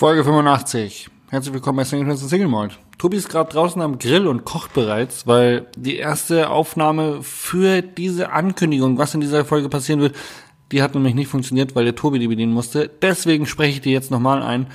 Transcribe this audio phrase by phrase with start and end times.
[0.00, 1.10] Folge 85.
[1.28, 2.78] Herzlich willkommen bei Single Friends und Single Malt.
[2.96, 8.32] Tobi ist gerade draußen am Grill und kocht bereits, weil die erste Aufnahme für diese
[8.32, 10.16] Ankündigung, was in dieser Folge passieren wird,
[10.72, 12.88] die hat nämlich nicht funktioniert, weil der Tobi die bedienen musste.
[13.02, 14.68] Deswegen spreche ich die jetzt nochmal ein.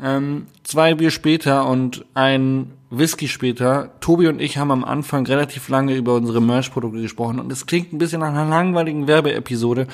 [0.00, 3.90] Ähm, zwei Bier später und ein Whisky später.
[4.00, 7.92] Tobi und ich haben am Anfang relativ lange über unsere Merch-Produkte gesprochen und es klingt
[7.92, 9.86] ein bisschen nach einer langweiligen Werbeepisode.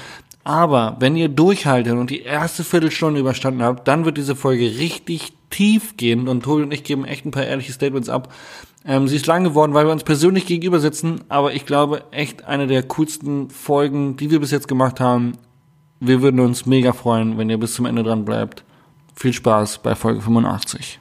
[0.48, 5.34] Aber wenn ihr durchhaltet und die erste Viertelstunde überstanden habt, dann wird diese Folge richtig
[5.50, 8.32] tief gehen und Tobi und ich geben echt ein paar ehrliche Statements ab.
[8.86, 12.46] Ähm, sie ist lang geworden, weil wir uns persönlich gegenüber sitzen, aber ich glaube echt
[12.46, 15.32] eine der coolsten Folgen, die wir bis jetzt gemacht haben.
[16.00, 18.64] Wir würden uns mega freuen, wenn ihr bis zum Ende dran bleibt.
[19.16, 20.98] Viel Spaß bei Folge 85.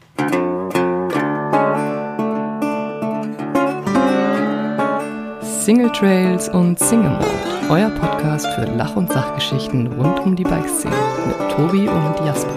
[5.67, 7.25] Single Trails und Single Mode,
[7.69, 10.95] euer Podcast für Lach- und Sachgeschichten rund um die Bikeszene
[11.27, 12.55] mit Tobi und Jasper.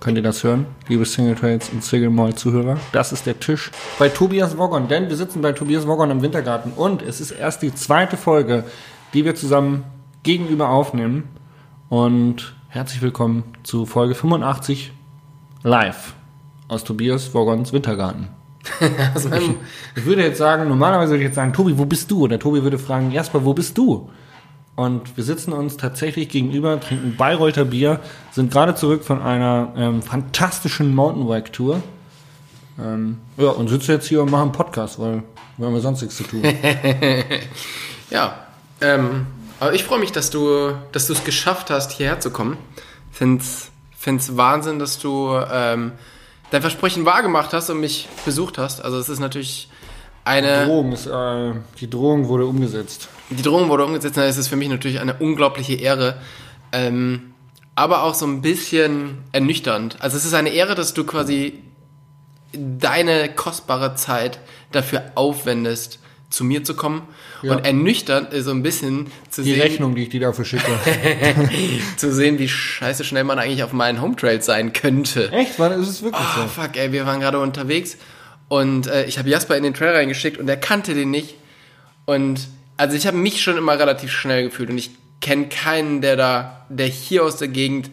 [0.00, 2.76] Könnt ihr das hören, liebe Single Trails und Single Mall Zuhörer?
[2.90, 3.70] Das ist der Tisch
[4.00, 7.62] bei Tobias Woggon, denn wir sitzen bei Tobias Woggon im Wintergarten und es ist erst
[7.62, 8.64] die zweite Folge,
[9.14, 9.84] die wir zusammen
[10.24, 11.28] gegenüber aufnehmen.
[11.88, 14.90] Und herzlich willkommen zu Folge 85
[15.62, 16.16] live
[16.68, 18.28] aus Tobias Woggons Wintergarten.
[19.30, 19.56] Meinem,
[19.94, 22.24] Ich würde jetzt sagen, normalerweise würde ich jetzt sagen, Tobi, wo bist du?
[22.24, 24.10] Oder Tobi würde fragen, Jasper, wo bist du?
[24.74, 28.00] Und wir sitzen uns tatsächlich gegenüber, trinken Bayreuther Bier,
[28.30, 31.82] sind gerade zurück von einer ähm, fantastischen Mountainbike-Tour.
[32.78, 35.22] Ähm, ja, und sitzen jetzt hier und machen einen Podcast, weil
[35.56, 36.42] wir haben ja sonst nichts zu tun.
[38.10, 38.46] ja,
[38.82, 39.26] ähm,
[39.60, 42.58] aber ich freue mich, dass du, dass du es geschafft hast, hierher zu kommen.
[43.10, 45.92] Find's, find's Wahnsinn, dass du ähm,
[46.50, 48.84] dein Versprechen wahrgemacht hast und mich besucht hast.
[48.84, 49.68] Also es ist natürlich
[50.24, 53.08] eine, Drohung ist, äh, die Drohung wurde umgesetzt.
[53.30, 56.16] die Drohung wurde umgesetzt, es ist für mich natürlich eine unglaubliche Ehre.
[56.72, 57.34] Ähm,
[57.76, 59.98] aber auch so ein bisschen ernüchternd.
[60.00, 61.62] Also es ist eine Ehre, dass du quasi
[62.52, 64.40] deine kostbare Zeit
[64.72, 66.00] dafür aufwendest,
[66.30, 67.02] zu mir zu kommen.
[67.42, 67.52] Ja.
[67.52, 70.66] Und ernüchternd ist so ein bisschen zu Die sehen, Rechnung, die ich dir dafür schicke.
[71.96, 75.30] zu sehen, wie scheiße schnell man eigentlich auf meinen Home Trails sein könnte.
[75.32, 75.58] Echt?
[75.58, 76.48] War, ist es wirklich Oh, so?
[76.48, 77.96] fuck, ey, wir waren gerade unterwegs
[78.48, 81.34] und äh, ich habe Jasper in den Trail reingeschickt und er kannte den nicht.
[82.06, 86.16] Und also ich habe mich schon immer relativ schnell gefühlt und ich kenne keinen, der
[86.16, 87.90] da, der hier aus der Gegend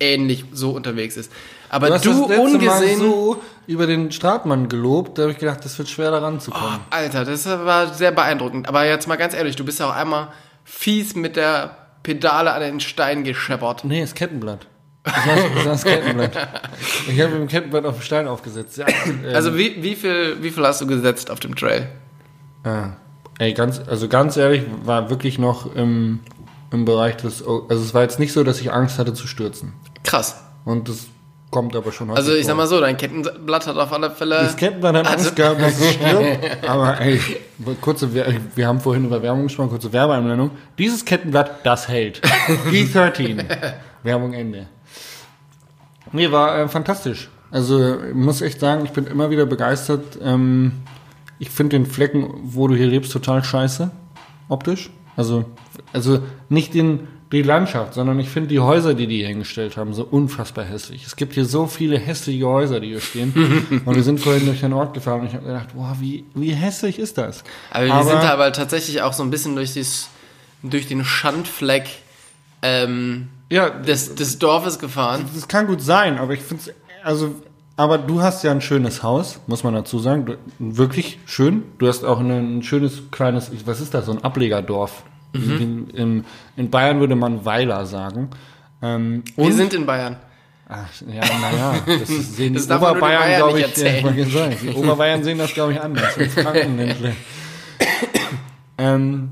[0.00, 1.30] ähnlich so unterwegs ist.
[1.68, 5.78] Aber Du du, ungesehen, Mal so über den Stratmann gelobt, da habe ich gedacht, das
[5.78, 6.80] wird schwer da ranzukommen.
[6.90, 8.68] Alter, das war sehr beeindruckend.
[8.68, 10.28] Aber jetzt mal ganz ehrlich, du bist ja auch einmal
[10.64, 13.84] fies mit der Pedale an den Stein gescheppert.
[13.84, 14.66] Nee, ist Kettenblatt.
[15.04, 16.32] Das war das, war das Kettenblatt.
[17.08, 18.78] Ich habe mit dem Kettenblatt auf den Stein aufgesetzt.
[18.78, 21.88] Ja, äh, Also wie, wie, viel, wie viel hast du gesetzt auf dem Trail?
[22.64, 22.96] ja.
[23.38, 26.20] Ey, ganz, also ganz ehrlich, war wirklich noch im,
[26.70, 29.72] im Bereich des, also es war jetzt nicht so, dass ich Angst hatte zu stürzen.
[30.04, 30.40] Krass.
[30.64, 31.06] Und das
[31.54, 32.64] kommt aber schon Also ich sag vor.
[32.64, 34.34] mal so, dein Kettenblatt hat auf alle Fälle...
[34.38, 36.66] Das Kettenblatt hat Also- Angst gehabt, dass es stirbt.
[36.68, 37.20] Aber ey,
[37.80, 40.50] kurze, wir haben vorhin über Werbung gesprochen, kurze Werbeeinblendung.
[40.78, 42.20] Dieses Kettenblatt, das hält.
[42.72, 43.44] E13.
[44.02, 44.66] Werbung Ende.
[46.12, 47.30] Nee, war äh, fantastisch.
[47.52, 50.18] Also ich muss echt sagen, ich bin immer wieder begeistert.
[50.22, 50.72] Ähm,
[51.38, 53.90] ich finde den Flecken, wo du hier lebst, total scheiße.
[54.48, 54.90] Optisch.
[55.16, 55.44] Also,
[55.92, 59.92] also nicht den, die Landschaft, sondern ich finde die Häuser, die die hier hingestellt haben,
[59.92, 61.04] so unfassbar hässlich.
[61.06, 63.82] Es gibt hier so viele hässliche Häuser, die hier stehen.
[63.84, 66.52] und wir sind vorhin durch den Ort gefahren und ich habe gedacht, boah, wie, wie
[66.52, 67.44] hässlich ist das?
[67.70, 70.08] Aber wir sind da aber tatsächlich auch so ein bisschen durch, dieses,
[70.62, 71.88] durch den Schandfleck
[72.62, 75.26] ähm, ja, des, des Dorfes gefahren.
[75.34, 76.74] Das kann gut sein, aber ich finde es,
[77.04, 77.34] also,
[77.76, 80.26] aber du hast ja ein schönes Haus, muss man dazu sagen.
[80.26, 81.64] Du, wirklich schön.
[81.78, 85.02] Du hast auch ein, ein schönes kleines, was ist das, so ein Ablegerdorf.
[85.34, 85.60] Mhm.
[85.60, 86.24] In, in,
[86.56, 88.30] in Bayern würde man Weiler sagen.
[88.82, 90.16] Ähm, Wir sind in Bayern.
[90.68, 94.56] Ach, ja, naja, das ist- sehen Das die den Oberbayern, Bayern glaube ich, ja, sagen.
[94.62, 96.16] die Oberbayern sehen das, glaube ich, anders.
[96.16, 97.14] In Franken nämlich.
[98.78, 99.30] ähm,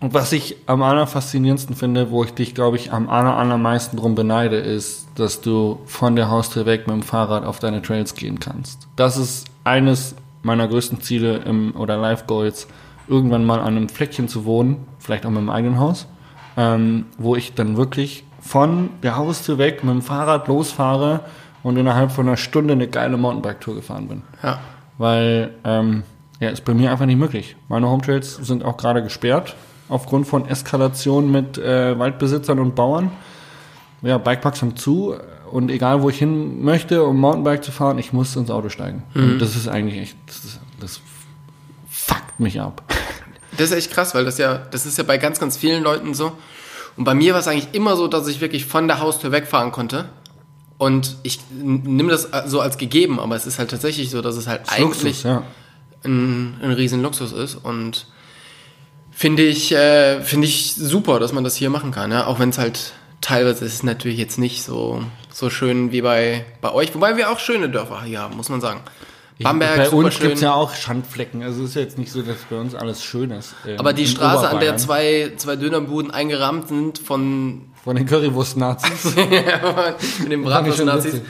[0.00, 4.14] und was ich am allerfaszinierendsten finde, wo ich dich, glaube ich, am aller, allermeisten drum
[4.14, 8.38] beneide, ist, dass du von der Haustür weg mit dem Fahrrad auf deine Trails gehen
[8.38, 8.86] kannst.
[8.96, 12.68] Das ist eines meiner größten Ziele im, oder Life Goals,
[13.08, 16.06] irgendwann mal an einem Fleckchen zu wohnen, vielleicht auch mit dem eigenen Haus,
[16.56, 21.20] ähm, wo ich dann wirklich von der Haustür weg mit dem Fahrrad losfahre
[21.62, 24.22] und innerhalb von einer Stunde eine geile Mountainbike-Tour gefahren bin.
[24.42, 24.58] Ja.
[24.98, 26.04] Weil, ähm,
[26.40, 27.56] ja, ist bei mir einfach nicht möglich.
[27.68, 29.56] Meine Hometrails sind auch gerade gesperrt
[29.88, 33.10] aufgrund von Eskalation mit äh, Waldbesitzern und Bauern.
[34.02, 35.14] Ja, Bikeparks haben zu
[35.50, 39.04] und egal wo ich hin möchte, um Mountainbike zu fahren, ich muss ins Auto steigen.
[39.14, 41.00] Und das ist eigentlich echt, das, ist, das
[42.06, 42.82] fuckt mich ab.
[43.58, 46.12] Das ist echt krass, weil das ja, das ist ja bei ganz, ganz vielen Leuten
[46.12, 46.36] so.
[46.98, 49.72] Und bei mir war es eigentlich immer so, dass ich wirklich von der Haustür wegfahren
[49.72, 50.10] konnte.
[50.76, 54.46] Und ich nehme das so als gegeben, aber es ist halt tatsächlich so, dass es
[54.46, 55.42] halt eigentlich Luxus, ja.
[56.04, 57.54] ein, ein riesen Luxus ist.
[57.54, 58.08] Und
[59.10, 62.12] finde ich, äh, finde ich super, dass man das hier machen kann.
[62.12, 62.26] Ja?
[62.26, 62.92] Auch wenn es halt
[63.22, 66.94] teilweise ist es natürlich jetzt nicht so, so schön wie bei, bei euch.
[66.94, 68.80] Wobei wir auch schöne Dörfer hier haben, muss man sagen.
[69.38, 71.42] Bamberg, bei uns gibt es ja auch Schandflecken.
[71.42, 73.54] Also es ist ja jetzt nicht so, dass bei uns alles schön ist.
[73.66, 79.14] ähm, aber die Straße, an der zwei, zwei Dönerbuden eingerahmt sind von, Von den Currywurst-Nazis.
[80.22, 81.20] mit den Bratwurst-Nazis.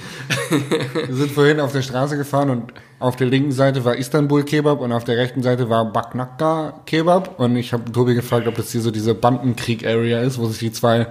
[1.06, 4.90] Wir sind vorhin auf der Straße gefahren und auf der linken Seite war Istanbul-Kebab und
[4.90, 7.38] auf der rechten Seite war Baknakka-Kebab.
[7.38, 10.72] Und ich habe Tobi gefragt, ob das hier so diese Bandenkrieg-Area ist, wo sich die
[10.72, 11.08] zwei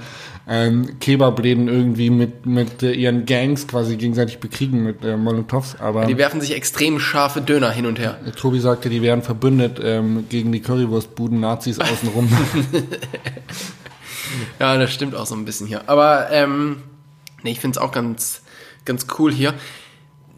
[0.49, 5.75] ähm, Kebabläden irgendwie mit, mit äh, ihren Gangs quasi gegenseitig bekriegen mit äh, Molotovs.
[5.79, 8.17] Aber Die werfen sich extrem scharfe Döner hin und her.
[8.35, 12.29] Tobi sagte, die wären verbündet ähm, gegen die Currywurstbuden-Nazis außenrum.
[14.59, 15.81] Ja, das stimmt auch so ein bisschen hier.
[15.87, 16.83] Aber ähm,
[17.43, 18.41] nee, ich finde es auch ganz,
[18.85, 19.53] ganz cool hier.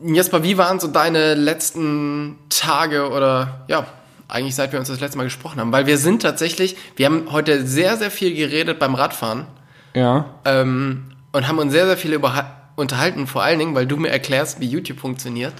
[0.04, 3.88] Jesper, wie waren so deine letzten Tage oder ja,
[4.28, 5.72] eigentlich seit wir uns das letzte Mal gesprochen haben?
[5.72, 9.48] Weil wir sind tatsächlich, wir haben heute sehr, sehr viel geredet beim Radfahren
[9.94, 10.26] ja.
[10.46, 12.46] ähm, und haben uns sehr, sehr viel über,
[12.76, 15.54] unterhalten, vor allen Dingen, weil du mir erklärst, wie YouTube funktioniert.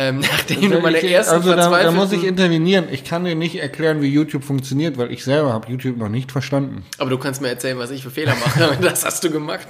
[0.00, 2.84] Ähm, nachdem du meine Ich- ersten also da, da muss ich intervenieren.
[2.92, 6.30] Ich kann dir nicht erklären, wie YouTube funktioniert, weil ich selber habe YouTube noch nicht
[6.30, 6.84] verstanden.
[6.98, 8.78] Aber du kannst mir erzählen, was ich für Fehler mache.
[8.80, 9.66] Das hast du gemacht.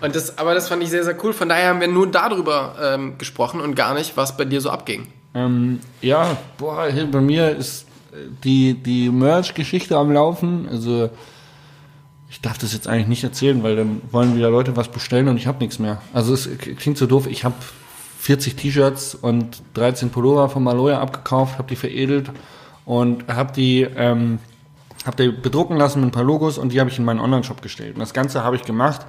[0.00, 1.32] Und das, aber das fand ich sehr, sehr cool.
[1.32, 4.70] Von daher haben wir nur darüber ähm, gesprochen und gar nicht, was bei dir so
[4.70, 5.08] abging.
[5.34, 10.68] Ähm, ja, boah, bei mir ist äh, die, die Merch-Geschichte am Laufen.
[10.70, 11.10] Also,
[12.30, 15.38] ich darf das jetzt eigentlich nicht erzählen, weil dann wollen wieder Leute was bestellen und
[15.38, 16.00] ich habe nichts mehr.
[16.12, 16.48] Also, es
[16.78, 17.26] klingt so doof.
[17.28, 17.54] Ich habe
[18.24, 22.30] 40 T-Shirts und 13 Pullover von Maloya abgekauft, habe die veredelt
[22.86, 24.38] und habe die, ähm,
[25.04, 27.60] hab die bedrucken lassen mit ein paar Logos und die habe ich in meinen Online-Shop
[27.60, 27.96] gestellt.
[27.96, 29.02] Und das Ganze habe ich gemacht,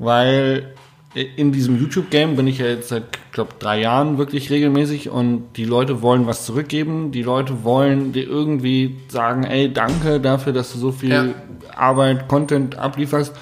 [0.00, 0.74] weil
[1.14, 5.64] in diesem YouTube-Game bin ich ja jetzt seit, glaube drei Jahren wirklich regelmäßig und die
[5.64, 7.12] Leute wollen was zurückgeben.
[7.12, 11.24] Die Leute wollen dir irgendwie sagen, ey, danke dafür, dass du so viel Ja.
[11.76, 13.32] Arbeit, Content ablieferst.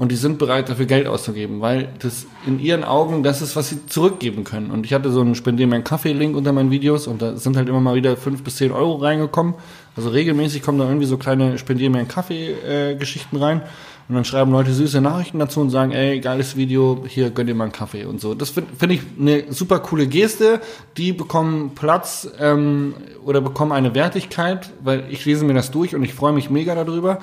[0.00, 3.68] Und die sind bereit, dafür Geld auszugeben, weil das in ihren Augen das ist, was
[3.68, 4.70] sie zurückgeben können.
[4.70, 7.58] Und ich hatte so einen Spendier mir einen Kaffee-Link unter meinen Videos und da sind
[7.58, 9.56] halt immer mal wieder fünf bis zehn Euro reingekommen.
[9.96, 13.60] Also regelmäßig kommen da irgendwie so kleine Spendier mir einen Kaffee-Geschichten rein.
[14.08, 17.54] Und dann schreiben Leute süße Nachrichten dazu und sagen, ey, geiles Video, hier gönn dir
[17.54, 18.32] mal einen Kaffee und so.
[18.32, 20.62] Das finde find ich eine super coole Geste.
[20.96, 26.02] Die bekommen Platz ähm, oder bekommen eine Wertigkeit, weil ich lese mir das durch und
[26.02, 27.18] ich freue mich mega darüber.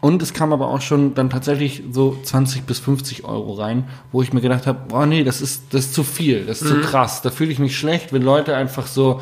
[0.00, 4.22] Und es kam aber auch schon dann tatsächlich so 20 bis 50 Euro rein, wo
[4.22, 6.80] ich mir gedacht habe, boah nee, das ist, das ist zu viel, das ist zu
[6.82, 7.22] krass.
[7.22, 9.20] Da fühle ich mich schlecht, wenn Leute einfach so,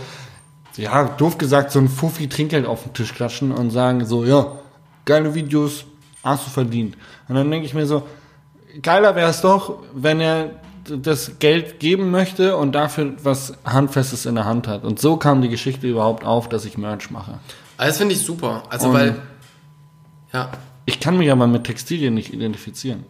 [0.76, 4.48] ja, doof gesagt, so ein Fuffi Trinkgeld auf den Tisch klatschen und sagen so, ja,
[5.04, 5.84] geile Videos,
[6.24, 6.96] hast du verdient.
[7.28, 8.02] Und dann denke ich mir so,
[8.82, 10.50] geiler wäre es doch, wenn er
[10.88, 14.84] das Geld geben möchte und dafür was Handfestes in der Hand hat.
[14.84, 17.38] Und so kam die Geschichte überhaupt auf, dass ich Merch mache.
[17.76, 18.64] Also das finde ich super.
[18.68, 19.16] Also Und- weil,
[20.34, 20.50] ja,
[20.84, 23.04] Ich kann mich aber mit Textilien nicht identifizieren.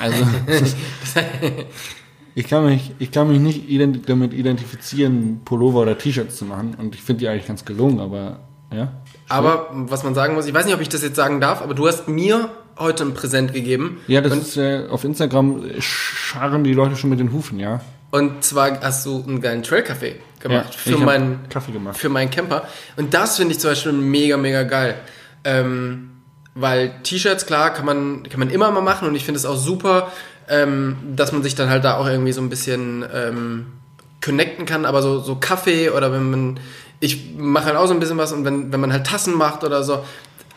[0.00, 0.26] Also
[2.34, 6.74] ich kann mich, ich kann mich nicht ident damit identifizieren, Pullover oder T-Shirts zu machen.
[6.78, 8.40] Und ich finde die eigentlich ganz gelungen, aber
[8.74, 8.92] ja.
[9.28, 11.74] aber was man sagen muss, ich weiß nicht, ob ich das jetzt sagen darf, aber
[11.74, 13.98] du hast mir heute ein Präsent gegeben.
[14.08, 17.80] Ja, das ist äh, auf Instagram scharren die Leute schon mit den Hufen, ja.
[18.10, 21.96] und zwar hast du einen geilen Trail-Kaffee gemacht für meinen Kaffee gemacht.
[21.96, 22.66] für meinen Camper.
[22.96, 24.96] Und das finde ich zum Beispiel mega, mega geil.
[25.44, 26.15] Ähm,
[26.56, 29.56] weil T-Shirts, klar, kann man, kann man immer mal machen und ich finde es auch
[29.56, 30.10] super,
[30.48, 33.66] ähm, dass man sich dann halt da auch irgendwie so ein bisschen ähm,
[34.24, 36.60] connecten kann, aber so, so Kaffee oder wenn man,
[36.98, 39.62] ich mache halt auch so ein bisschen was und wenn, wenn man halt Tassen macht
[39.62, 40.02] oder so,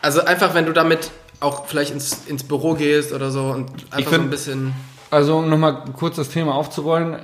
[0.02, 4.10] also einfach, wenn du damit auch vielleicht ins, ins Büro gehst oder so und einfach
[4.10, 4.72] so find- ein bisschen,
[5.10, 7.16] Also, um nochmal kurz das Thema aufzurollen.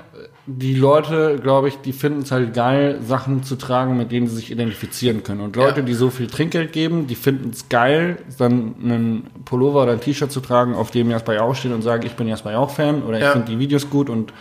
[0.49, 4.37] Die Leute, glaube ich, die finden es halt geil, Sachen zu tragen, mit denen sie
[4.37, 5.41] sich identifizieren können.
[5.41, 5.87] Und Leute, Ja.
[5.87, 10.31] die so viel Trinkgeld geben, die finden es geil, dann einen Pullover oder ein T-Shirt
[10.31, 13.25] zu tragen, auf dem Jasper Jauch steht und sagen, ich bin Jasper Jauch-Fan oder ich
[13.25, 13.33] Ja.
[13.33, 14.33] finde die Videos gut und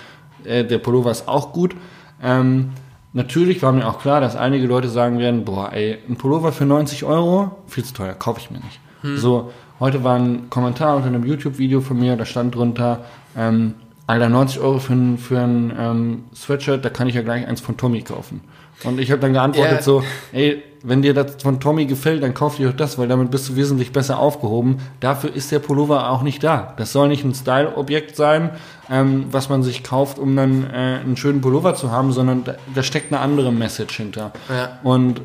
[0.44, 1.76] äh, der Pullover ist auch gut.
[2.22, 2.70] Ähm,
[3.14, 6.66] natürlich war mir auch klar, dass einige Leute sagen werden, boah, ey, ein Pullover für
[6.66, 8.80] 90 Euro, viel zu teuer, kaufe ich mir nicht.
[9.18, 13.06] So, heute war ein Kommentar unter einem YouTube-Video von mir, da stand drunter,
[13.38, 13.74] ähm,
[14.08, 17.60] Alter, 90 Euro für ein, für ein ähm, Sweatshirt, da kann ich ja gleich eins
[17.62, 18.42] von Tommy kaufen.
[18.84, 19.82] Und ich habe dann geantwortet Ja.
[19.82, 23.32] so, ey, wenn dir das von Tommy gefällt, dann kauf dir doch das, weil damit
[23.32, 24.78] bist du wesentlich besser aufgehoben.
[25.00, 26.74] Dafür ist der Pullover auch nicht da.
[26.78, 28.52] Das soll nicht ein Style-Objekt sein,
[28.92, 32.56] ähm, was man sich kauft, um dann äh, einen schönen Pullover zu haben, sondern da,
[32.76, 34.34] da steckt eine andere Message hinter.
[34.50, 34.78] Ja.
[34.84, 35.22] Und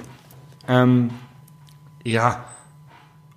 [0.68, 1.10] ähm,
[2.04, 2.44] ja,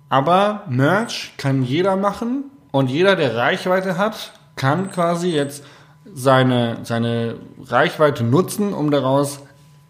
[0.08, 5.64] Aber Merch kann jeder machen und jeder, der Reichweite hat, kann quasi jetzt
[6.12, 9.40] seine, seine Reichweite nutzen, um daraus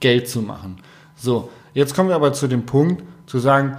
[0.01, 0.79] Geld zu machen.
[1.17, 3.77] So, jetzt kommen wir aber zu dem Punkt, zu sagen,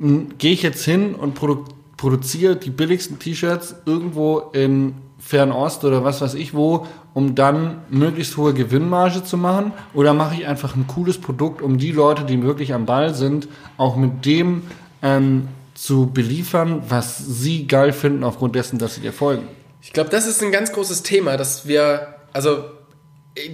[0.00, 1.64] m, gehe ich jetzt hin und produ
[1.96, 8.36] produziere die billigsten T-Shirts irgendwo in Fernost oder was weiß ich wo, um dann möglichst
[8.36, 9.72] hohe Gewinnmarge zu machen?
[9.94, 13.48] Oder mache ich einfach ein cooles Produkt, um die Leute, die wirklich am Ball sind,
[13.78, 14.62] auch mit dem
[15.02, 19.48] ähm, zu beliefern, was sie geil finden aufgrund dessen, dass sie dir folgen?
[19.80, 22.64] Ich glaube, das ist ein ganz großes Thema, dass wir, also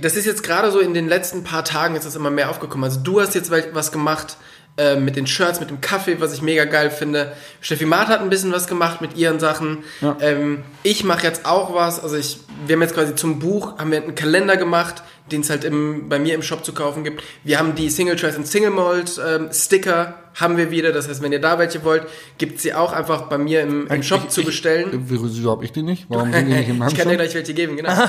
[0.01, 2.85] das ist jetzt gerade so in den letzten paar Tagen ist das immer mehr aufgekommen.
[2.85, 4.37] Also du hast jetzt was gemacht
[4.77, 7.33] äh, mit den Shirts, mit dem Kaffee, was ich mega geil finde.
[7.61, 9.85] Steffi Maat hat ein bisschen was gemacht mit ihren Sachen.
[10.01, 10.17] Ja.
[10.21, 12.03] Ähm, ich mache jetzt auch was.
[12.03, 15.49] Also ich, wir haben jetzt quasi zum Buch haben wir einen Kalender gemacht, den es
[15.51, 17.23] halt im, bei mir im Shop zu kaufen gibt.
[17.45, 20.91] Wir haben die Single Trace und Single Mold ähm, Sticker haben wir wieder.
[20.93, 22.03] Das heißt, wenn ihr da welche wollt,
[22.39, 25.05] gibt sie auch einfach bei mir im, im Shop Ich- zu ich- bestellen.
[25.07, 26.07] Wieso habe ich die nicht?
[26.09, 27.17] Warum sind die nicht im ich kann dir Handshop?
[27.17, 27.93] gleich welche geben, genau.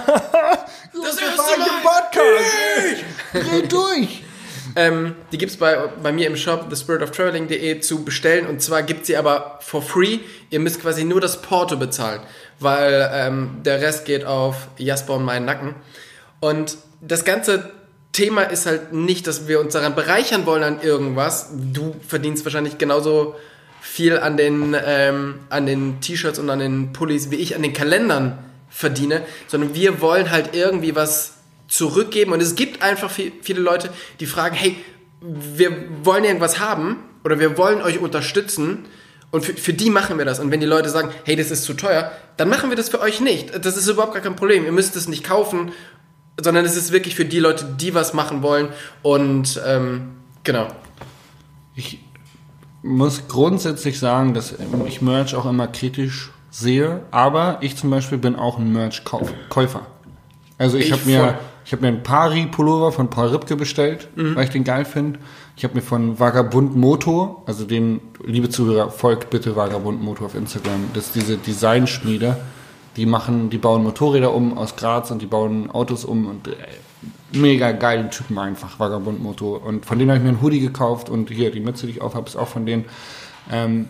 [0.93, 1.67] Das erste Mal.
[1.83, 3.03] Podcast!
[3.51, 4.23] Dreh durch!
[4.75, 8.45] Ähm, die gibt's bei, bei mir im Shop, thespiritoftraveling.de, zu bestellen.
[8.47, 10.19] Und zwar gibt sie aber for free.
[10.49, 12.21] Ihr müsst quasi nur das Porto bezahlen,
[12.59, 15.75] weil ähm, der Rest geht auf Jasper und meinen Nacken.
[16.41, 17.71] Und das ganze
[18.11, 21.49] Thema ist halt nicht, dass wir uns daran bereichern wollen an irgendwas.
[21.53, 23.35] Du verdienst wahrscheinlich genauso
[23.81, 27.73] viel an den, ähm, an den T-Shirts und an den Pullis, wie ich an den
[27.73, 28.39] Kalendern
[28.69, 31.34] verdiene, sondern wir wollen halt irgendwie was
[31.67, 32.31] zurückgeben.
[32.31, 34.77] Und es gibt einfach viel, viele Leute, die fragen, hey,
[35.21, 35.71] wir
[36.03, 38.85] wollen irgendwas haben oder wir wollen euch unterstützen
[39.31, 40.39] und für, für die machen wir das.
[40.39, 43.01] Und wenn die Leute sagen, hey, das ist zu teuer, dann machen wir das für
[43.01, 43.65] euch nicht.
[43.65, 44.65] Das ist überhaupt gar kein Problem.
[44.65, 45.71] Ihr müsst es nicht kaufen,
[46.41, 48.69] sondern es ist wirklich für die Leute, die was machen wollen.
[49.01, 50.11] Und ähm,
[50.43, 50.67] genau.
[51.75, 51.99] Ich
[52.81, 54.53] muss grundsätzlich sagen, dass
[54.85, 59.85] ich Merch auch immer kritisch sehe, aber ich zum Beispiel bin auch ein Merch-Käufer.
[60.57, 64.43] Also ich, Ich habe mir, ich habe mir einen Pari-Pullover von Paul Ripke bestellt, weil
[64.43, 65.19] ich den geil finde.
[65.57, 70.35] Ich habe mir von Vagabund Moto, also den, liebe Zuhörer, folgt bitte Vagabund Moto auf
[70.35, 70.91] Instagram.
[70.93, 72.37] Das ist diese Designschmiede.
[72.97, 76.51] Die machen, die bauen Motorräder um aus Graz und die bauen Autos um und äh,
[77.31, 79.55] mega geile Typen einfach, Vagabund Moto.
[79.55, 82.01] Und von denen habe ich mir einen Hoodie gekauft und hier, die Mütze, die ich
[82.01, 82.85] auf habe, ist auch von denen.
[83.51, 83.89] Ähm,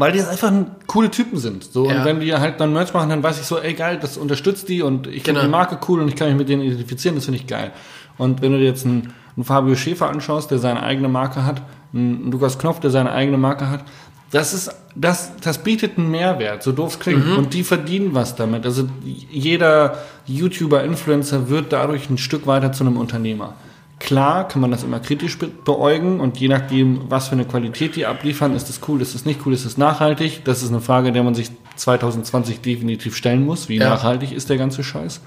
[0.00, 0.50] weil die einfach
[0.86, 1.62] coole Typen sind.
[1.64, 1.98] So, Ja.
[1.98, 4.68] und wenn die halt dann Merch machen, dann weiß ich so, ey geil, das unterstützt
[4.68, 5.42] die und ich finde Genau.
[5.42, 7.70] die Marke cool und ich kann mich mit denen identifizieren, das finde ich geil.
[8.18, 11.62] Und wenn du dir jetzt einen, einen Fabio Schäfer anschaust, der seine eigene Marke hat,
[11.94, 13.84] einen Lukas Knopf, der seine eigene Marke hat,
[14.30, 17.26] das ist, das, das bietet einen Mehrwert, so doof es klingt.
[17.26, 17.36] Mhm.
[17.36, 18.64] Und die verdienen was damit.
[18.64, 23.54] Also jeder YouTuber, Influencer wird dadurch ein Stück weiter zu einem Unternehmer.
[24.00, 27.94] Klar kann man das immer kritisch be beäugen und je nachdem, was für eine Qualität
[27.96, 30.42] die abliefern, ist das cool, ist das nicht cool, ist das nachhaltig.
[30.44, 33.68] Das ist eine Frage, der man sich 2020 definitiv stellen muss.
[33.68, 33.90] Wie Ja.
[33.90, 35.20] nachhaltig ist der ganze Scheiß?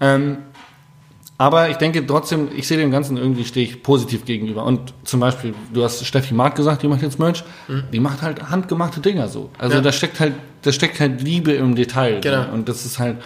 [0.00, 0.38] Ähm,
[1.38, 4.64] aber ich denke trotzdem, ich sehe dem Ganzen irgendwie, stehe ich positiv gegenüber.
[4.64, 7.44] Und zum Beispiel, du hast Steffi Maat gesagt, die macht jetzt Merch,
[7.92, 9.50] die macht halt handgemachte Dinger so.
[9.58, 9.78] Also Mhm.
[9.78, 9.82] Ja.
[9.82, 10.32] da steckt halt,
[10.62, 12.20] da steckt halt Liebe im Detail.
[12.20, 12.44] Genau.
[12.44, 12.52] drin.
[12.54, 13.16] Und das ist halt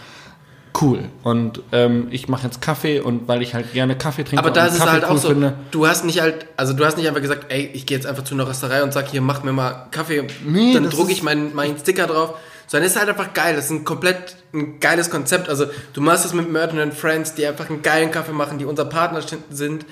[0.80, 1.04] cool.
[1.22, 4.66] Und ähm, ich mache jetzt Kaffee und weil ich halt gerne Kaffee trinke Aber da
[4.66, 5.28] ist es Kaffee halt auch cool so.
[5.28, 8.06] finde, Du hast nicht halt, also du hast nicht einfach gesagt, ey, ich gehe jetzt
[8.06, 11.12] einfach zu einer Rösterei und sag, hier, mach mir mal Kaffee, Nee, dann das drucke
[11.12, 12.34] ich meinen meinen Sticker drauf.
[12.66, 13.56] Sondern es ist halt einfach geil.
[13.56, 15.48] Das ist ein komplett ein geiles Konzept.
[15.48, 18.64] Also du machst es mit Merton and Friends, die einfach einen geilen Kaffee machen, die
[18.64, 19.84] unser Partner sind.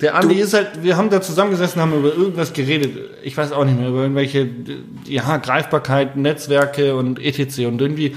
[0.00, 2.96] Der Andi ist halt, wir haben da zusammengesessen, haben über irgendwas geredet.
[3.22, 4.48] Ich weiß auch nicht mehr, über irgendwelche,
[5.04, 7.66] ja, Greifbarkeit, Netzwerke und etc.
[7.66, 8.16] Und irgendwie,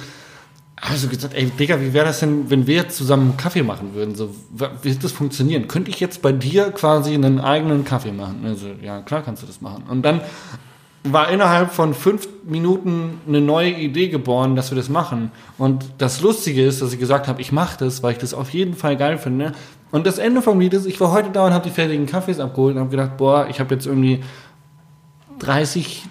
[0.89, 4.15] also gesagt, ey, Digga, wie wäre das denn, wenn wir zusammen Kaffee machen würden?
[4.15, 5.67] So, wird das funktionieren?
[5.67, 8.41] Könnte ich jetzt bei dir quasi einen eigenen Kaffee machen?
[8.45, 9.83] Also, ja, klar kannst du das machen.
[9.89, 10.21] Und dann
[11.03, 15.31] war innerhalb von fünf Minuten eine neue Idee geboren, dass wir das machen.
[15.57, 18.49] Und das Lustige ist, dass ich gesagt habe, ich mache das, weil ich das auf
[18.49, 19.53] jeden Fall geil finde.
[19.91, 22.39] Und das Ende vom Lied ist, ich war heute da und habe die fertigen Kaffees
[22.39, 24.23] abgeholt und habe gedacht, boah, ich habe jetzt irgendwie
[25.39, 26.03] 30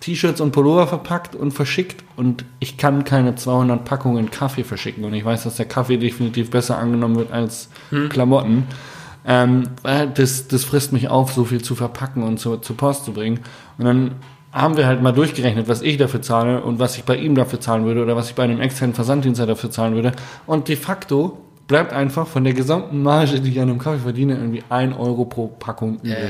[0.00, 5.14] T-Shirts und Pullover verpackt und verschickt und ich kann keine 200 Packungen Kaffee verschicken und
[5.14, 7.70] ich weiß, dass der Kaffee definitiv besser angenommen wird als
[8.10, 8.66] Klamotten.
[9.26, 13.06] Ähm, weil das, das frisst mich auf, so viel zu verpacken und zu, zur Post
[13.06, 13.40] zu bringen.
[13.78, 14.10] Und dann
[14.52, 17.60] haben wir halt mal durchgerechnet, was ich dafür zahle und was ich bei ihm dafür
[17.60, 20.12] zahlen würde oder was ich bei einem externen Versanddienstler dafür zahlen würde.
[20.46, 24.34] Und de facto bleibt einfach von der gesamten Marge, die ich an einem Kaffee verdiene,
[24.34, 26.12] irgendwie ein Euro pro Packung übrig.
[26.12, 26.28] ja.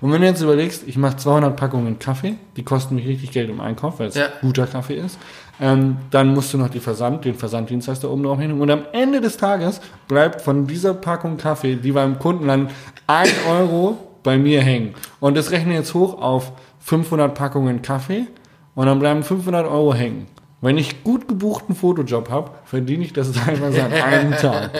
[0.00, 3.48] Und wenn du jetzt überlegst, ich mache 200 Packungen Kaffee, die kosten mich richtig Geld
[3.48, 4.26] im Einkauf, weil es Ja.
[4.42, 5.18] guter Kaffee ist,
[5.60, 8.60] ähm, dann musst du noch die Versand, den Versanddienstleister oben drauf hin.
[8.60, 12.70] Und am Ende des Tages bleibt von dieser Packung Kaffee, die beim Kunden landet,
[13.06, 14.94] ein Euro bei mir hängen.
[15.20, 18.26] Und das rechne jetzt hoch auf 500 Packungen Kaffee
[18.74, 20.26] und dann bleiben 500 Euro hängen.
[20.64, 24.70] Wenn ich gut gebuchten Fotojob habe, verdiene ich das teilweise an einem Tag.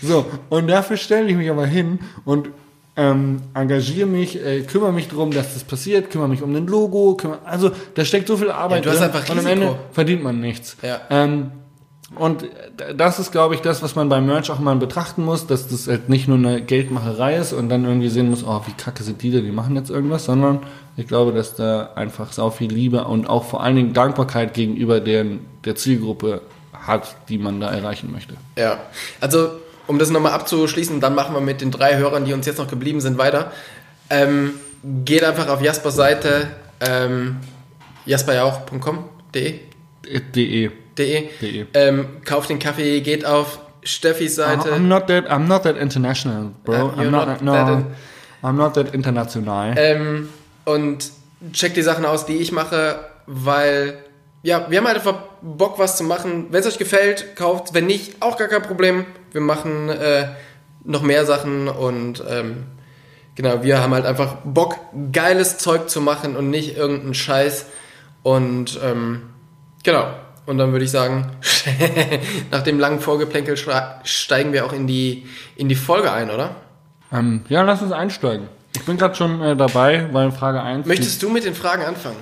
[0.00, 2.50] So, und dafür stelle ich mich aber hin und
[2.96, 7.14] ähm, engagiere mich, äh, kümmere mich darum, dass das passiert, kümmere mich um den Logo,
[7.14, 9.46] kümmere, also da steckt so viel Arbeit Ja, du hast drin einfach und am.
[9.46, 10.76] Ende verdient man nichts.
[10.82, 11.00] Ja.
[11.08, 11.52] Ähm,
[12.16, 12.44] und
[12.94, 15.88] das ist, glaube ich, das, was man beim Merch auch mal betrachten muss, dass das
[15.88, 19.22] halt nicht nur eine Geldmacherei ist und dann irgendwie sehen muss, oh, wie kacke sind
[19.22, 20.60] die denn, die machen jetzt irgendwas, sondern
[20.96, 25.00] ich glaube, dass da einfach sau viel Liebe und auch vor allen Dingen Dankbarkeit gegenüber
[25.00, 28.34] den, der Zielgruppe hat, die man da erreichen möchte.
[28.56, 28.80] Ja,
[29.20, 29.50] also
[29.86, 32.68] um das nochmal abzuschließen, dann machen wir mit den drei Hörern, die uns jetzt noch
[32.68, 33.52] geblieben sind, weiter.
[34.10, 34.54] Ähm,
[35.04, 36.48] geht einfach auf Jaspers Seite,
[36.80, 37.36] ähm,
[38.06, 39.60] jasperjauch.com.de
[40.34, 40.70] De.
[40.98, 41.28] de.
[41.40, 41.66] De.
[41.74, 44.70] Ähm, kauft den Kaffee, geht auf Steffis Seite.
[44.72, 46.88] I'm not that, I'm not that international, bro.
[46.88, 47.86] Uh, I'm not, not no, that in-
[48.42, 49.74] I'm not that international.
[49.76, 50.28] Ähm,
[50.64, 51.10] und
[51.52, 53.98] checkt die Sachen aus, die ich mache, weil,
[54.42, 56.46] ja, wir haben halt einfach Bock, was zu machen.
[56.50, 57.74] Wenn es euch gefällt, kauft.
[57.74, 59.04] Wenn nicht, auch gar kein Problem.
[59.32, 60.28] Wir machen äh,
[60.84, 62.64] noch mehr Sachen und ähm,
[63.34, 64.78] genau, wir haben halt einfach Bock,
[65.12, 67.66] geiles Zeug zu machen und nicht irgendeinen Scheiß.
[68.22, 69.30] Und ähm,
[69.82, 70.12] genau.
[70.44, 71.30] Und dann würde ich sagen,
[72.50, 73.56] nach dem langen Vorgeplänkel
[74.02, 76.56] steigen wir auch in die, in die Folge ein, oder?
[77.12, 78.48] Ähm, ja, lass uns einsteigen.
[78.74, 80.86] Ich bin gerade schon äh, dabei, weil Frage 1.
[80.86, 82.16] Möchtest du mit den Fragen anfangen?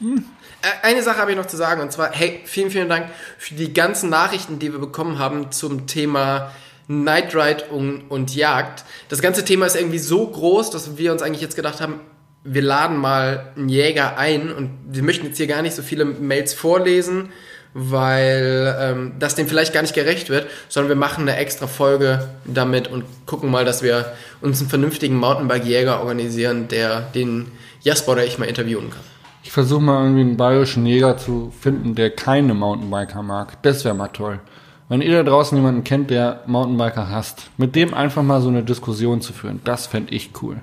[0.00, 3.08] Äh, Eine Sache habe ich noch zu sagen und zwar, hey, vielen, vielen Dank
[3.38, 6.52] für die ganzen Nachrichten, die wir bekommen haben zum Thema
[6.88, 8.84] Night Ride und, und Jagd.
[9.08, 12.00] Das ganze Thema ist irgendwie so groß, dass wir uns eigentlich jetzt gedacht haben,
[12.44, 16.04] wir laden mal einen Jäger ein und wir möchten jetzt hier gar nicht so viele
[16.04, 17.30] Mails vorlesen,
[17.78, 22.26] weil ähm, das dem vielleicht gar nicht gerecht wird, sondern wir machen eine extra Folge
[22.46, 27.52] damit und gucken mal, dass wir uns einen vernünftigen Mountainbike-Jäger organisieren, der den
[27.82, 29.02] Jasper oder ich mal interviewen kann.
[29.42, 33.62] Ich versuche mal irgendwie einen bayerischen Jäger zu finden, der keine Mountainbiker mag.
[33.62, 34.40] Das wäre mal toll.
[34.88, 38.62] Wenn ihr da draußen jemanden kennt, der Mountainbiker hasst, mit dem einfach mal so eine
[38.62, 40.62] Diskussion zu führen, das fände ich cool.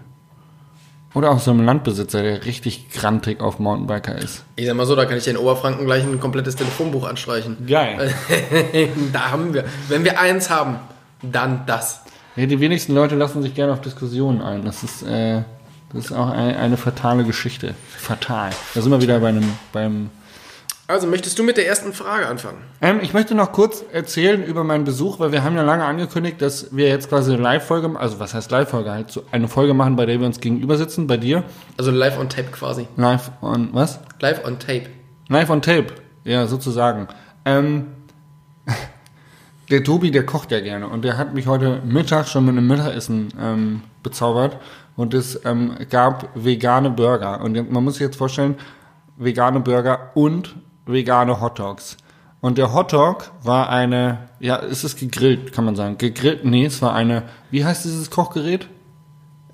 [1.14, 4.44] Oder auch so einem Landbesitzer, der richtig grantig auf Mountainbiker ist.
[4.56, 7.68] Ich sag mal so, da kann ich in Oberfranken gleich ein komplettes Telefonbuch anstreichen.
[7.68, 8.14] Geil.
[9.14, 9.66] da haben wir.
[9.90, 10.78] Wenn wir eins haben,
[11.22, 12.02] dann das.
[12.36, 14.66] Ja, die wenigsten Leute lassen sich gerne auf Diskussionen ein.
[14.66, 15.44] Das ist, äh,
[15.94, 17.76] das ist auch eine, eine fatale Geschichte.
[17.96, 18.50] Fatal.
[18.74, 20.10] Da sind wir wieder bei einem, beim
[20.86, 22.58] Also, möchtest du mit der ersten Frage anfangen?
[22.82, 26.42] Ähm, ich möchte noch kurz erzählen über meinen Besuch, weil wir haben ja lange angekündigt,
[26.42, 29.96] dass wir jetzt quasi eine Live-Folge, also was heißt Live-Folge, halt so eine Folge machen,
[29.96, 31.44] bei der wir uns gegenüber sitzen, bei dir.
[31.78, 32.88] Also live on tape quasi.
[32.98, 34.00] Live on, was?
[34.20, 34.88] Live on tape.
[35.30, 35.88] Live on Tape,
[36.26, 37.08] ja, sozusagen.
[37.46, 37.88] Ähm,
[39.70, 42.68] der Tobi, der kocht ja gerne und der hat mich heute Mittag schon mit einem
[42.68, 44.58] Mittagessen ähm, bezaubert
[44.98, 48.56] und es ähm, gab vegane Burger und man muss sich jetzt vorstellen,
[49.18, 51.98] vegane Burger und vegane Hotdogs.
[52.42, 55.98] Und der Hotdog war eine, ja, es ist gegrillt, kann man sagen.
[55.98, 58.68] Gegrillt, nee, es war eine, wie heißt dieses Kochgerät?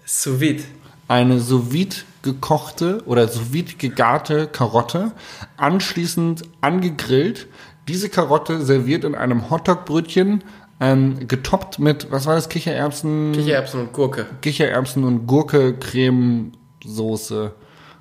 [0.06, 0.64] Sous vide.
[1.08, 5.12] eine sous vide gekochte oder sous vide gegarte Karotte,
[5.58, 7.48] anschließend angegrillt,
[7.88, 10.44] diese Karotte serviert in einem Hotdog-Brötchen,
[10.80, 14.26] ähm, getoppt mit, was war das, Kichererbsen, Kichererbsen und Gurke.
[14.42, 17.52] Kichererbsen und Gurke, Creme, Soße,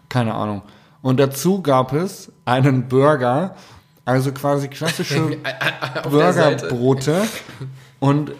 [0.08, 0.62] keine Ahnung.
[1.02, 3.54] Und dazu gab es einen Burger,
[4.04, 5.38] also quasi klassische.
[6.10, 7.22] Burgerbrote.
[8.00, 8.32] Und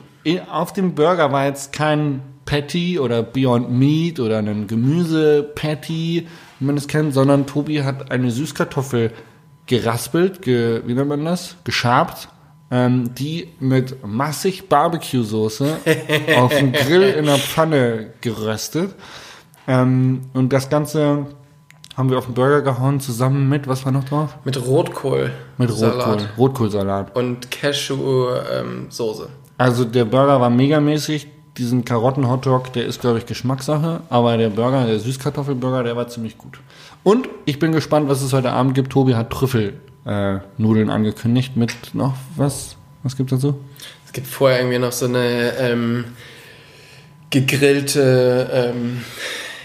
[0.50, 6.26] auf dem Burger war jetzt kein Patty oder Beyond Meat oder ein Gemüse-Patty,
[6.58, 9.12] wie man es kennt, sondern Tobi hat eine Süßkartoffel
[9.66, 11.56] geraspelt, ge, wie nennt man das?
[11.64, 12.28] Geschabt,
[12.70, 15.76] ähm, die mit massig Barbecue-Soße
[16.38, 18.94] auf dem Grill in der Pfanne geröstet.
[19.66, 21.26] Ähm, und das Ganze
[21.98, 24.38] haben wir auf den Burger gehauen, zusammen mit, was war noch drauf?
[24.44, 25.32] Mit Rotkohl.
[25.58, 26.28] Mit Rotkohl, Salat.
[26.38, 27.16] Rotkohlsalat.
[27.16, 29.28] Und Cashew-Soße.
[29.58, 31.26] Also der Burger war megamäßig.
[31.56, 34.02] Diesen Karotten-Hotdog, der ist, glaube ich, Geschmackssache.
[34.10, 36.60] Aber der Burger, der Süßkartoffelburger, der war ziemlich gut.
[37.02, 38.92] Und ich bin gespannt, was es heute Abend gibt.
[38.92, 42.76] Tobi hat Trüffelnudeln äh, angekündigt mit noch was?
[43.02, 43.56] Was gibt's dazu?
[44.08, 46.04] es gibt vorher irgendwie noch so eine ähm,
[47.28, 49.04] gegrillte, ähm,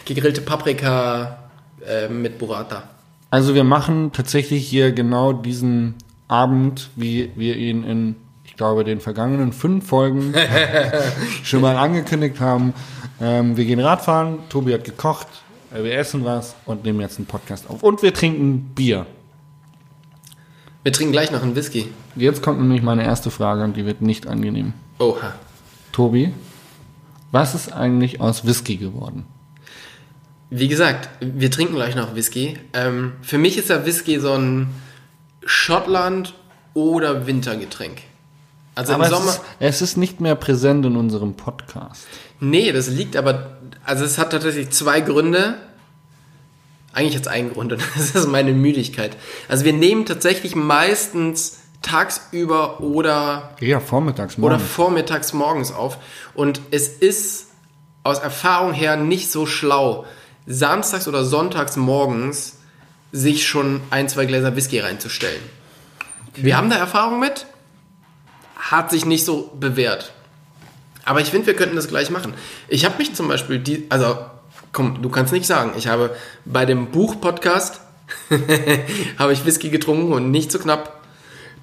[0.04, 1.43] gegrillte Paprika
[1.88, 2.84] äh, mit Burrata.
[3.30, 5.96] Also wir machen tatsächlich hier genau diesen
[6.28, 8.16] Abend, wie wir ihn in,
[8.46, 10.34] ich glaube, den vergangenen fünf Folgen
[11.44, 12.74] schon mal angekündigt haben.
[13.20, 15.28] Ähm, wir gehen Radfahren, Tobi hat gekocht,
[15.72, 17.82] wir essen was und nehmen jetzt einen Podcast auf.
[17.82, 19.08] Und wir trinken Bier.
[20.84, 21.88] Wir trinken gleich noch einen Whisky.
[22.16, 24.74] Jetzt kommt nämlich meine erste Frage und die wird nicht angenehm.
[25.00, 25.34] Oha.
[25.92, 26.34] Tobi,
[27.32, 29.26] was ist eigentlich aus Whisky geworden?
[30.56, 32.60] Wie gesagt, wir trinken gleich noch Whisky.
[32.74, 34.70] Ähm, für mich ist der Whisky so ein
[35.46, 36.34] Schottland-
[36.76, 38.02] oder Wintergetränk.
[38.76, 39.32] Also Aber im es Sommer.
[39.32, 42.06] ist, es ist nicht mehr präsent in unserem Podcast.
[42.40, 43.58] Nee, das liegt aber.
[43.84, 45.56] Also es hat tatsächlich zwei Gründe.
[46.94, 49.16] Eigentlich hat es einen Grund und das ist meine Müdigkeit.
[49.50, 54.72] Also wir nehmen tatsächlich meistens tagsüber oder Ja, vormittags, oder morgens.
[54.72, 55.98] vormittags morgens auf.
[56.36, 57.48] Und es ist
[58.04, 60.06] aus Erfahrung her nicht so schlau,
[60.46, 62.58] samstags oder sonntags morgens
[63.12, 65.42] sich schon ein, zwei Gläser Whisky reinzustellen.
[66.36, 67.46] Wir haben da Erfahrung mit,
[68.56, 70.14] hat sich nicht so bewährt.
[71.06, 72.34] Aber ich finde, wir könnten das gleich machen.
[72.68, 74.18] Ich habe mich zum Beispiel, die, also
[74.72, 77.82] komm, du kannst nicht sagen, ich habe bei dem Buch-Podcast
[79.20, 81.02] habe ich Whisky getrunken und nicht so knapp.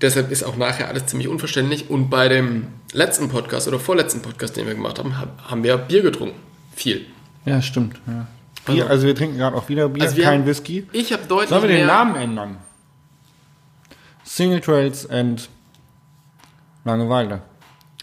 [0.00, 1.90] Deshalb ist auch nachher alles ziemlich unverständlich.
[1.90, 5.76] Und bei dem letzten Podcast oder vorletzten Podcast, den wir gemacht haben, hab- haben wir
[5.76, 6.38] Bier getrunken.
[6.74, 7.06] Viel.
[7.44, 8.00] Ja, stimmt.
[8.06, 8.26] Ja.
[8.66, 10.86] Bier, also wir trinken gerade auch wieder Bier, Also kein haben- Whisky.
[10.92, 11.86] Ich habe deutlich Sollen wir den.
[11.86, 12.56] Namen ändern?
[14.24, 15.48] Single Trails and
[16.84, 17.42] Langeweile.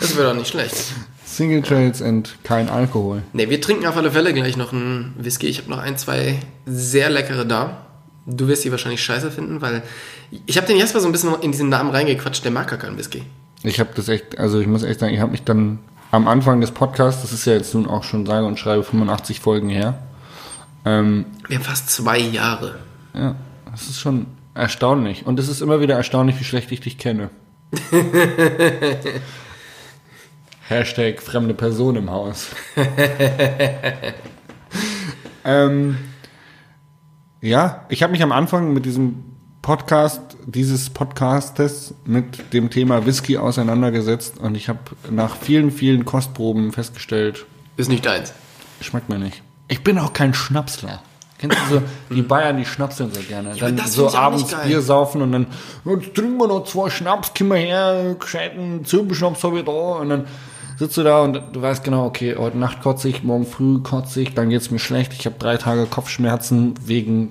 [0.00, 0.76] Das wäre doch nicht schlecht.
[1.24, 3.22] Single Trails and kein Alkohol.
[3.32, 5.46] Ne, wir trinken auf alle Fälle gleich noch einen Whisky.
[5.46, 7.86] Ich habe noch ein, zwei sehr leckere da.
[8.26, 9.82] Du wirst die wahrscheinlich scheiße finden, weil
[10.46, 12.44] ich habe den Jasper so ein bisschen in diesen Namen reingequatscht.
[12.44, 13.22] Der mag gar keinen Whisky.
[13.62, 15.78] Ich habe das echt, also ich muss echt sagen, ich habe mich dann
[16.12, 19.40] am Anfang des Podcasts, das ist ja jetzt nun auch schon sage und schreibe 85
[19.40, 19.98] Folgen her,
[20.84, 22.78] ähm, Wir haben fast zwei Jahre.
[23.14, 23.34] ja,
[23.70, 25.26] das ist schon erstaunlich.
[25.26, 27.30] Und es ist immer wieder erstaunlich, wie schlecht ich dich kenne.
[30.68, 32.48] Hashtag fremde Person im Haus.
[35.44, 35.96] ähm,
[37.40, 39.31] ja, ich habe mich am Anfang mit diesem
[39.62, 46.72] Podcast, dieses Podcastes mit dem Thema Whisky auseinandergesetzt und ich habe nach vielen, vielen Kostproben
[46.72, 47.46] festgestellt,
[47.76, 48.32] Ist nicht deins.
[48.80, 49.40] schmeckt mir nicht.
[49.68, 51.00] Ich bin auch kein Schnapsler.
[51.38, 51.82] Kennst du so,
[52.14, 53.54] die Bayern, die schnapseln so gerne.
[53.54, 54.54] dann aber das so abends.
[54.64, 55.46] Bier saufen und dann,
[55.84, 59.70] jetzt trinken wir noch zwei Schnaps, komm mal her, gescheiten Zirbenschnaps habe ich da.
[59.72, 60.26] Und dann
[60.76, 64.20] sitzt du da und du weißt genau, okay, heute Nacht kotze ich, morgen früh kotze
[64.22, 65.12] ich, dann geht's mir schlecht.
[65.14, 67.30] Ich habe drei Tage Kopfschmerzen wegen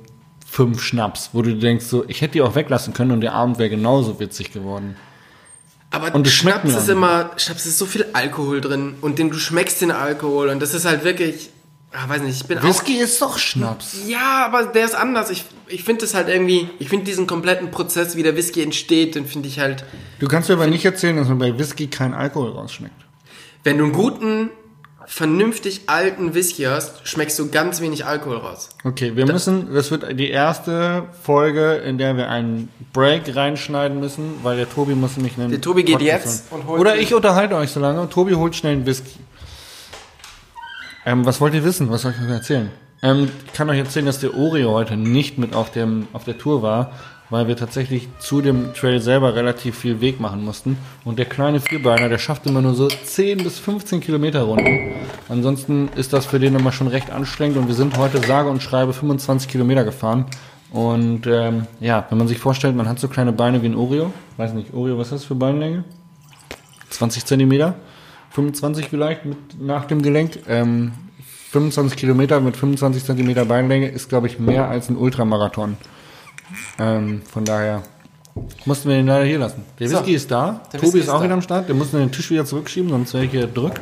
[0.52, 3.58] fünf Schnaps, wo du denkst, so, ich hätte die auch weglassen können und der Abend
[3.58, 4.98] wäre genauso witzig geworden.
[5.92, 6.94] Aber Und Schnaps ist auch.
[6.94, 10.74] immer, Schnaps ist so viel Alkohol drin und den, du schmeckst den Alkohol und das
[10.74, 11.50] ist halt wirklich,
[11.94, 13.96] ah, weiß nicht, ich bin Whisky ist doch Schnaps.
[14.04, 15.30] auch, ja, aber der ist anders.
[15.30, 19.16] Ich, ich finde das halt irgendwie, ich finde diesen kompletten Prozess, wie der Whisky entsteht,
[19.16, 19.86] den finde ich halt,
[20.20, 22.94] Du kannst mir aber nicht erzählen, dass man bei Whisky kein Alkohol rausschmeckt.
[23.64, 24.50] wenn du einen guten,
[25.12, 28.70] vernünftig alten Whisky hast, schmeckst du ganz wenig Alkohol raus.
[28.86, 34.36] Okay, wir müssen, das wird die erste Folge, in der wir einen Break reinschneiden müssen,
[34.42, 37.14] weil der Tobi muss nämlich einen Der Tobi geht Podcast jetzt und holt Oder ich
[37.14, 39.20] unterhalte euch so lange und Tobi holt schnell einen Whisky.
[41.06, 41.92] Ähm, was wollt ihr wissen?
[41.92, 42.72] Was soll ich euch erzählen?
[43.04, 46.38] Ähm, ich kann euch erzählen, dass der Oreo heute nicht mit auf, dem, auf der
[46.38, 46.94] Tour war,
[47.32, 50.78] weil wir tatsächlich zu dem Trail selber relativ viel Weg machen mussten.
[51.06, 54.92] Und der kleine Vierbeiner, der schafft immer nur so 10 bis 15 Kilometer Runden.
[55.30, 58.62] Ansonsten ist das für den immer schon recht anstrengend und wir sind heute sage und
[58.62, 60.26] schreibe 25 Kilometer gefahren.
[60.72, 64.14] Und ähm, ja, wenn man sich vorstellt, man hat so kleine Beine wie ein Oreo,
[64.38, 65.86] weiß nicht, Oreo, was ist das für Beinlänge?
[66.90, 67.76] 20 Zentimeter,
[68.32, 70.40] 25 vielleicht mit, nach dem Gelenk.
[70.48, 70.92] Ähm,
[71.52, 75.76] 25 Kilometer mit 25 Zentimeter Beinlänge ist, glaube ich, mehr als ein Ultramarathon.
[76.80, 77.82] Ähm, von daher
[78.66, 79.64] mussten wir den leider hier lassen.
[79.80, 79.98] Der So.
[79.98, 81.68] Whisky ist da, Tobi Whisky ist auch wieder am Start.
[81.68, 83.82] Der muss den Tisch wieder zurückschieben, sonst wäre ich hier gedrückt.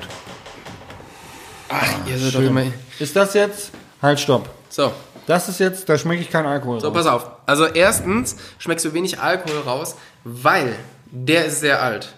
[1.70, 2.64] Ach, ihr seid doch immer.
[3.00, 3.72] Ist das jetzt?
[4.02, 4.50] Halt, stopp.
[4.70, 4.92] So,
[5.28, 6.96] Das ist jetzt, da schmecke ich keinen Alkohol so, raus.
[6.98, 7.32] pass auf.
[7.46, 10.74] Also erstens schmeckst du wenig Alkohol raus, weil
[11.12, 12.14] der ist sehr alt.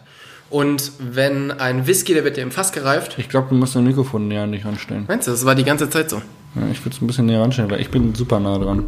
[0.50, 3.16] Und wenn ein Whisky, der wird ja im Fass gereift.
[3.18, 5.06] Ich glaube, du musst dein Mikrofon näher an dich ranstellen.
[5.08, 6.18] Meinst du, das war die ganze Zeit so?
[6.56, 8.86] Ja, ich würde es ein bisschen näher ranstellen, weil ich bin super nah dran.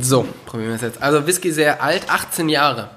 [0.00, 1.02] So, probieren wir es jetzt.
[1.02, 2.90] Also Whisky sehr alt, 18 Jahre.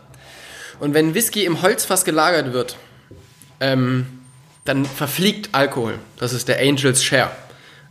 [0.79, 2.77] Und wenn Whisky im Holzfass gelagert wird,
[3.59, 4.05] ähm,
[4.65, 5.95] dann verfliegt Alkohol.
[6.19, 7.31] Das ist der Angel's Share.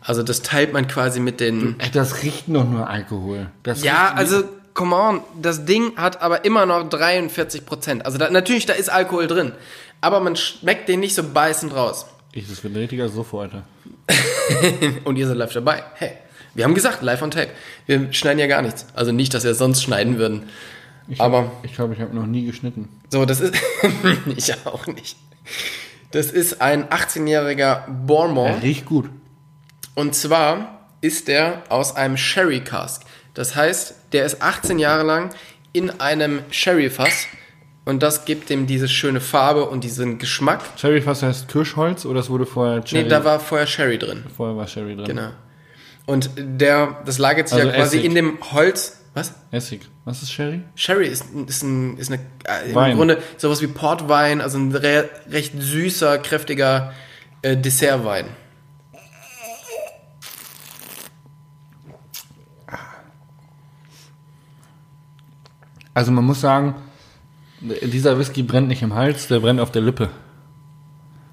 [0.00, 1.80] Also das teilt man quasi mit den...
[1.80, 3.48] Ey, das riecht doch nur Alkohol.
[3.64, 8.06] Das Ja, also, come on, das Ding hat aber immer noch 43 Prozent.
[8.06, 9.52] Also da, natürlich, da ist Alkohol drin.
[10.00, 12.06] Aber man schmeckt den nicht so beißend raus.
[12.32, 13.64] Ich, das wird ein richtiger Suff heute.
[15.04, 15.82] Und ihr seid live dabei.
[15.94, 16.12] Hey,
[16.56, 17.48] wir haben gesagt, live on tape.
[17.86, 18.86] Wir schneiden ja gar nichts.
[18.94, 20.44] Also nicht, dass wir sonst schneiden würden.
[21.08, 22.88] Ich Aber- Hab, ich glaube, ich habe noch nie geschnitten.
[23.10, 23.54] So, das ist.
[24.36, 25.16] ich auch nicht.
[26.10, 28.62] Das ist ein 18-jähriger Er Bourmont.
[28.62, 29.08] riecht gut.
[29.94, 33.02] Und zwar ist der aus einem Sherry Cask.
[33.34, 35.30] Das heißt, der ist 18 Jahre lang
[35.72, 37.26] in einem Sherry-Fass
[37.84, 40.60] Und das gibt dem diese schöne Farbe und diesen Geschmack.
[40.76, 43.04] Cherryfass heißt Kirschholz oder es wurde vorher Cherry?
[43.04, 44.24] Nee, da war vorher Sherry drin.
[44.36, 45.04] vorher war Sherry drin.
[45.06, 45.28] Genau.
[46.06, 48.04] Und der, das lagert sich Also ja quasi Essig.
[48.08, 49.00] in dem Holz.
[49.14, 49.34] Was?
[49.50, 49.80] Essig.
[50.04, 50.60] Was ist Sherry?
[50.76, 52.92] Sherry ist, ist, ein, ist eine, äh, Wein.
[52.92, 56.92] im Grunde sowas wie Portwein, also ein re recht süßer, kräftiger
[57.42, 58.26] äh, Dessertwein.
[65.94, 66.74] Also man muss sagen,
[67.60, 70.10] dieser Whisky brennt nicht im Hals, der brennt auf der Lippe.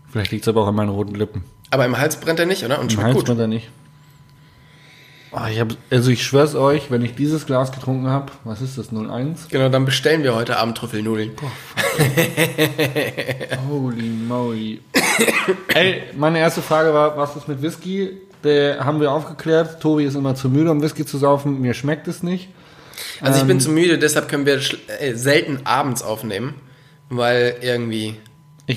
[0.09, 1.43] Vielleicht liegt es aber auch an meinen roten Lippen.
[1.71, 2.77] Aber im Hals brennt er nicht, oder?
[2.79, 3.25] Und Im schmeckt Hals gut.
[3.25, 3.69] brennt er nicht.
[5.35, 8.77] Ah, ich hab, also ich schwör's euch, wenn ich dieses Glas getrunken habe, was ist
[8.77, 9.47] das, 01?
[9.49, 11.31] Genau, dann bestellen wir heute Abend Trüffelnudeln.
[13.69, 14.81] Holy moly.
[15.73, 18.11] Ey, meine erste Frage war, was ist mit Whisky?
[18.43, 19.81] Der haben wir aufgeklärt.
[19.81, 21.61] Tobi ist immer zu müde, um Whisky zu saufen.
[21.61, 22.49] Mir schmeckt es nicht.
[23.21, 23.61] Also ich bin Ähm.
[23.61, 24.59] zu müde, deshalb können wir
[24.99, 26.55] äh, selten abends aufnehmen,
[27.09, 28.17] weil irgendwie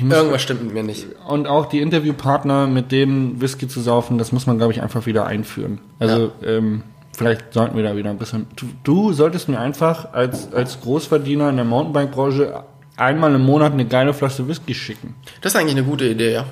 [0.03, 1.07] muss, irgendwas stimmt mit mir nicht.
[1.29, 5.07] und auch die Interviewpartner, mit denen Whisky zu saufen, das muss man, glaube ich, einfach
[5.07, 5.79] wieder einführen.
[6.01, 6.83] Also, ähm,
[7.16, 8.46] vielleicht sollten wir da wieder ein bisschen.
[8.57, 12.64] Du, du solltest mir einfach als, als Großverdiener in der Mountainbike-Branche
[12.96, 15.14] einmal im Monat eine geile Flasche Whisky schicken.
[15.40, 16.46] Das ist eigentlich eine gute Idee, ja.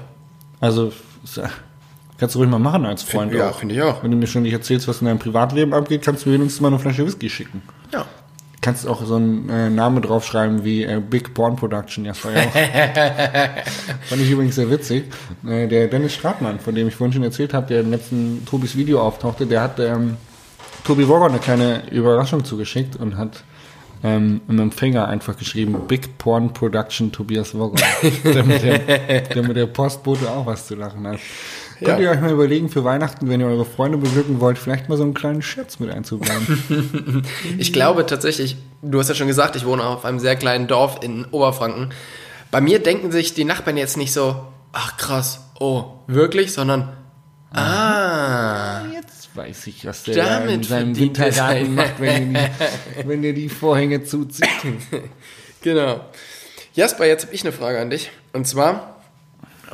[0.61, 0.93] Also,
[1.35, 1.51] ja-
[2.19, 3.33] kannst du ruhig mal machen als Freund.
[3.35, 3.59] ja, auch.
[3.59, 4.03] finde ich auch.
[4.05, 6.61] Wenn du mir schon nicht erzählst, was in deinem Privatleben abgeht, kannst du mir wenigstens
[6.61, 7.63] mal eine Flasche Whisky schicken.
[7.93, 8.05] Ja.
[8.65, 12.07] Kannst auch so einen äh, Namen draufschreiben wie äh, Big Porn Production.
[12.07, 14.05] Ja, war ja auch.
[14.09, 15.05] Fand ich übrigens sehr witzig.
[15.47, 18.75] Äh, der Dennis Stratmann, von dem ich vorhin schon erzählt habe, der im letzten Tobis
[18.75, 20.17] Video auftauchte, der hat ähm,
[20.83, 23.45] Tobi Wogon eine kleine Überraschung zugeschickt und hat
[24.03, 27.83] ähm, im Empfänger einfach geschrieben Big Porn Production Tobias Wogon.
[28.25, 31.19] damit, der, damit der Postbote auch was zu lachen hat.
[31.85, 31.91] Ja.
[31.91, 34.97] Könnt ihr euch mal überlegen, für Weihnachten, wenn ihr eure Freunde beglücken wollt, vielleicht mal
[34.97, 37.25] so einen kleinen Scherz mit einzubauen.
[37.59, 41.01] Ich glaube tatsächlich, du hast ja schon gesagt, ich wohne auf einem sehr kleinen Dorf
[41.03, 41.91] in Oberfranken.
[42.51, 46.93] Bei mir denken sich die Nachbarn jetzt nicht so, ach krass, oh, wirklich, sondern,
[47.53, 52.49] ah, Jetzt weiß ich, was der da in Damit seinem er Wintergarten macht, wenn er,
[52.49, 54.49] die, wenn er die Vorhänge zuzieht.
[55.61, 56.01] genau.
[56.75, 58.11] Jasper, jetzt habe ich eine Frage an dich.
[58.33, 58.94] Und zwar,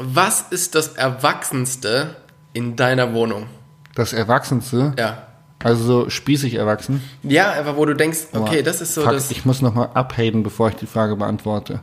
[0.00, 2.16] was ist das Erwachsenste
[2.52, 3.46] in deiner Wohnung?
[3.94, 5.26] Das Erwachsenste, Ja.
[5.62, 7.02] also so spießig erwachsen.
[7.22, 9.30] Ja, einfach wo du denkst, okay, Aber das ist so fuck, das.
[9.30, 11.80] Ich muss nochmal abhaten, bevor ich die Frage beantworte.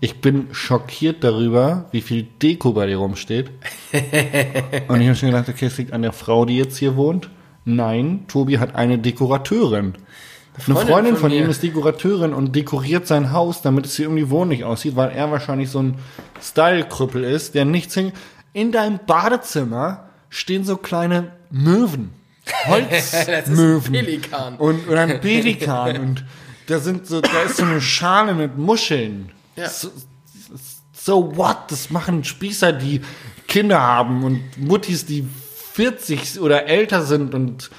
[0.00, 3.50] Ich bin schockiert darüber, wie viel Deko bei dir rumsteht.
[4.88, 7.30] Und ich habe schon gedacht, okay, es liegt an der Frau, die jetzt hier wohnt.
[7.64, 9.94] Nein, Tobi hat eine Dekorateurin.
[10.54, 14.06] Eine Freundin Freundin von von, ihm ist Dekorateurin und dekoriert sein Haus, damit es hier
[14.06, 15.98] irgendwie wohnlich aussieht, weil er wahrscheinlich so ein
[16.40, 18.12] Style-Krüppel ist, der nichts hin.
[18.52, 22.12] In deinem Badezimmer stehen so kleine Möwen.
[22.66, 23.92] Holzmöwen.
[23.92, 24.56] Pelikan.
[24.56, 25.96] Und, und ein Pelikan.
[26.00, 26.24] und
[26.66, 29.32] da sind so, da ist so eine Schale mit Muscheln.
[29.56, 29.68] Ja.
[29.68, 29.90] So,
[30.92, 31.56] so what?
[31.68, 33.00] Das machen Spießer, die
[33.48, 35.26] Kinder haben und Muttis, die
[35.72, 37.70] 40 oder älter sind und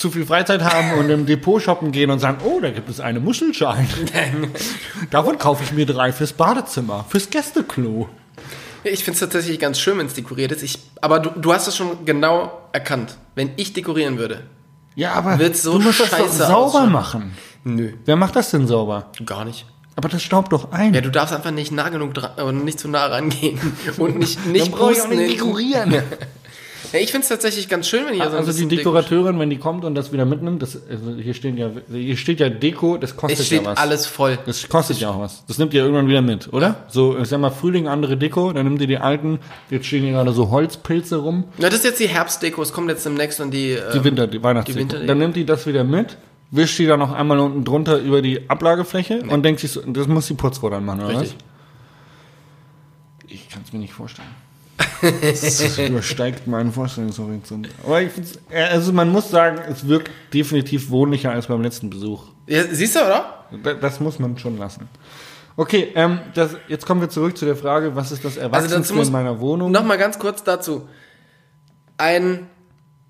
[0.00, 3.00] zu viel Freizeit haben und im Depot shoppen gehen und sagen, oh, da gibt es
[3.00, 3.84] eine Muschelschale.
[5.10, 8.08] Davon kaufe ich mir drei fürs Badezimmer, fürs Gästeklo.
[8.82, 10.62] Ich finde es tatsächlich ganz schön, wenn es dekoriert ist.
[10.62, 13.18] Ich, aber du, du hast es schon genau erkannt.
[13.34, 14.44] Wenn ich dekorieren würde.
[14.94, 16.92] Ja, aber Wird's so du musst das doch scheiße sauber ausschauen?
[16.92, 17.32] machen.
[17.64, 19.10] Nö, Wer macht das denn sauber?
[19.26, 19.66] gar nicht.
[19.96, 20.94] Aber das staubt doch ein.
[20.94, 23.60] Ja, du darfst einfach nicht nah genug dran, nicht zu nah rangehen.
[23.98, 26.02] Und nicht, nicht Dann ich auch nicht dekorieren.
[26.92, 29.50] Ja, ich finde es tatsächlich ganz schön, wenn ihr so ein Also die Dekorateurin, wenn
[29.50, 32.96] die kommt und das wieder mitnimmt, das, also hier, stehen ja, hier steht ja Deko,
[32.98, 33.78] das kostet Es steht ja was.
[33.78, 34.38] alles voll.
[34.46, 35.44] Das kostet ja auch was.
[35.46, 36.84] Das nimmt ihr irgendwann wieder mit, oder?
[36.88, 39.38] So, ich sag mal, Frühling andere Deko, dann nimmt ihr die alten,
[39.70, 42.60] jetzt stehen hier gerade so Holzpilze rum, Na, das ist jetzt die Herbstdeko.
[42.62, 43.76] Es kommt jetzt demnächst und die.
[43.92, 44.76] die Äh, Winter, die Weihnachtsdeko.
[44.78, 45.06] die Winterdeko.
[45.08, 46.16] dann nimmt die das wieder mit,
[46.50, 50.08] wischt die dann noch einmal unten drunter über die Ablagefläche und denkt sich so, das
[50.08, 51.36] muss die Putzfrau dann machen, oder Richtig.
[51.38, 53.30] was?
[53.32, 54.28] Ich kann es mir nicht vorstellen.
[55.02, 57.68] Das übersteigt meinen Vorstellungshorizont.
[57.84, 61.90] Aber ich find's, äh, also man muss sagen, es wirkt definitiv wohnlicher als beim letzten
[61.90, 62.24] Besuch.
[62.46, 63.44] ja, siehst du, oder?
[63.62, 64.88] Da- Das muss man schon lassen.
[65.56, 69.02] Okay, ähm, das, jetzt kommen wir zurück zu der Frage, was ist das Erwachsenste Also
[69.08, 69.70] in meiner Wohnung?
[69.72, 70.88] Nochmal ganz kurz dazu.
[71.98, 72.46] Ein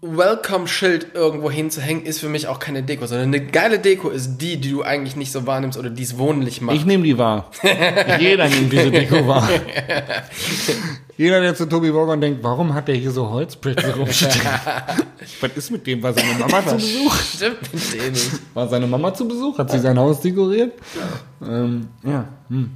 [0.02, 4.56] Welcome-Schild irgendwo hinzuhängen, ist für mich auch keine Deko, sondern eine geile Deko ist die,
[4.56, 6.76] die du eigentlich nicht so wahrnimmst oder die es wohnlich macht.
[6.76, 7.50] Ich nehme die wahr.
[8.18, 9.46] Jeder nimmt diese Deko wahr.
[11.18, 14.40] Jeder, der zu Tobi Borgon denkt, warum hat der hier so Holzplätze rumstehen?
[15.42, 16.02] Was ist mit dem?
[16.02, 17.16] War seine Mama zu Besuch?
[17.16, 18.16] Stimmt mit denen.
[18.54, 19.58] War seine Mama zu Besuch?
[19.58, 20.72] Hat sie sein Haus dekoriert?
[21.42, 22.26] Ähm, ja.
[22.48, 22.70] Hm.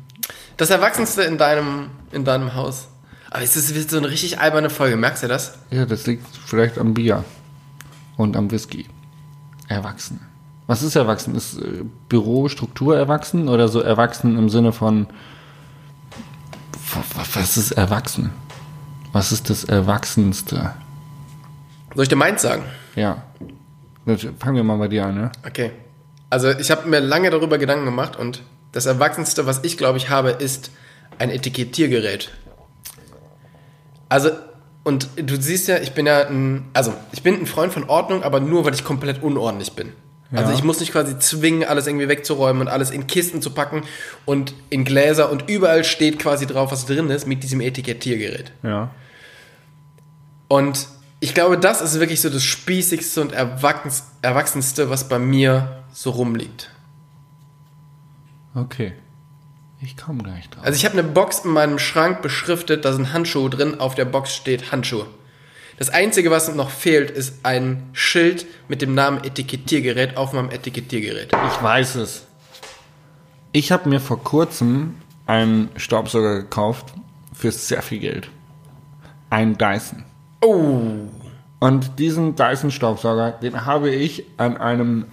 [0.58, 2.88] Das Erwachsenste in deinem, in deinem Haus.
[3.34, 5.58] Aber es ist wird so eine richtig alberne Folge, merkst du das?
[5.70, 7.24] Ja, das liegt vielleicht am Bier
[8.16, 8.86] und am Whisky.
[9.66, 10.20] Erwachsen.
[10.68, 11.34] Was ist erwachsen?
[11.34, 15.08] Ist äh, Bürostruktur erwachsen oder so erwachsen im Sinne von
[17.34, 18.30] was ist erwachsen?
[19.12, 20.72] Was ist das Erwachsenste?
[21.92, 22.62] Soll ich dir meins sagen?
[22.94, 23.24] Ja.
[24.38, 25.32] Fangen wir mal bei dir an, ne?
[25.44, 25.72] Okay.
[26.30, 30.08] Also ich habe mir lange darüber Gedanken gemacht und das Erwachsenste, was ich glaube ich
[30.08, 30.70] habe, ist
[31.18, 32.30] ein Etikettiergerät.
[34.14, 34.30] Also,
[34.84, 38.22] und du siehst ja, ich bin ja ein, also ich bin ein Freund von Ordnung,
[38.22, 39.92] aber nur, weil ich komplett unordentlich bin.
[40.30, 40.56] Also Ja.
[40.56, 43.82] ich muss nicht quasi zwingen, alles irgendwie wegzuräumen und alles in Kisten zu packen
[44.24, 48.52] und in Gläser und überall steht quasi drauf, was drin ist mit diesem Etikettiergerät.
[48.62, 48.90] Ja.
[50.46, 50.86] Und
[51.18, 56.10] ich glaube, das ist wirklich so das spießigste und erwachsens, erwachsenste, was bei mir so
[56.10, 56.70] rumliegt.
[58.54, 58.92] Okay.
[59.84, 60.64] Ich komme gleich drauf.
[60.64, 64.06] Also ich habe eine Box in meinem Schrank beschriftet, da sind Handschuhe drin, auf der
[64.06, 65.06] Box steht Handschuhe.
[65.76, 71.32] Das Einzige, was noch fehlt, ist ein Schild mit dem Namen Etikettiergerät auf meinem Etikettiergerät.
[71.32, 72.26] Ich weiß es.
[73.52, 74.94] Ich habe mir vor kurzem
[75.26, 76.94] einen Staubsauger gekauft
[77.34, 78.30] für sehr viel Geld.
[79.28, 80.04] Ein Dyson.
[80.40, 81.08] Oh,
[81.60, 85.06] Und diesen Dyson-Staubsauger, den habe ich an einem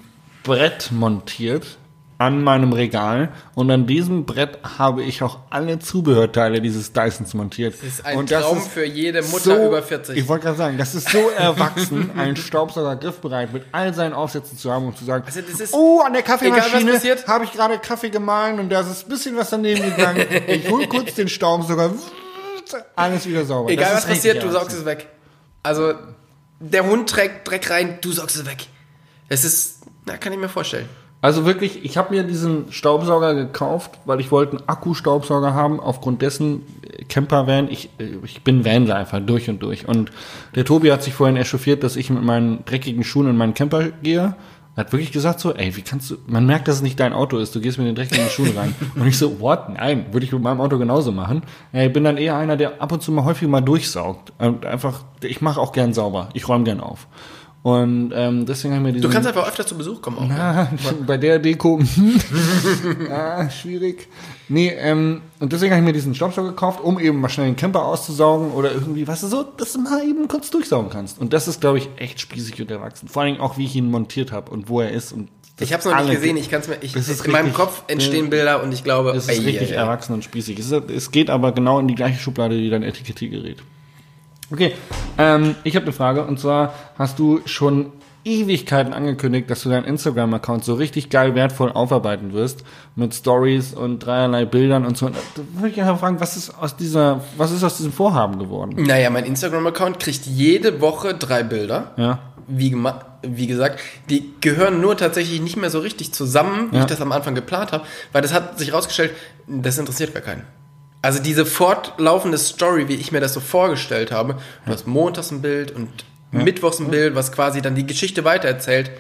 [0.44, 1.78] Brett montiert,
[2.22, 3.30] an meinem Regal.
[3.56, 7.74] Und an diesem Brett habe ich auch alle Zubehörteile dieses Dysons montiert.
[7.74, 10.16] das ist ein Und Traum für jede Mutter über 40.
[10.18, 14.56] Ich wollte gerade sagen, das ist so erwachsen, einen Staubsauger griffbereit mit all seinen Aufsätzen
[14.56, 18.12] zu haben und zu sagen, Also ist- oh, an der Kaffeemaschine habe ich gerade Kaffee
[18.12, 20.26] gemahlen und da ist ein bisschen was daneben gegangen.
[20.48, 21.92] Ich hole kurz den Staubsauger,
[22.96, 23.72] alles wieder sauber.
[23.72, 25.08] Egal was ist passiert, du saugst es weg.
[25.64, 25.94] Also,
[26.60, 28.68] der Hund trägt Dreck rein, du saugst es weg.
[29.28, 30.88] Es ist, na, kann ich mir vorstellen.
[31.22, 35.80] Also wirklich, ich habe mir diesen Staubsauger gekauft, weil ich wollte einen Akkustaubsauger haben.
[35.80, 39.88] Aufgrund dessen äh, Campervan, ich, äh, ich bin Vanlifer durch und durch.
[39.88, 40.12] Und
[40.56, 43.90] der Tobi hat sich vorhin echauffiert, dass ich mit meinen dreckigen Schuhen in meinen Camper
[44.02, 44.36] gehe.
[44.76, 47.12] Er hat wirklich gesagt so, ey, wie kannst du, man merkt, dass es nicht dein
[47.14, 48.74] Auto ist, du gehst mit den dreckigen Schuhen rein.
[48.96, 49.70] Und ich so, what?
[49.70, 51.44] Nein, würde ich mit meinem Auto genauso machen.
[51.72, 54.32] Ja, Ich bin dann eher einer, der ab und zu mal häufig mal durchsaugt.
[54.40, 57.08] Und einfach, ich mache auch gern sauber, ich räume gern auf.
[57.64, 59.08] Und ähm, deswegen haben wir diesen...
[59.08, 60.30] Du kannst einfach öfter zu Besuch kommen auch.
[60.32, 60.72] Ah,
[61.06, 61.80] bei der Deko.
[63.12, 64.08] ah, schwierig.
[64.50, 67.56] Nee, ähm, und deswegen habe ich mir diesen Staubsauger gekauft, um eben mal schnell den
[67.56, 71.20] Camper auszusaugen oder irgendwie, weißt du, so, dass du mal eben kurz durchsaugen kannst.
[71.22, 73.08] Und das ist, glaube ich, echt spießig und erwachsen.
[73.08, 75.12] Vor allen Dingen auch, wie ich ihn montiert habe und wo er ist.
[75.12, 77.32] Und Ich habe es noch nicht gesehen, ich kann es mir, ich, Das ist in
[77.32, 79.76] meinem richtig- Kopf entstehen Bilder und ich glaube, Es ist ei, richtig ei.
[79.76, 80.58] erwachsen und spießig.
[80.58, 83.58] Es, ist, es geht aber genau in die gleiche Schublade wie dein Etikettiergerät.
[84.52, 84.74] Okay,
[85.18, 87.92] ähm, ich habe eine Frage und zwar hast du schon
[88.24, 92.64] Ewigkeiten angekündigt, dass du deinen Instagram-Account so richtig geil wertvoll aufarbeiten wirst
[92.96, 95.08] mit Stories und dreierlei Bildern und so.
[95.08, 98.38] Und Da würde ich einfach fragen, was ist aus dieser, was ist aus diesem Vorhaben
[98.38, 98.76] geworden?
[98.78, 101.94] Naja, mein Instagram-Account kriegt jede Woche drei Bilder.
[101.98, 102.78] Ja, Wie,
[103.24, 103.80] wie gesagt,
[104.12, 106.82] die gehören nur tatsächlich nicht mehr so richtig zusammen, wie Ja.
[106.84, 109.14] ich das am Anfang geplant habe, weil das hat sich rausgestellt,
[109.48, 110.44] das interessiert gar keinen.
[111.02, 115.42] Also diese fortlaufende Story, wie ich mir das so vorgestellt habe, du hast montags ein
[115.42, 115.90] Bild und
[116.32, 118.92] mittwochs ein Bild, was quasi dann die Geschichte weitererzählt,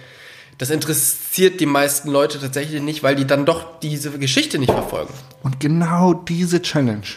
[0.57, 5.13] das interessiert die meisten Leute tatsächlich nicht, weil die dann doch diese Geschichte nicht verfolgen.
[5.43, 7.07] und genau diese Challenge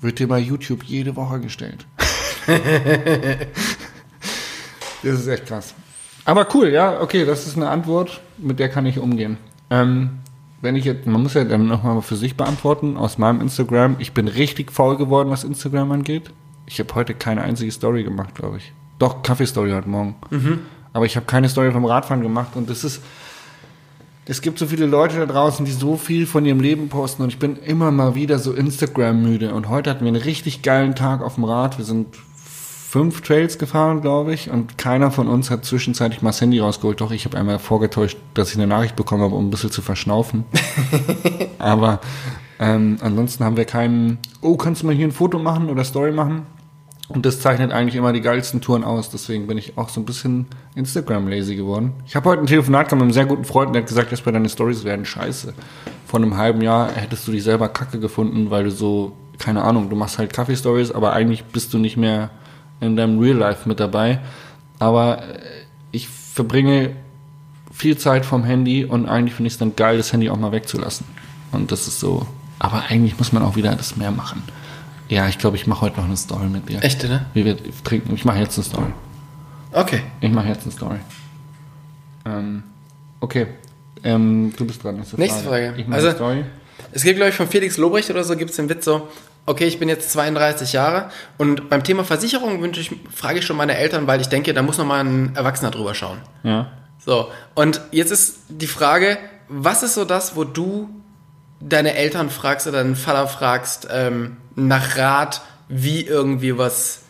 [0.00, 1.86] wird dir bei YouTube jede Woche gestellt.
[2.46, 2.58] das
[5.02, 5.74] ist echt krass.
[6.24, 9.38] Aber cool, ja, okay, das ist eine Antwort, mit der kann ich umgehen.
[9.70, 10.18] Ähm,
[10.62, 14.12] wenn ich jetzt, man muss ja dann nochmal für sich beantworten, aus meinem Instagram, ich
[14.12, 16.30] bin richtig faul geworden, was Instagram angeht.
[16.66, 18.72] Ich habe heute keine einzige Story gemacht, glaube ich.
[18.98, 20.14] Doch, Kaffee-Story heute Morgen.
[20.92, 23.02] Aber ich habe keine Story vom Radfahren gemacht und das ist,
[24.24, 27.30] es gibt so viele Leute da draußen, die so viel von ihrem Leben posten und
[27.30, 29.52] ich bin immer mal wieder so Instagram-müde.
[29.52, 31.78] Und heute hatten wir einen richtig geilen Tag auf dem Rad.
[31.78, 32.06] Wir sind
[32.92, 37.00] fünf Trails gefahren, glaube ich, und keiner von uns hat zwischenzeitlich mal das Handy rausgeholt.
[37.00, 39.80] Doch, ich habe einmal vorgetäuscht, dass ich eine Nachricht bekommen habe, um ein bisschen zu
[39.80, 40.44] verschnaufen.
[41.58, 42.00] Aber
[42.60, 46.12] ähm, ansonsten haben wir keinen, oh, kannst du mal hier ein Foto machen oder Story
[46.12, 46.42] machen?
[47.08, 49.08] Und das zeichnet eigentlich immer die geilsten Touren aus.
[49.08, 51.94] Deswegen bin ich auch so ein bisschen Instagram-lazy geworden.
[52.06, 54.20] Ich habe heute ein Telefonat gehabt mit einem sehr guten Freund, der hat gesagt, dass
[54.20, 55.54] bei deine Stories werden scheiße.
[56.06, 59.88] Vor einem halben Jahr hättest du dich selber kacke gefunden, weil du so, keine Ahnung,
[59.88, 62.28] du machst halt Kaffee-Stories, aber eigentlich bist du nicht mehr
[62.82, 64.20] in deinem Real Life mit dabei.
[64.78, 65.38] Aber äh,
[65.92, 66.90] ich verbringe
[67.72, 70.52] viel Zeit vom Handy und eigentlich finde ich es dann geil, das Handy auch mal
[70.52, 71.06] wegzulassen.
[71.52, 72.26] Und das ist so.
[72.58, 74.42] Aber eigentlich muss man auch wieder das mehr machen.
[75.08, 76.82] Ja, ich glaube, ich mache heute noch eine Story mit dir.
[76.82, 77.26] Echte, ne?
[77.34, 78.14] Wie wir trinken.
[78.14, 78.92] Ich mache jetzt eine Story.
[79.72, 80.00] Okay.
[80.20, 80.98] Ich mache jetzt eine Story.
[82.24, 82.62] Ähm,
[83.20, 83.46] okay.
[84.04, 84.96] Ähm, du bist dran.
[84.96, 85.74] Nächste Nächste Frage.
[85.76, 86.44] Ich mache Also- eine Story.
[86.92, 89.08] Es gibt, glaube ich, von Felix Lobrecht oder so, gibt es den Witz so,
[89.46, 93.56] okay, ich bin jetzt 32 Jahre und beim Thema Versicherung wünsche ich, frage ich schon
[93.56, 96.18] meine Eltern, weil ich denke, da muss noch mal ein Erwachsener drüber schauen.
[96.42, 96.70] Ja.
[97.04, 99.18] So, und jetzt ist die Frage,
[99.48, 100.88] was ist so das, wo du
[101.60, 107.02] deine Eltern fragst oder deinen Vater fragst, ähm, nach Rat, wie irgendwie was,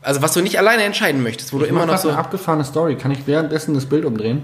[0.00, 2.18] also was du nicht alleine entscheiden möchtest, wo du Ich immer mach noch so eine
[2.18, 2.96] abgefahrene Story.
[2.96, 4.42] Kann ich währenddessen das Bild umdrehen?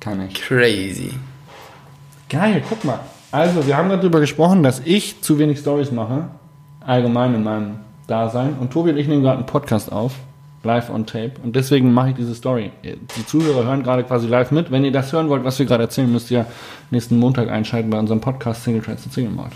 [0.00, 0.34] Kann ich.
[0.34, 1.14] crazy.
[2.28, 3.00] Geil, guck mal.
[3.32, 6.28] Also, wir haben gerade darüber gesprochen, dass ich zu wenig Stories mache.
[6.80, 8.56] Allgemein in meinem Dasein.
[8.60, 10.14] Und Tobi und ich nehmen gerade einen Podcast auf.
[10.64, 11.32] Live on Tape.
[11.42, 12.70] Und deswegen mache ich diese Story.
[12.84, 14.70] Die Zuhörer hören gerade quasi live mit.
[14.70, 16.46] Wenn ihr das hören wollt, was wir gerade erzählen, müsst ihr
[16.90, 19.52] nächsten Montag einschalten bei unserem Podcast Single Trends und Single Malt.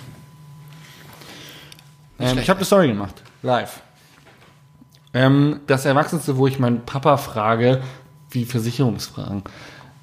[2.18, 3.22] Ähm, ich habe eine Story gemacht.
[3.43, 3.83] Live.
[5.14, 7.83] Ähm, das Erwachsenste, wo ich meinen Papa frage,
[8.31, 9.45] wie Versicherungsfragen.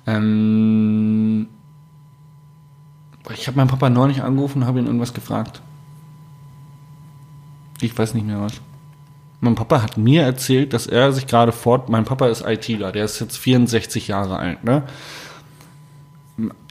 [0.08, 1.48] Ähm,
[3.32, 5.62] ich habe meinen Papa neulich angerufen und habe ihn irgendwas gefragt.
[7.82, 8.54] Ich weiß nicht mehr was.
[9.40, 11.90] Mein Papa hat mir erzählt, dass er sich gerade fort.
[11.90, 14.84] Mein Papa ist ITler, der ist jetzt 64 Jahre alt, ne?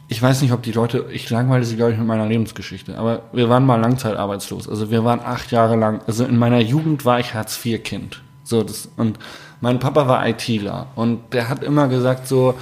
[0.09, 3.23] Ich weiß nicht, ob die Leute, ich langweile sie, glaube ich, mit meiner Lebensgeschichte, aber
[3.33, 4.69] wir waren mal langzeitarbeitslos.
[4.69, 8.23] Also wir waren acht Jahre lang, also in meiner Jugend war ich Hartz-IV-Kind.
[8.45, 9.19] So, das, und
[9.61, 12.55] mein Papa war ITler und der hat immer gesagt so,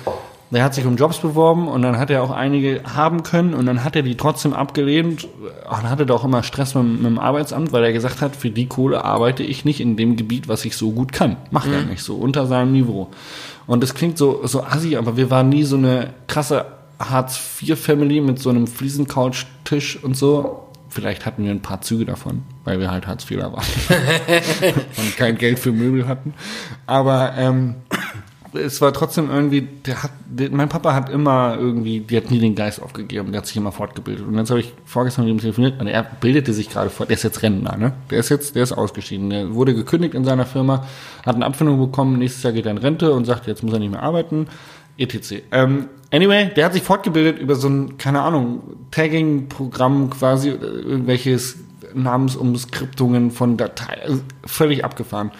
[0.50, 3.66] der hat sich um Jobs beworben und dann hat er auch einige haben können und
[3.66, 5.28] dann hat er die trotzdem abgelehnt
[5.68, 8.50] und hatte da auch immer Stress mit, mit dem Arbeitsamt, weil er gesagt hat, für
[8.50, 11.36] die Kohle arbeite ich nicht in dem Gebiet, was ich so gut kann.
[11.50, 13.08] Macht er nicht so, unter seinem Niveau.
[13.66, 16.66] Und das klingt so, so assi, aber wir waren nie so eine krasse
[16.98, 20.66] Hartz-IV-Family mit so einem Fliesencouch-Tisch und so.
[20.88, 23.64] Vielleicht hatten wir ein paar Züge davon, weil wir halt Hartz-IVer waren
[24.96, 26.34] und kein Geld für Möbel hatten.
[26.86, 27.76] Aber ähm,
[28.52, 32.38] es war trotzdem irgendwie, der hat, der, mein Papa hat immer irgendwie, der hat nie
[32.38, 34.26] den Geist aufgegeben, der hat sich immer fortgebildet.
[34.26, 37.16] Und jetzt habe ich vorgestern mit ihm telefoniert und er bildete sich gerade fort, der
[37.16, 37.92] ist jetzt Rentner, ne?
[38.10, 39.30] Der ist jetzt, der ist ausgeschieden.
[39.30, 40.86] Der wurde gekündigt in seiner Firma,
[41.24, 43.78] hat eine Abfindung bekommen, nächstes Jahr geht er in Rente und sagt, jetzt muss er
[43.78, 44.48] nicht mehr arbeiten,
[44.98, 45.42] etc.
[45.52, 51.56] Ähm, anyway, der hat sich fortgebildet über so ein, keine Ahnung, Tagging-Programm quasi, oder irgendwelches
[51.94, 55.30] Namensumskriptungen von Dateien, also völlig abgefahren.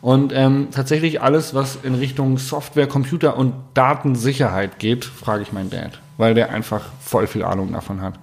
[0.00, 5.70] Und ähm, tatsächlich alles, was in Richtung Software, Computer und Datensicherheit geht, frage ich meinen
[5.70, 8.18] Dad, weil der einfach voll viel Ahnung davon hat.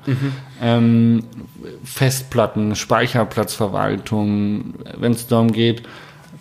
[0.62, 1.24] Ähm,
[1.84, 5.84] Festplatten, Speicherplatzverwaltung, wenn es darum geht,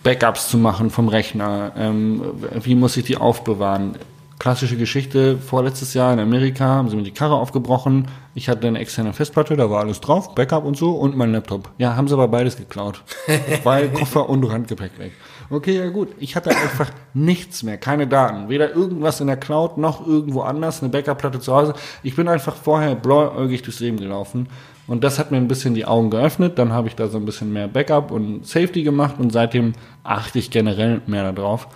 [0.03, 2.23] Backups zu machen vom Rechner, ähm,
[2.63, 3.93] wie muss ich die aufbewahren?
[4.39, 8.09] Klassische Geschichte, vorletztes Jahr in Amerika haben sie mir die Karre aufgebrochen.
[8.35, 11.69] Ich hatte eine externe Festplatte, da war alles drauf, Backup und so und mein Laptop.
[11.77, 13.03] Ja, haben sie aber beides geklaut.
[13.65, 15.13] Weil Koffer und Handgepäck weg.
[15.51, 16.09] Okay, ja gut.
[16.19, 18.49] Ich hatte einfach nichts mehr, keine Daten.
[18.49, 21.75] Weder irgendwas in der Cloud noch irgendwo anders, eine Backup-Platte zu Hause.
[22.03, 24.49] Ich bin einfach vorher blauäugig durchs Leben gelaufen.
[24.87, 26.59] Und das hat mir ein bisschen die Augen geöffnet.
[26.59, 29.75] Dann habe ich da so ein bisschen mehr Backup und Safety gemacht und seitdem
[30.05, 31.69] achte ich generell mehr darauf.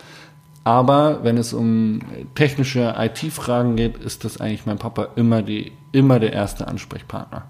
[0.66, 2.00] Aber wenn es um
[2.34, 7.44] technische IT-Fragen geht, ist das eigentlich mein Papa immer die, immer der erste Ansprechpartner.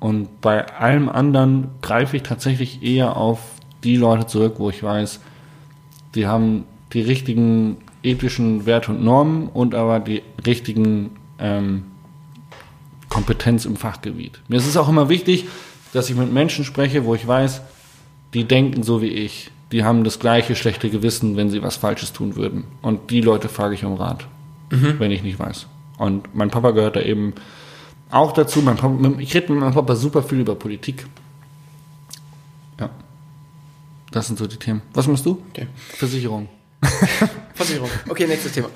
[0.00, 3.38] Und bei allem anderen greife ich tatsächlich eher auf
[3.84, 5.20] die Leute zurück, wo ich weiß,
[6.16, 11.84] die haben die richtigen ethischen Werte und Normen und aber die richtigen ähm,
[13.08, 14.40] Kompetenz im Fachgebiet.
[14.48, 15.46] Mir ist es auch immer wichtig,
[15.92, 17.62] dass ich mit Menschen spreche, wo ich weiß,
[18.34, 19.52] die denken so wie ich.
[19.72, 22.64] Die haben das gleiche schlechte Gewissen, wenn sie was Falsches tun würden.
[22.82, 24.26] Und die Leute frage ich um Rat,
[24.70, 25.66] wenn ich nicht weiß.
[25.98, 27.34] Und mein Papa gehört da eben
[28.10, 28.60] auch dazu.
[28.60, 31.06] Mein Papa, ich rede mit meinem Papa super viel über Politik.
[32.78, 32.90] Ja.
[34.10, 34.82] Das sind so die Themen.
[34.92, 35.42] Was machst du?
[35.50, 35.68] Okay.
[35.94, 36.48] Versicherung.
[37.54, 37.88] Versicherung.
[38.08, 38.68] Okay, nächstes Thema.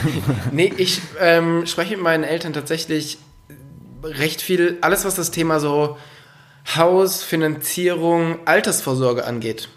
[0.52, 3.18] nee, ich ähm, spreche mit meinen Eltern tatsächlich
[4.02, 5.98] recht viel, alles was das Thema so
[6.76, 9.68] Haus, Finanzierung, Altersvorsorge angeht.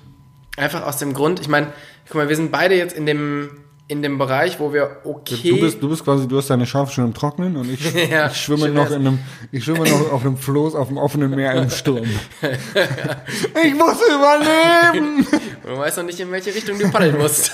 [0.58, 1.68] Einfach aus dem Grund, ich meine,
[2.08, 3.50] guck mal, wir sind beide jetzt in dem,
[3.88, 5.50] in dem Bereich, wo wir okay.
[5.50, 7.80] Du bist, du bist quasi, du hast deine Schafe schon im Trocknen und ich,
[8.10, 9.20] Ja, ich schwimme noch in einem,
[9.52, 12.04] ich schwimme noch auf einem Floß auf dem offenen Meer im Sturm.
[12.42, 15.26] ich muss überleben!
[15.64, 17.54] Du weißt noch nicht, in welche Richtung du paddeln musst.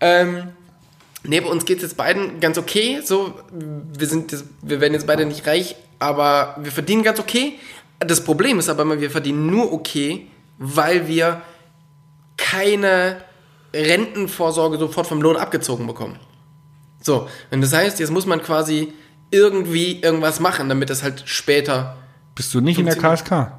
[0.00, 0.48] ähm,
[1.22, 3.00] nee, bei uns geht es jetzt beiden ganz okay.
[3.04, 7.54] So, wir, sind, jetzt- wir werden jetzt beide nicht reich, aber wir verdienen ganz okay.
[8.00, 10.26] Das Problem ist aber immer, wir verdienen nur okay,
[10.58, 11.42] weil wir
[12.36, 13.16] keine
[13.74, 16.18] Rentenvorsorge sofort vom Lohn abgezogen bekommen.
[17.00, 18.92] So, und das heißt, jetzt muss man quasi
[19.30, 21.96] irgendwie irgendwas machen, damit das halt später.
[22.34, 23.52] Bist du nicht in der KSK?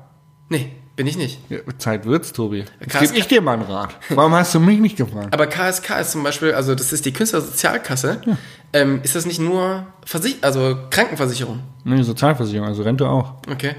[0.49, 1.39] Nee, bin ich nicht.
[1.49, 2.65] Ja, Zeit wird's, Tobi.
[2.79, 3.95] Jetzt gebe ich dir mal einen Rat.
[4.09, 5.33] Warum hast du mich nicht gefragt?
[5.33, 8.21] Aber KSK ist zum Beispiel, also das ist die Künstlersozialkasse,
[8.73, 11.61] ähm, ist das nicht nur Versich also Krankenversicherung?
[11.83, 13.33] Nee, Sozialversicherung, also Rente auch.
[13.51, 13.75] Okay.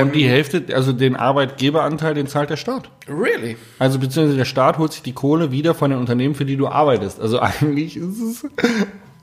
[0.00, 2.90] Und die Hälfte, also den Arbeitgeberanteil, den zahlt der Staat.
[3.08, 3.56] Really?
[3.78, 6.68] Also beziehungsweise der Staat holt sich die Kohle wieder von den Unternehmen, für die du
[6.68, 7.20] arbeitest.
[7.20, 8.46] Also eigentlich ist es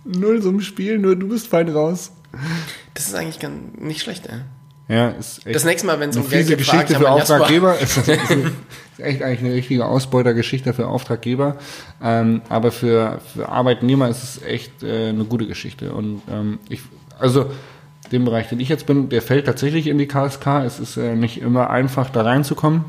[0.03, 2.11] null so ein Spiel, nur du bist fein raus.
[2.93, 4.39] Das ist eigentlich ganz nicht schlecht, ey.
[4.89, 7.11] Ja, ist echt Das nächste Mal, wenn es um Geld geht, Geschichte ich für.
[7.11, 7.75] Auftraggeber.
[7.79, 8.51] Es ist, ist, ist
[8.97, 11.57] echt eigentlich eine richtige Ausbeutergeschichte für Auftraggeber.
[12.01, 15.93] Ähm, aber für, für Arbeitnehmer ist es echt äh, eine gute Geschichte.
[15.93, 16.81] Und ähm, ich,
[17.19, 17.51] also
[18.11, 20.47] den Bereich, den ich jetzt bin, der fällt tatsächlich in die KSK.
[20.65, 22.85] Es ist äh, nicht immer einfach, da reinzukommen.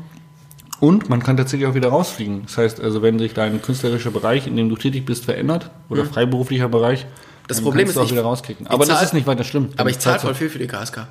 [0.79, 2.43] Und man kann tatsächlich auch wieder rausfliegen.
[2.47, 6.05] Das heißt, also wenn sich dein künstlerischer Bereich, in dem du tätig bist, verändert, oder
[6.05, 7.47] freiberuflicher Bereich, Mhm.
[7.47, 8.67] Das dann Problem kannst ist, du auch ich- wieder rauskicken.
[8.67, 9.69] Aber das zahl- ist nicht weiter schlimm.
[9.77, 11.07] Aber ich zahle voll viel für die KSK.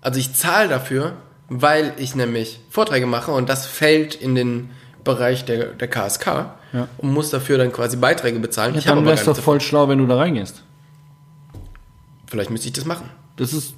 [0.00, 1.12] Also ich zahle dafür,
[1.48, 4.70] weil ich nämlich Vorträge mache und das fällt in den
[5.04, 6.88] Bereich der, der KSK Ja.
[6.98, 8.74] und muss dafür dann quasi Beiträge bezahlen.
[8.76, 10.64] ich Dann habe aber wär's gar doch nichts voll schlau, wenn du da reingehst.
[12.26, 13.08] Vielleicht müsste ich das machen.
[13.36, 13.74] Das ist,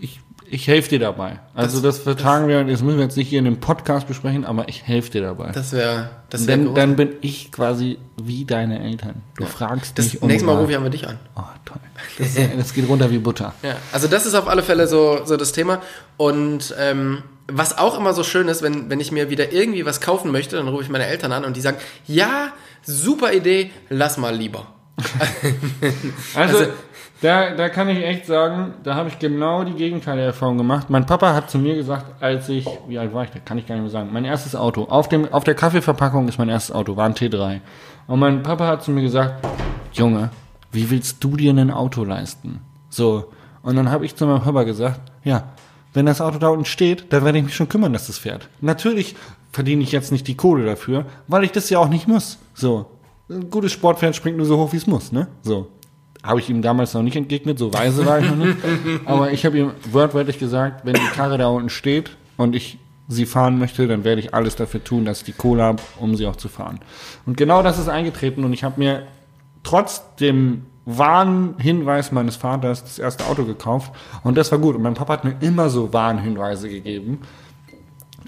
[0.00, 1.40] ich, ich helfe dir dabei.
[1.54, 4.68] Also das, vertagen wir, das müssen wir jetzt nicht hier in dem Podcast besprechen, aber
[4.68, 5.50] ich helfe dir dabei.
[5.52, 9.22] Das wäre das wär dann, dann bin ich quasi wie deine Eltern.
[9.36, 10.62] Du fragst das mich um nächste Mal Rat.
[10.62, 11.18] rufe ich aber dich an.
[11.36, 11.78] Oh, toll.
[12.18, 13.54] Das, das geht runter wie Butter.
[13.62, 15.80] Ja, also das ist auf alle Fälle so, so das Thema.
[16.16, 20.00] Und ähm, was auch immer so schön ist, wenn, wenn ich mir wieder irgendwie was
[20.00, 22.52] kaufen möchte, dann rufe ich meine Eltern an und die sagen, ja,
[22.82, 24.66] super Idee, lass mal lieber.
[26.34, 26.70] Also, Also-
[27.20, 30.90] da, da kann ich echt sagen, da habe ich genau die gegenteilige Erfahrung gemacht.
[30.90, 33.66] Mein Papa hat zu mir gesagt, als ich, wie alt war ich, da kann ich
[33.66, 36.74] gar nicht mehr sagen, mein erstes Auto, auf, dem, auf der Kaffeeverpackung ist mein erstes
[36.74, 37.60] Auto, war ein T3.
[38.06, 39.46] Und mein Papa hat zu mir gesagt,
[39.92, 40.30] Junge,
[40.72, 42.60] wie willst du dir ein Auto leisten?
[42.90, 43.32] So.
[43.62, 45.44] Und dann habe ich zu meinem Papa gesagt, ja,
[45.94, 48.48] wenn das Auto da unten steht, dann werde ich mich schon kümmern, dass das fährt.
[48.60, 49.14] Natürlich
[49.52, 52.38] verdiene ich jetzt nicht die Kohle dafür, weil ich das ja auch nicht muss.
[52.52, 52.86] So.
[53.30, 55.28] Ein gutes Sportpferd springt nur so hoch, wie es muss, ne?
[55.42, 55.68] So.
[56.24, 58.56] Habe ich ihm damals noch nicht entgegnet, so weise war ich noch nicht.
[59.04, 63.26] Aber ich habe ihm wortwörtlich gesagt, wenn die Karre da unten steht und ich sie
[63.26, 66.26] fahren möchte, dann werde ich alles dafür tun, dass ich die Kohle habe, um sie
[66.26, 66.80] auch zu fahren.
[67.26, 69.02] Und genau das ist eingetreten und ich habe mir
[69.62, 74.76] trotz dem Warnhinweis meines Vaters das erste Auto gekauft und das war gut.
[74.76, 77.20] Und mein Papa hat mir immer so Warnhinweise gegeben,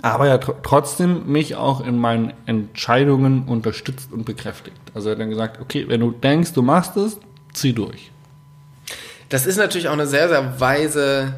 [0.02, 4.76] aber er hat tr- trotzdem mich auch in meinen Entscheidungen unterstützt und bekräftigt.
[4.94, 7.18] Also er hat dann gesagt, okay, wenn du denkst, du machst es,
[7.56, 8.10] zieh durch.
[9.28, 11.34] Das ist natürlich auch eine sehr, sehr weise,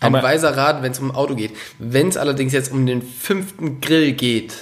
[0.00, 1.52] ein Aber- weiser Rat, wenn es um ein Auto geht.
[1.78, 4.54] Wenn es allerdings jetzt um den fünften Grill geht,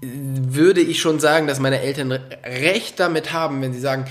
[0.00, 4.04] würde ich schon sagen, dass meine Eltern recht damit haben, wenn sie sagen,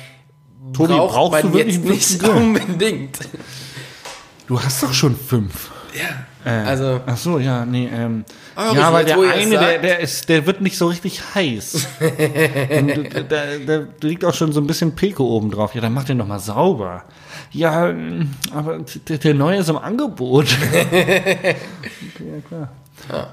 [0.74, 3.20] Tobi, braucht brauchst man du wirklich jetzt nicht unbedingt.
[4.48, 5.72] Du hast doch schon fünf.
[5.94, 8.26] Ja, also Ach so, ja, nee, ähm,
[8.56, 11.88] Oh, ja, aber der eine, der, der ist, der wird nicht so richtig heiß.
[12.72, 15.76] Und da, da, liegt auch schon so ein bisschen Peko oben drauf.
[15.76, 17.04] Ja, dann mach den doch mal sauber.
[17.52, 17.94] Ja,
[18.52, 20.48] aber der, der neue ist im Angebot.
[20.72, 21.56] okay,
[22.20, 22.70] ja klar.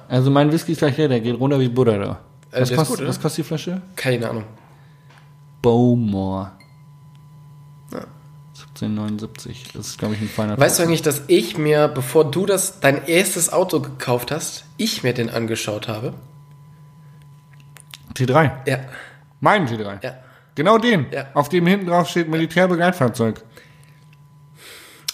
[0.09, 2.21] Also mein Whisky ist gleich leer, der geht runter wie Butter da.
[2.51, 3.81] Äh, Was, kostet, gut, was kostet die Flasche?
[3.97, 4.45] keine Ahnung.
[5.63, 6.53] Bowmore.
[8.85, 9.03] Ja.
[9.03, 9.73] 1779.
[9.75, 12.81] Das ist, glaube ich, ein feiner Weißt du eigentlich, dass ich mir, bevor du das
[12.81, 16.15] dein erstes Auto gekauft hast, ich mir den angeschaut habe?
[18.15, 18.53] T3.
[18.67, 18.79] Ja.
[19.41, 20.03] Mein T3.
[20.03, 20.15] Ja.
[20.55, 21.07] Genau den.
[21.11, 21.27] Ja.
[21.35, 23.43] Auf dem hinten drauf steht Militärbegleitfahrzeug.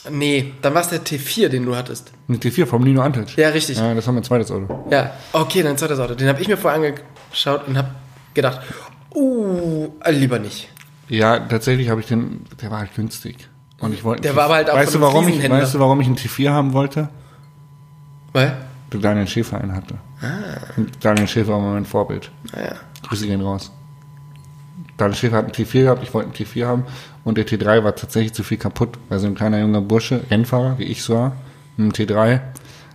[0.09, 2.13] Nee, dann war es der T4, den du hattest.
[2.29, 3.37] Ein T4 vom Nino Antic.
[3.37, 3.77] Ja, richtig.
[3.77, 4.87] Ja, das war mein zweites Auto.
[4.91, 6.15] Ja, okay, dein zweites Auto.
[6.15, 7.91] Den habe ich mir vorher angeschaut und habe
[8.33, 8.61] gedacht,
[9.15, 10.71] uh, lieber nicht.
[11.09, 13.50] Ja, tatsächlich habe ich den, der war halt günstig.
[13.81, 14.23] Und ich wollte.
[14.23, 16.07] Der war aber halt auch weißt von du, einem warum ich, weißt du, warum ich
[16.07, 17.09] einen T4 haben wollte?
[18.33, 18.57] Weil?
[18.91, 19.95] Du Daniel Schäfer einen hatte.
[20.21, 20.77] Ah.
[20.77, 22.31] Und Daniel Schäfer war mein Vorbild.
[22.53, 22.75] Naja.
[23.09, 23.73] Grüße gehen raus.
[24.97, 26.85] Daniel Schäfer hat einen T4 gehabt, ich wollte einen T4 haben.
[27.25, 30.79] Und der T3 war tatsächlich zu viel kaputt, weil so ein kleiner junger Bursche, Rennfahrer,
[30.79, 31.33] wie ich so war,
[31.77, 32.41] mit dem T3,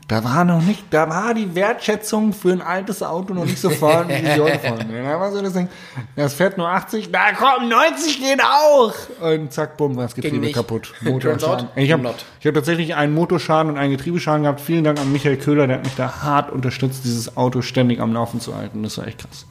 [0.07, 3.71] da war noch nicht, da war die Wertschätzung für ein altes Auto noch nicht so
[3.71, 4.93] vorhanden, wie sie heute vorhanden.
[4.93, 5.67] Da war so das Ding,
[6.15, 8.93] das fährt nur 80, na komm, 90 geht auch!
[9.19, 10.93] Und zack, bumm, war das Getriebe kaputt.
[11.01, 11.69] Motorschaden.
[11.75, 14.61] Ich habe ich hab tatsächlich einen Motorschaden und einen Getriebeschaden gehabt.
[14.61, 18.13] Vielen Dank an Michael Köhler, der hat mich da hart unterstützt, dieses Auto ständig am
[18.13, 18.83] Laufen zu halten.
[18.83, 19.47] Das war echt krass.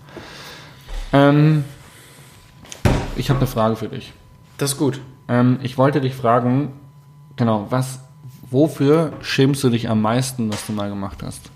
[1.12, 1.64] Ähm,
[3.16, 4.12] ich habe eine Frage für dich.
[4.58, 5.00] Das ist gut.
[5.26, 6.74] Ähm, ich wollte dich fragen,
[7.34, 8.03] genau, was,
[8.54, 11.50] wofür schämst du dich am meisten, was du mal gemacht hast?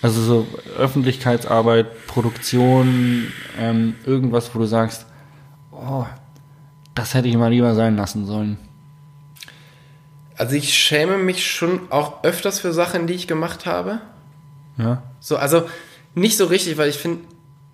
[0.00, 0.46] Also so
[0.78, 5.06] Öffentlichkeitsarbeit, Produktion, ähm, irgendwas, wo du sagst,
[5.72, 6.06] oh,
[6.94, 8.56] das hätte ich mal lieber sein lassen sollen.
[10.36, 14.00] Also ich schäme mich schon auch öfters für Sachen, die ich gemacht habe.
[14.78, 15.02] Ja.
[15.20, 15.68] So, also
[16.14, 17.24] nicht so richtig, weil ich finde,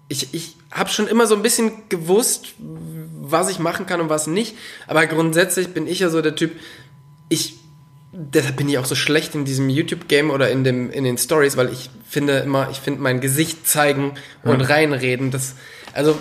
[0.09, 4.27] ich, ich habe schon immer so ein bisschen gewusst, was ich machen kann und was
[4.27, 4.57] nicht.
[4.87, 6.53] Aber grundsätzlich bin ich ja so der Typ,
[7.29, 7.61] ich
[8.13, 11.57] deshalb bin ich auch so schlecht in diesem YouTube-Game oder in, dem, in den Stories,
[11.57, 15.55] weil ich finde immer, ich finde mein Gesicht zeigen und reinreden, das,
[15.93, 16.19] also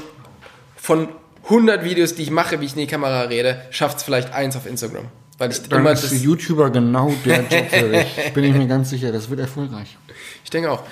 [0.75, 1.09] von
[1.45, 4.55] 100 Videos, die ich mache, wie ich in die Kamera rede, schafft es vielleicht eins
[4.55, 5.05] auf Instagram.
[5.39, 8.33] Weil ich Dann immer ist das, YouTuber genau der Job für dich.
[8.33, 9.97] Bin ich mir ganz sicher, das wird erfolgreich.
[10.43, 10.83] ich denke auch.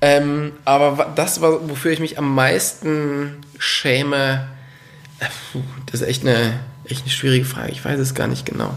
[0.00, 4.48] Ähm, aber das war, wofür ich mich am meisten schäme,
[5.18, 5.26] äh,
[5.90, 7.72] das ist echt eine, echt eine schwierige Frage.
[7.72, 8.72] Ich weiß es gar nicht genau.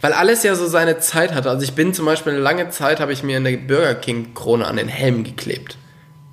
[0.00, 1.50] Weil alles ja so seine Zeit hatte.
[1.50, 4.66] Also ich bin zum Beispiel eine lange Zeit, habe ich mir eine Burger King Krone
[4.66, 5.76] an den Helm geklebt.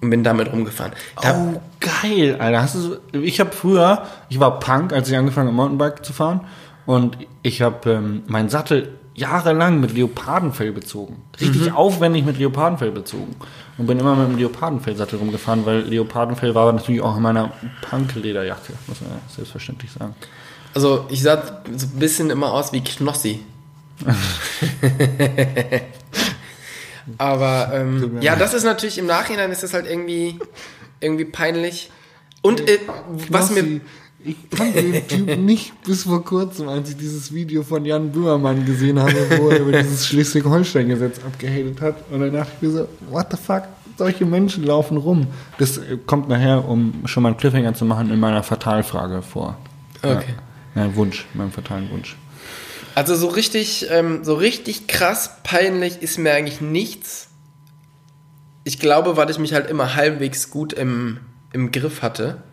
[0.02, 0.94] Und bin damit rumgefahren.
[1.22, 2.62] Da, Oh, geil, Alter.
[2.62, 6.14] Hast du so, ich habe früher, ich war Punk, als ich angefangen habe, Mountainbike zu
[6.14, 6.42] fahren.
[6.88, 11.22] Und ich habe ähm, meinen Sattel jahrelang mit Leopardenfell bezogen.
[11.40, 13.36] Richtig aufwendig mit Leopardenfell bezogen.
[13.78, 17.52] Und bin immer mit dem Leopardenfellsattel rumgefahren, weil Leopardenfell war natürlich auch in meiner
[17.90, 20.16] Punk-Lederjacke, muss man ja selbstverständlich sagen.
[20.74, 23.42] Also ich sah so ein bisschen immer aus wie Knossi.
[27.18, 30.40] Aber ähm, ja, das ist natürlich im Nachhinein ist das halt irgendwie
[31.00, 31.92] irgendwie peinlich.
[32.42, 32.80] Und äh,
[33.30, 33.82] was mir
[34.24, 38.66] ich fand den Typ nicht bis vor kurzem, als ich dieses Video von Jan Böhmermann
[38.66, 41.96] gesehen habe, wo er über dieses Schleswig-Holstein-Gesetz abgehatet hat.
[42.12, 43.64] Und dann dachte ich mir so, what the fuck,
[43.98, 45.28] solche Menschen laufen rum.
[45.58, 49.58] Das äh, kommt nachher, um schon mal einen Cliffhanger zu machen, in meiner Fatalfrage vor.
[50.04, 50.26] Okay.
[50.28, 50.34] Ja,
[50.76, 52.16] ja Wunsch, meinem fatalen Wunsch.
[52.96, 57.30] also so richtig ähm, so richtig krass peinlich ist mir eigentlich nichts.
[58.64, 61.20] Ich glaube, weil ich mich halt immer halbwegs gut im,
[61.52, 62.44] im Griff hatte.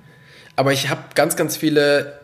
[0.57, 2.21] Aber ich habe ganz, ganz viele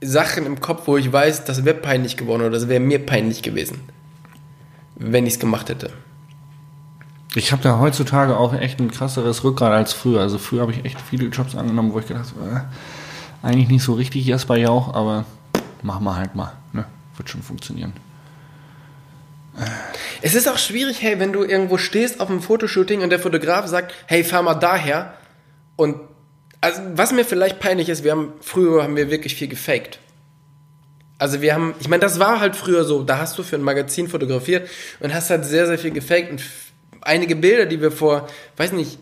[0.00, 3.42] Sachen im Kopf, wo ich weiß, das wäre peinlich geworden oder das wäre mir peinlich
[3.42, 3.80] gewesen,
[4.96, 5.90] wenn ich es gemacht hätte.
[7.34, 10.20] Ich habe da heutzutage auch echt ein krasseres Rückgrat als früher.
[10.20, 12.60] Also früher habe ich echt viele Jobs angenommen, wo ich gedacht habe, äh,
[13.44, 15.26] eigentlich nicht so richtig Jasper Jauch, aber
[15.82, 16.52] machen wir halt mal.
[16.72, 16.86] Ne?
[17.16, 17.92] Wird schon funktionieren.
[20.22, 23.66] Es ist auch schwierig, hey, wenn du irgendwo stehst auf einem Fotoshooting und der Fotograf
[23.66, 25.14] sagt, hey, fahr mal daher.
[25.76, 26.00] Und
[26.60, 29.98] also, was mir vielleicht peinlich ist, wir haben früher haben wir wirklich viel gefaked.
[31.18, 33.62] Also wir haben, ich meine, das war halt früher so, da hast du für ein
[33.62, 34.68] Magazin fotografiert
[34.98, 36.42] und hast halt sehr, sehr viel gefaked und
[37.02, 38.26] einige Bilder, die wir vor,
[38.56, 38.98] weiß nicht,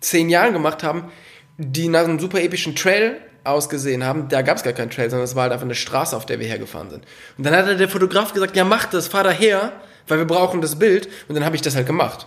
[0.00, 1.10] zehn Jahren gemacht haben,
[1.56, 5.24] die nach einem super epischen Trail ausgesehen haben, da gab es gar keinen Trail, sondern
[5.24, 7.04] es war halt einfach eine Straße, auf der wir hergefahren sind.
[7.36, 9.72] Und dann hat der Fotograf gesagt, ja mach das, fahr daher,
[10.08, 11.08] weil wir brauchen das Bild.
[11.28, 12.26] Und dann habe ich das halt gemacht.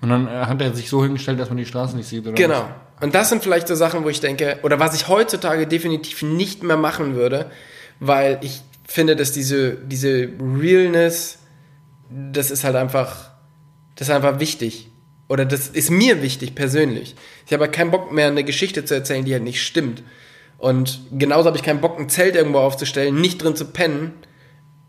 [0.00, 2.34] Und dann äh, hat er sich so hingestellt, dass man die Straße nicht sieht, oder?
[2.34, 2.68] Genau.
[3.00, 6.62] Und das sind vielleicht so Sachen, wo ich denke, oder was ich heutzutage definitiv nicht
[6.62, 7.50] mehr machen würde,
[8.00, 11.38] weil ich finde, dass diese, diese Realness,
[12.10, 13.30] das ist halt einfach,
[13.96, 14.90] das ist einfach wichtig.
[15.28, 17.14] Oder das ist mir wichtig persönlich.
[17.46, 20.02] Ich habe halt keinen Bock mehr, eine Geschichte zu erzählen, die halt nicht stimmt.
[20.64, 24.12] Und genauso habe ich keinen Bock, ein Zelt irgendwo aufzustellen, nicht drin zu pennen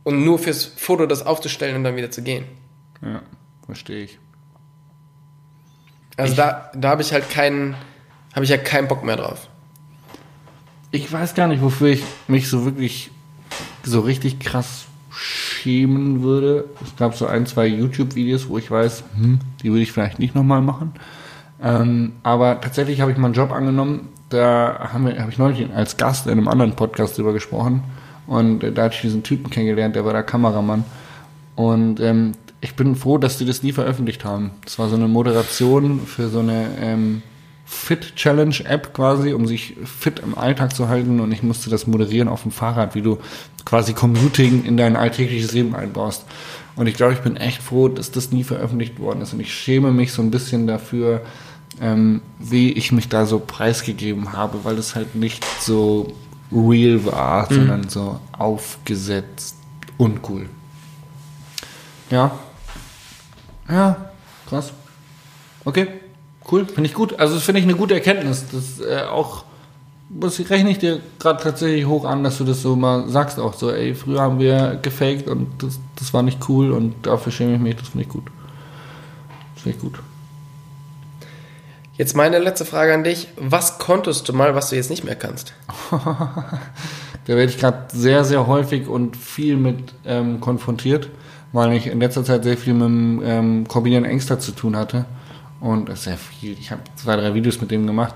[0.03, 2.45] und nur fürs Foto das aufzustellen und dann wieder zu gehen.
[3.01, 3.21] Ja,
[3.65, 4.17] verstehe ich.
[6.15, 7.75] Also da, da habe ich halt keinen,
[8.33, 9.49] habe ich ja keinen Bock mehr drauf.
[10.91, 13.11] Ich weiß gar nicht, wofür ich mich so wirklich
[13.83, 16.69] so richtig krass schämen würde.
[16.85, 20.35] Es gab so ein, zwei YouTube-Videos, wo ich weiß, hm, die würde ich vielleicht nicht
[20.35, 20.93] nochmal machen.
[21.61, 26.25] Ähm, aber tatsächlich habe ich mal einen Job angenommen, da habe ich neulich als Gast
[26.25, 27.83] in einem anderen Podcast drüber gesprochen.
[28.27, 30.83] Und da hatte ich diesen Typen kennengelernt, der war der Kameramann.
[31.55, 34.51] Und ähm, ich bin froh, dass die das nie veröffentlicht haben.
[34.63, 37.21] Das war so eine Moderation für so eine ähm,
[37.65, 41.19] Fit-Challenge-App quasi, um sich fit im Alltag zu halten.
[41.19, 43.19] Und ich musste das moderieren auf dem Fahrrad, wie du
[43.63, 46.25] quasi Commuting in dein alltägliches Leben einbaust.
[46.75, 49.33] Und ich glaube, ich bin echt froh, dass das nie veröffentlicht worden ist.
[49.33, 51.21] Und ich schäme mich so ein bisschen dafür,
[51.81, 56.13] ähm, wie ich mich da so preisgegeben habe, weil es halt nicht so
[56.51, 59.55] real war, sondern so aufgesetzt
[59.97, 60.47] uncool.
[62.09, 62.31] Ja.
[63.67, 64.09] Ja,
[64.47, 64.73] krass.
[65.63, 65.87] Okay,
[66.51, 67.19] cool, finde ich gut.
[67.19, 68.45] Also das finde ich eine gute Erkenntnis.
[68.51, 69.45] Das äh, auch,
[70.09, 73.55] das rechne ich dir gerade tatsächlich hoch an, dass du das so mal sagst auch
[73.55, 77.55] so, ey, früher haben wir gefaked und das, das war nicht cool und dafür schäme
[77.55, 78.25] ich mich, das finde ich gut.
[79.55, 79.99] Das finde ich gut.
[81.97, 83.29] Jetzt meine letzte Frage an dich.
[83.37, 85.53] Was konntest du mal, was du jetzt nicht mehr kannst?
[87.27, 91.09] Da werde ich gerade sehr, sehr häufig und viel mit ähm, konfrontiert,
[91.53, 95.05] weil ich in letzter Zeit sehr viel mit dem ähm, Corbinian Engster zu tun hatte.
[95.59, 96.55] Und sehr viel.
[96.59, 98.13] Ich habe zwei, drei Videos mit dem gemacht.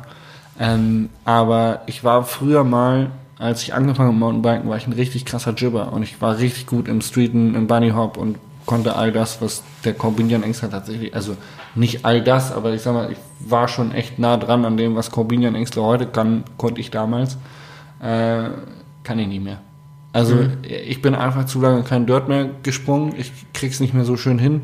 [0.59, 3.09] Ähm, aber ich war früher mal,
[3.39, 5.91] als ich angefangen habe mit Mountainbiken, war ich ein richtig krasser Jibber.
[5.91, 9.63] Und ich war richtig gut im Streeten, im Bunny Hop und konnte all das, was
[9.85, 11.35] der Corbinian Engster tatsächlich, also
[11.75, 14.95] nicht all das, aber ich sag mal, ich war schon echt nah dran an dem,
[14.95, 17.37] was Corbinian Engster heute kann, konnte ich damals.
[18.01, 18.49] Äh,
[19.03, 19.61] kann ich nicht mehr.
[20.11, 23.13] Also ich bin einfach zu lange kein Dirt mehr gesprungen.
[23.17, 24.61] Ich krieg's nicht mehr so schön hin.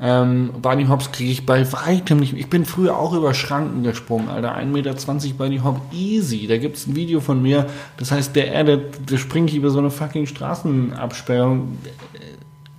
[0.00, 2.34] Ähm, Bunny Hops kriege ich bei weitem nicht.
[2.34, 4.56] Ich bin früher auch über Schranken gesprungen, Alter.
[4.56, 4.94] 1,20 Meter
[5.36, 6.46] Bunny Hop easy.
[6.46, 7.66] Da gibt's ein Video von mir.
[7.96, 11.78] Das heißt, der Erde, der springe ich über so eine fucking Straßenabsperrung.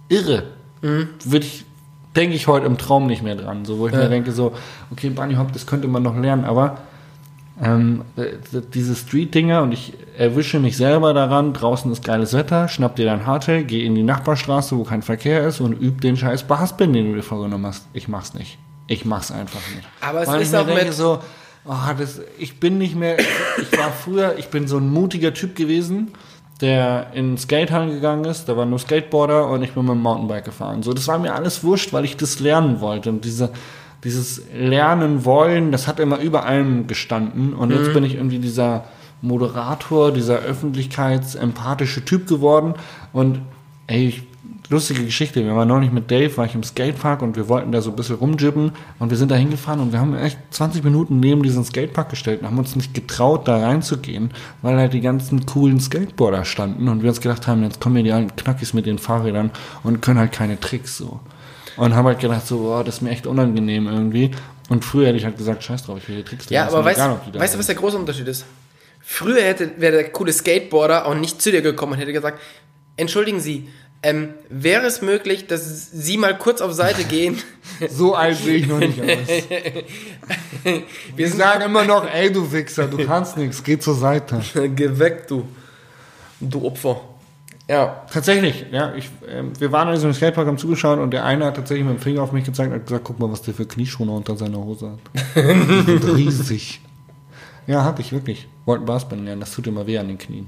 [0.09, 0.43] Äh, Irre.
[0.81, 1.65] Würde ich,
[2.19, 3.65] denke ich heute im Traum nicht mehr dran.
[3.65, 3.99] So, wo ich Ja.
[3.99, 4.53] mir denke, so,
[4.91, 6.77] okay, Bunny Hop, das könnte man noch lernen, aber
[7.61, 8.25] ähm, äh,
[8.73, 13.25] diese Street-Dinger und ich erwische mich selber daran, draußen ist geiles Wetter, schnapp dir dein
[13.25, 17.09] Hardtail, geh in die Nachbarstraße, wo kein Verkehr ist und üb den scheiß Barspin, den
[17.09, 17.85] du dir vorgenommen hast.
[17.93, 18.57] Ich mach's nicht.
[18.87, 19.87] Ich mach's einfach nicht.
[20.01, 21.19] Aber es Weil ist ich mir auch denke mit- so,
[21.65, 25.55] oh, das, ich bin nicht mehr, ich war früher, ich bin so ein mutiger Typ
[25.55, 26.11] gewesen,
[26.61, 30.45] der in Skatehallen gegangen ist, da waren nur Skateboarder und ich bin mit dem Mountainbike
[30.45, 30.83] gefahren.
[30.83, 33.09] So, das war mir alles wurscht, weil ich das lernen wollte.
[33.09, 33.51] Und diese,
[34.03, 37.53] dieses Lernen wollen, das hat immer über allem gestanden.
[37.53, 38.85] Und jetzt bin ich irgendwie dieser
[39.21, 42.73] Moderator, dieser öffentlichkeitsempathische Typ geworden.
[43.13, 43.39] Und
[43.87, 44.23] ey, ich,
[44.69, 47.81] lustige Geschichte, wir waren neulich mit Dave, war ich im Skatepark und wir wollten da
[47.81, 51.19] so ein bisschen rumjibben und wir sind da hingefahren und wir haben echt 20 Minuten
[51.19, 55.45] neben diesen Skatepark gestellt und haben uns nicht getraut, da reinzugehen, weil halt die ganzen
[55.47, 58.85] coolen Skateboarder standen und wir uns gedacht haben, jetzt kommen hier die alten Knackis mit
[58.85, 59.49] den Fahrrädern
[59.83, 61.19] und können halt keine Tricks so.
[61.75, 64.31] Und haben halt gedacht, so, boah, das ist mir echt unangenehm irgendwie.
[64.67, 66.99] Und früher hätte ich halt gesagt, scheiß drauf, ich will hier Tricks Ja, aber weißt,
[66.99, 68.45] egal, weißt du, was der große Unterschied ist?
[68.99, 72.39] Früher hätte, wäre der coole Skateboarder auch nicht zu dir gekommen und hätte gesagt,
[72.97, 73.67] entschuldigen Sie,
[74.01, 77.37] ähm, wäre es möglich, dass Sie mal kurz auf Seite gehen?
[77.89, 79.07] So alt sehe ich noch nicht aus.
[81.15, 84.41] Wir sagen immer noch, ey du Wichser, du kannst nichts, geh zur Seite.
[84.75, 85.47] Geh weg, du.
[86.41, 87.01] Du Opfer.
[87.67, 88.05] Ja.
[88.11, 88.93] Tatsächlich, ja.
[88.95, 91.97] Ich, ähm, wir waren in einem Skatepark am Zugeschauen und der eine hat tatsächlich mit
[91.97, 94.35] dem Finger auf mich gezeigt und hat gesagt, guck mal, was der für Knieschoner unter
[94.35, 94.99] seiner Hose hat.
[95.35, 96.81] Die sind riesig.
[97.67, 98.47] Ja, hatte ich wirklich.
[98.69, 100.47] Wollten Basketball lernen, das tut immer weh an den Knien.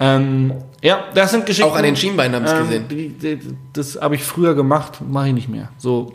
[0.00, 1.70] Ähm, ja, das sind Geschichten.
[1.70, 2.88] Auch an den Schienbeinen habe ich gesehen.
[2.88, 3.38] Die, die,
[3.74, 5.68] das habe ich früher gemacht, mache ich nicht mehr.
[5.76, 6.14] So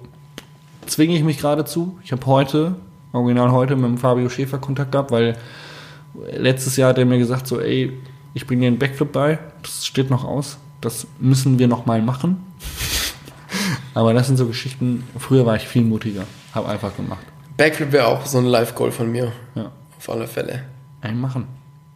[0.88, 2.00] zwinge ich mich gerade zu.
[2.04, 2.74] Ich habe heute,
[3.14, 5.38] original heute, mit dem Fabio Schäfer Kontakt gehabt, weil
[6.32, 7.94] letztes Jahr hat er mir gesagt, so, ey,
[8.34, 12.02] ich bringe dir einen Backflip bei, das steht noch aus, das müssen wir noch mal
[12.02, 12.44] machen.
[13.94, 16.24] Aber das sind so Geschichten, früher war ich viel mutiger,
[16.56, 17.24] habe einfach gemacht.
[17.56, 19.32] Backflip wäre auch so ein Live-Goal von mir.
[19.54, 19.72] Ja.
[19.96, 20.64] Auf alle Fälle.
[21.02, 21.48] Ein machen.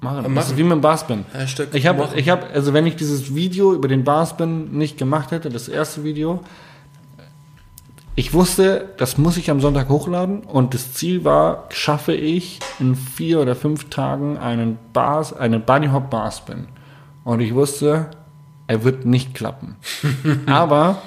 [0.02, 0.24] Machen.
[0.24, 0.36] Machen.
[0.36, 1.26] Das ist wie mit dem Barspin.
[1.74, 5.50] Ich habe, ich habe, also wenn ich dieses Video über den Barspin nicht gemacht hätte,
[5.50, 6.42] das erste Video,
[8.16, 12.96] ich wusste, das muss ich am Sonntag hochladen und das Ziel war, schaffe ich in
[12.96, 16.68] vier oder fünf Tagen einen Bars, einen Bunny Hop Barspin.
[17.24, 18.12] Und ich wusste,
[18.68, 19.78] er wird nicht klappen.
[20.46, 21.02] Aber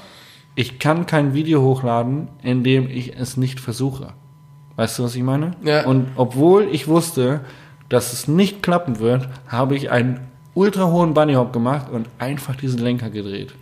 [0.56, 4.14] ich kann kein Video hochladen, in dem ich es nicht versuche.
[4.74, 5.52] Weißt du, was ich meine?
[5.62, 5.86] Ja.
[5.86, 7.42] Und obwohl ich wusste,
[7.88, 10.20] dass es nicht klappen wird, habe ich einen
[10.54, 13.54] ultra hohen Bunny Hop gemacht und einfach diesen Lenker gedreht.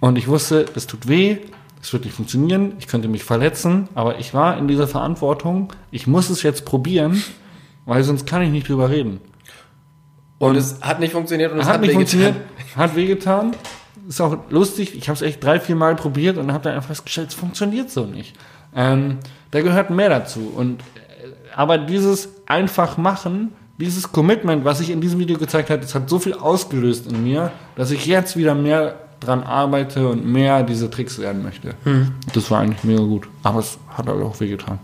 [0.00, 1.38] Und ich wusste, das tut weh,
[1.80, 6.06] es wird nicht funktionieren, ich könnte mich verletzen, aber ich war in dieser Verantwortung, ich
[6.06, 7.22] muss es jetzt probieren,
[7.86, 9.20] weil sonst kann ich nicht drüber reden.
[10.38, 12.34] Und es hat nicht funktioniert und es Hat, hat, nicht funktioniert,
[12.76, 13.54] hat wehgetan.
[14.08, 16.88] Ist auch lustig, ich habe es echt drei, vier Mal probiert und habe dann einfach
[16.88, 18.36] festgestellt, es funktioniert so nicht.
[18.74, 19.18] Ähm,
[19.52, 20.52] da gehört mehr dazu.
[20.56, 20.80] Und,
[21.54, 26.08] aber dieses einfach machen, dieses Commitment, was ich in diesem Video gezeigt habe, das hat
[26.08, 30.90] so viel ausgelöst in mir, dass ich jetzt wieder mehr dran arbeite und mehr diese
[30.90, 31.74] Tricks lernen möchte.
[32.32, 33.28] Das war eigentlich mega gut.
[33.42, 34.78] Aber es hat halt auch wehgetan.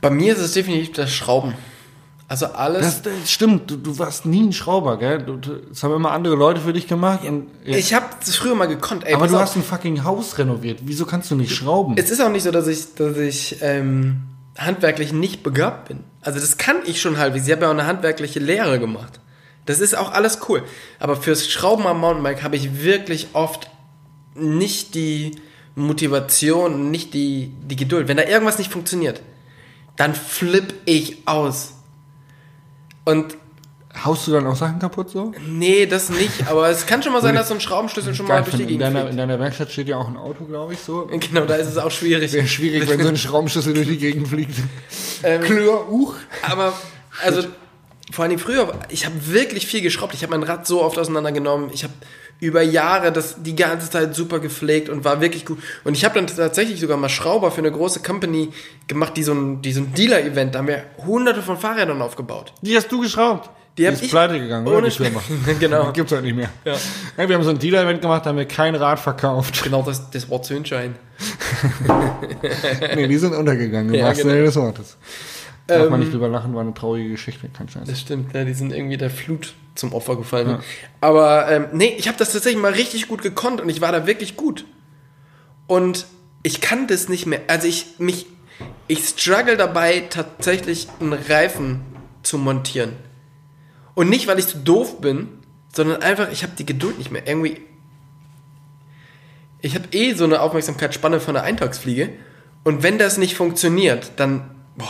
[0.00, 1.54] Bei mir ist es definitiv das Schrauben.
[2.28, 3.02] Also alles.
[3.02, 5.22] Das, das stimmt, du, du warst nie ein Schrauber, gell?
[5.22, 7.24] Du, das haben immer andere Leute für dich gemacht.
[7.24, 9.06] Und, ich habe das früher mal gekonnt.
[9.06, 9.42] Ey, aber du auf.
[9.42, 10.80] hast ein fucking Haus renoviert.
[10.82, 11.94] Wieso kannst du nicht schrauben?
[11.96, 14.22] Es ist auch nicht so, dass ich, dass ich ähm,
[14.58, 16.00] handwerklich nicht begabt bin.
[16.20, 17.46] Also das kann ich schon halbwegs.
[17.46, 19.20] Ich habe ja auch eine handwerkliche Lehre gemacht.
[19.64, 20.64] Das ist auch alles cool.
[20.98, 23.68] Aber fürs Schrauben am Mountainbike habe ich wirklich oft
[24.34, 25.36] nicht die
[25.76, 28.08] Motivation, nicht die, die Geduld.
[28.08, 29.20] Wenn da irgendwas nicht funktioniert,
[29.96, 31.74] dann flipp ich aus.
[33.06, 33.38] Und
[34.04, 35.32] Haust du dann auch Sachen kaputt so?
[35.46, 36.48] nee, das nicht.
[36.48, 38.68] Aber es kann schon mal sein, dass so ein Schraubenschlüssel schon mal durch die in,
[38.68, 39.18] Gegend deiner, in fliegt.
[39.18, 41.06] deiner Werkstatt steht ja auch ein Auto, glaube ich, so.
[41.10, 42.32] Genau, da ist es auch schwierig.
[42.32, 44.56] Wäre schwierig, wenn so ein Schraubenschlüssel durch die Gegend fliegt.
[45.22, 46.14] Ähm, Klör, uch.
[46.42, 46.74] Aber,
[47.24, 47.44] also,
[48.12, 50.14] vor allem früher, ich habe wirklich viel geschraubt.
[50.14, 51.70] Ich habe mein Rad so oft auseinandergenommen.
[51.72, 51.92] Ich habe
[52.38, 55.58] über Jahre das die ganze Zeit super gepflegt und war wirklich gut.
[55.84, 58.50] Und ich habe dann tatsächlich sogar mal Schrauber für eine große Company
[58.88, 62.52] gemacht, die so ein, die so ein Dealer-Event, da haben wir hunderte von Fahrrädern aufgebaut.
[62.62, 63.50] Die hast du geschraubt.
[63.78, 64.78] Die hab ist ich- pleite gegangen, oder?
[64.78, 65.20] ohne Die Firma.
[65.60, 65.92] Genau.
[65.92, 66.48] Gibt's halt nicht mehr.
[66.64, 66.76] Ja.
[67.28, 69.62] wir haben so ein Dealer-Event gemacht, da haben wir kein Rad verkauft.
[69.64, 70.94] Genau, das, das war Zündschein.
[72.94, 74.34] nee, die sind untergegangen, im Ja, wahrsten genau.
[74.34, 74.96] Sinne des Wortes.
[75.66, 77.88] Darf man Ähm, nicht drüber lachen, war eine traurige Geschichte, kein Scheiß.
[77.88, 80.46] Das stimmt, ja, die sind irgendwie der Flut zum Opfer gefallen.
[80.46, 80.60] ne?
[81.00, 84.06] Aber ähm, nee, ich habe das tatsächlich mal richtig gut gekonnt und ich war da
[84.06, 84.64] wirklich gut.
[85.66, 86.06] Und
[86.42, 87.40] ich kann das nicht mehr.
[87.48, 88.26] Also ich mich,
[88.86, 91.80] ich struggle dabei, tatsächlich einen Reifen
[92.22, 92.92] zu montieren.
[93.94, 95.28] Und nicht, weil ich zu doof bin,
[95.74, 97.26] sondern einfach, ich habe die Geduld nicht mehr.
[97.26, 97.60] Irgendwie,
[99.60, 102.10] ich habe eh so eine Aufmerksamkeitsspanne von der Eintagsfliege.
[102.62, 104.86] Und wenn das nicht funktioniert, dann boah,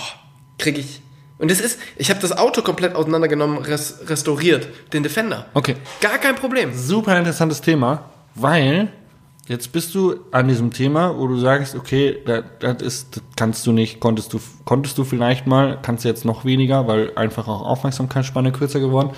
[0.59, 1.03] kriege ich.
[1.39, 5.47] Und das ist, ich habe das Auto komplett auseinandergenommen, res, restauriert, den Defender.
[5.53, 5.77] Okay.
[6.01, 6.73] Gar kein Problem.
[6.75, 8.05] Super interessantes Thema,
[8.35, 8.89] weil
[9.47, 13.67] jetzt bist du an diesem Thema, wo du sagst, okay, das, das ist, das kannst
[13.67, 17.49] du nicht, konntest du, konntest du vielleicht mal, kannst du jetzt noch weniger, weil einfach
[17.49, 19.11] auch Aufmerksamkeitsspanne kürzer geworden.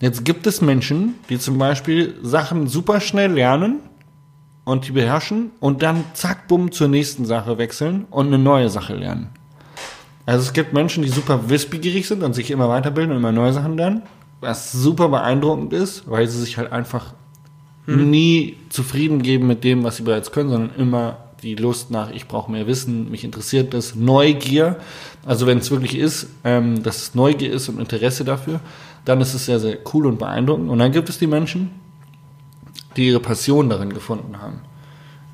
[0.00, 3.80] Jetzt gibt es Menschen, die zum Beispiel Sachen super schnell lernen
[4.64, 8.94] und die beherrschen und dann zack, bumm, zur nächsten Sache wechseln und eine neue Sache
[8.94, 9.28] lernen.
[10.26, 13.52] Also es gibt Menschen, die super wissbegierig sind und sich immer weiterbilden und immer neue
[13.52, 14.02] Sachen lernen,
[14.40, 17.14] was super beeindruckend ist, weil sie sich halt einfach
[17.86, 22.28] nie zufrieden geben mit dem, was sie bereits können, sondern immer die Lust nach, ich
[22.28, 24.76] brauche mehr Wissen, mich interessiert das, Neugier.
[25.24, 28.60] Also wenn es wirklich ist, ähm, dass es Neugier ist und Interesse dafür,
[29.04, 30.68] dann ist es sehr, sehr cool und beeindruckend.
[30.68, 31.70] Und dann gibt es die Menschen,
[32.96, 34.60] die ihre Passion darin gefunden haben.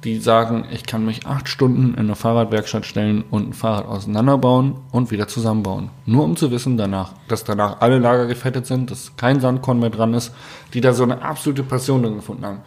[0.06, 4.76] Die sagen, ich kann mich acht Stunden in eine Fahrradwerkstatt stellen und ein Fahrrad auseinanderbauen
[4.92, 5.90] und wieder zusammenbauen.
[6.06, 9.90] Nur um zu wissen danach, dass danach alle Lager gefettet sind, dass kein Sandkorn mehr
[9.90, 10.32] dran ist,
[10.74, 12.60] die da so eine absolute Passion drin gefunden haben.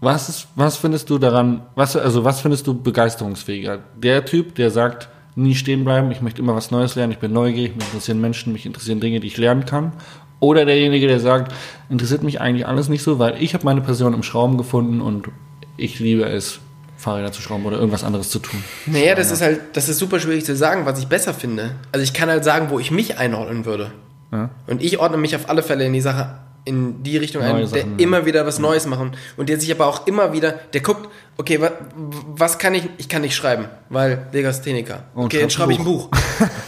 [0.00, 3.80] Was ist, was findest du daran, was, also was findest du begeisterungsfähiger?
[3.98, 7.34] Der Typ, der sagt, nie stehen bleiben, ich möchte immer was Neues lernen, ich bin
[7.34, 9.92] neugierig, mich interessieren Menschen, mich interessieren Dinge, die ich lernen kann.
[10.40, 11.52] Oder derjenige, der sagt,
[11.90, 15.28] interessiert mich eigentlich alles nicht so, weil ich habe meine Passion im Schrauben gefunden und
[15.76, 16.60] ich liebe es,
[16.96, 18.62] Fahrräder zu schrauben oder irgendwas anderes zu tun.
[18.86, 21.74] Naja, das ist halt, das ist super schwierig zu sagen, was ich besser finde.
[21.92, 23.92] Also ich kann halt sagen, wo ich mich einordnen würde.
[24.32, 24.50] Ja.
[24.66, 27.56] Und ich ordne mich auf alle Fälle in die Sache, in die Richtung Neue ein,
[27.58, 28.04] der Sachen, ja.
[28.04, 29.12] immer wieder was Neues machen.
[29.36, 33.08] Und der sich aber auch immer wieder, der guckt, okay, wa, was kann ich, ich
[33.08, 35.04] kann nicht schreiben, weil Legastheniker.
[35.14, 36.08] Und Okay, dann schreib schreibe ich ein Buch.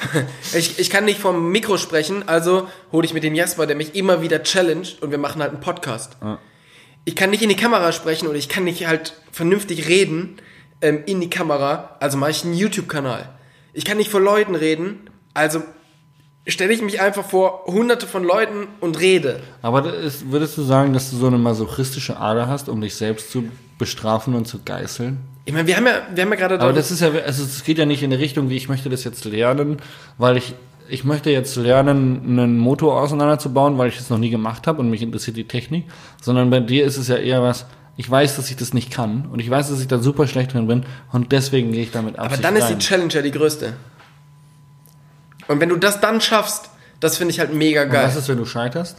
[0.55, 3.95] ich, ich kann nicht vom Mikro sprechen, also hole ich mit dem Jasper, der mich
[3.95, 6.19] immer wieder challenged und wir machen halt einen Podcast.
[6.23, 6.39] Ja.
[7.07, 10.37] Ich kann nicht in die Kamera sprechen oder ich kann nicht halt vernünftig reden
[10.83, 13.29] ähm, in die Kamera, also mache ich einen YouTube-Kanal.
[13.73, 15.63] Ich kann nicht vor Leuten reden, also
[16.49, 19.41] stelle ich mich einfach vor hunderte von Leuten und rede.
[19.63, 23.31] Aber ist, würdest du sagen, dass du so eine masochistische Ader hast, um dich selbst
[23.31, 23.49] zu
[23.79, 25.19] bestrafen und zu geißeln?
[25.45, 27.63] Ich meine, wir haben ja, wir haben ja gerade Aber das ist ja, also es
[27.63, 29.77] geht ja nicht in die Richtung, wie ich möchte das jetzt lernen,
[30.19, 30.55] weil ich,
[30.89, 34.91] ich möchte jetzt lernen, einen Motor auseinanderzubauen, weil ich das noch nie gemacht habe und
[34.91, 35.87] mich interessiert die Technik,
[36.21, 37.67] sondern bei dir ist es ja eher was,
[37.97, 40.53] ich weiß, dass ich das nicht kann und ich weiß, dass ich da super schlecht
[40.53, 42.27] drin bin und deswegen gehe ich damit ab.
[42.27, 43.73] Aber dann ist die Challenge ja die größte.
[45.49, 46.71] Und wenn du das dann schaffst,
[47.01, 48.07] das finde ich halt mega und geil.
[48.07, 48.99] was ist, wenn du scheiterst?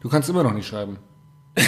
[0.00, 0.98] Du kannst immer noch nicht schreiben.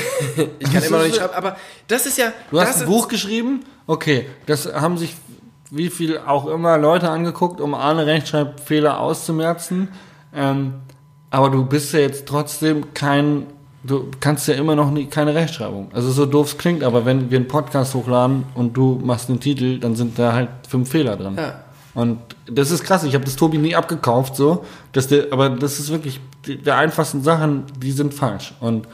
[0.58, 1.56] Ich kann immer noch nicht schreiben, aber
[1.88, 2.32] das ist ja.
[2.50, 5.14] Du hast ein Buch geschrieben, okay, das haben sich
[5.70, 9.88] wie viel auch immer Leute angeguckt, um eine Rechtschreibfehler auszumerzen.
[10.34, 10.74] Ähm,
[11.30, 13.46] aber du bist ja jetzt trotzdem kein,
[13.82, 15.88] du kannst ja immer noch nie, keine Rechtschreibung.
[15.92, 19.40] Also so doof es klingt, aber wenn wir einen Podcast hochladen und du machst einen
[19.40, 21.34] Titel, dann sind da halt fünf Fehler drin.
[21.36, 21.62] Ja.
[21.94, 22.18] Und
[22.50, 25.90] das ist krass, ich habe das Tobi nie abgekauft, so, dass der, aber das ist
[25.90, 28.54] wirklich, die, der einfachsten Sachen, die sind falsch.
[28.60, 28.86] Und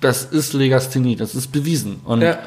[0.00, 2.00] das ist Legasthenie, das ist bewiesen.
[2.04, 2.38] Und Ja.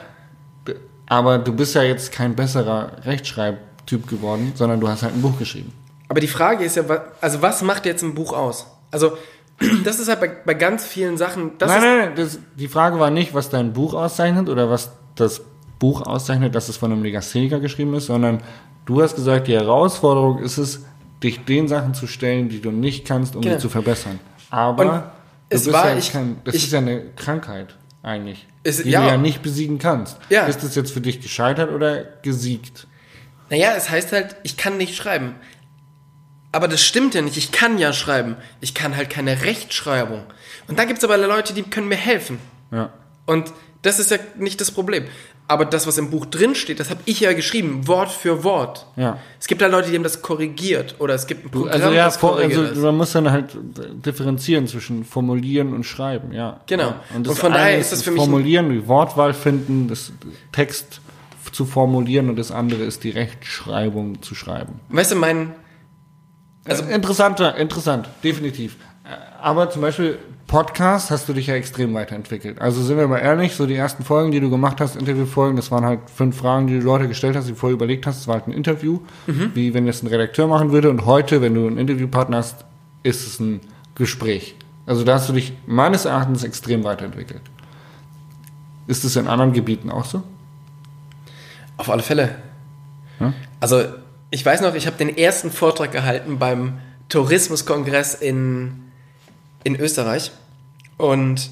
[1.07, 5.37] Aber du bist ja jetzt kein besserer Rechtschreibtyp geworden, sondern du hast halt ein Buch
[5.37, 5.71] geschrieben.
[6.07, 6.83] Aber die Frage ist ja,
[7.21, 8.67] also was macht jetzt ein Buch aus?
[8.91, 9.17] Also,
[9.83, 11.51] das ist halt bei, bei ganz vielen Sachen.
[11.57, 14.91] Das nein, nein, nein, das, die Frage war nicht, was dein Buch auszeichnet oder was
[15.15, 15.41] das
[15.79, 18.41] Buch auszeichnet, dass es von einem Legastheniker geschrieben ist, sondern
[18.85, 20.83] du hast gesagt, die Herausforderung ist es,
[21.23, 23.55] dich den Sachen zu stellen, die du nicht kannst, um Genau.
[23.55, 24.19] sie zu verbessern.
[24.51, 25.01] Aber Und du
[25.49, 27.75] es bist war- ja ich- kein, das ich- ist ja eine Krankheit
[28.05, 29.01] eigentlich, Es- die ja.
[29.01, 30.17] du ja nicht besiegen kannst.
[30.29, 30.45] Ja.
[30.45, 32.87] Ist es jetzt für dich gescheitert oder gesiegt?
[33.49, 35.35] Naja, es heißt halt, ich kann nicht schreiben.
[36.51, 37.35] Aber das stimmt ja nicht.
[37.35, 38.37] Ich kann ja schreiben.
[38.61, 40.23] Ich kann halt keine Rechtschreibung.
[40.67, 42.39] Und da gibt es aber Leute, die können mir helfen.
[42.71, 42.93] Ja.
[43.25, 43.51] Und
[43.81, 45.05] das ist ja nicht das Problem.
[45.47, 48.87] Aber das, was im Buch drin steht, das habe ich ja geschrieben, Wort für Wort.
[48.95, 49.19] Ja.
[49.39, 50.95] Es gibt da Leute, die haben das korrigiert.
[50.97, 53.55] Oder es gibt ein Programm, Also ja, das vor, korrigiert also man muss dann halt
[54.03, 56.61] differenzieren zwischen formulieren und schreiben, ja.
[56.65, 56.83] Genau.
[56.83, 57.01] Ja.
[57.15, 60.11] Und, Und von daher ist das für mich Formulieren, die Wortwahl finden, das
[60.51, 60.99] Text
[61.51, 64.79] zu formulieren und das andere ist die Rechtschreibung zu schreiben.
[64.89, 65.53] Weißt du, mein...
[66.67, 68.77] Also interessanter, interessant, definitiv.
[69.03, 70.17] Äh, Aber zum Beispiel
[70.55, 72.61] Podcast hast du dich ja extrem weiterentwickelt.
[72.61, 75.69] Also sind wir mal ehrlich, so die ersten Folgen, die du gemacht hast, Interviewfolgen, das
[75.69, 78.27] waren halt fünf Fragen, die du Leute gestellt hast, die du vorher überlegt hast, das
[78.29, 79.01] war halt ein Interview,
[79.53, 80.89] wie wenn das ein Redakteur machen würde.
[80.89, 82.63] Und heute, wenn du einen Interviewpartner hast,
[83.03, 83.59] ist es ein
[83.95, 84.55] Gespräch.
[84.85, 87.41] Also da hast du dich meines Erachtens extrem weiterentwickelt.
[88.87, 90.23] Ist es in anderen Gebieten auch so?
[91.75, 92.33] Auf alle Fälle.
[93.19, 93.33] Ja?
[93.59, 93.83] Also,
[94.31, 96.79] ich weiß noch, ich habe den ersten Vortrag gehalten beim
[97.09, 98.83] Tourismuskongress in,
[99.65, 100.31] in Österreich.
[100.97, 101.49] Und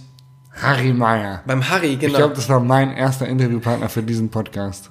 [0.61, 1.41] Harry Meyer.
[1.45, 2.17] beim Harry, Ich genau.
[2.17, 4.89] glaube, das war mein erster Interviewpartner für diesen Podcast.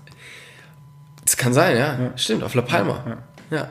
[1.25, 2.13] Das kann sein, ja.
[2.17, 3.19] Stimmt, auf La Palma.
[3.51, 3.69] Ja.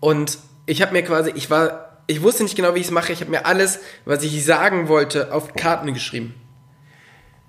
[0.00, 3.12] Und ich habe mir quasi, ich war, ich wusste nicht genau, wie ich es mache.
[3.12, 6.34] Ich habe mir alles, was ich sagen wollte, auf Karten geschrieben.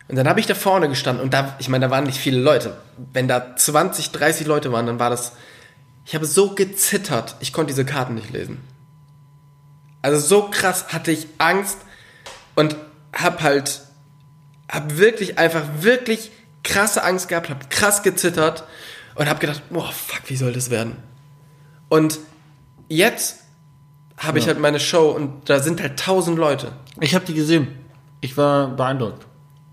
[0.07, 2.39] Und dann habe ich da vorne gestanden und da, ich meine, da waren nicht viele
[2.39, 2.77] Leute.
[3.11, 5.31] Wenn da 20, 30 Leute waren, dann war das,
[6.05, 8.59] ich habe so gezittert, ich konnte diese Karten nicht lesen.
[10.03, 11.79] Also so krass hatte ich Angst
[12.55, 12.75] und
[13.13, 13.81] hab halt,
[14.69, 16.31] hab wirklich einfach wirklich
[16.63, 18.63] krasse Angst gehabt, hab krass gezittert
[19.15, 20.95] und hab gedacht, boah, fuck, wie soll das werden?
[21.89, 22.19] Und
[22.87, 23.37] jetzt
[24.17, 24.53] habe ich Ja.
[24.53, 26.71] halt meine Show und da sind halt tausend Leute.
[26.99, 27.67] Ich habe die gesehen.
[28.21, 29.25] Ich war beeindruckt.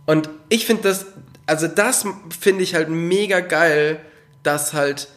[0.07, 1.07] Und ich finde das,
[1.47, 2.05] also das
[2.41, 4.01] finde ich halt mega geil,
[4.43, 5.09] dass halt,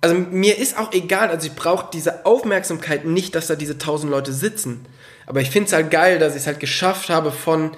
[0.00, 4.10] also mir ist auch egal, also ich brauche diese Aufmerksamkeit nicht, dass da diese tausend
[4.10, 4.86] Leute sitzen.
[5.26, 7.72] Aber ich finde es halt geil, dass ich es halt geschafft habe von,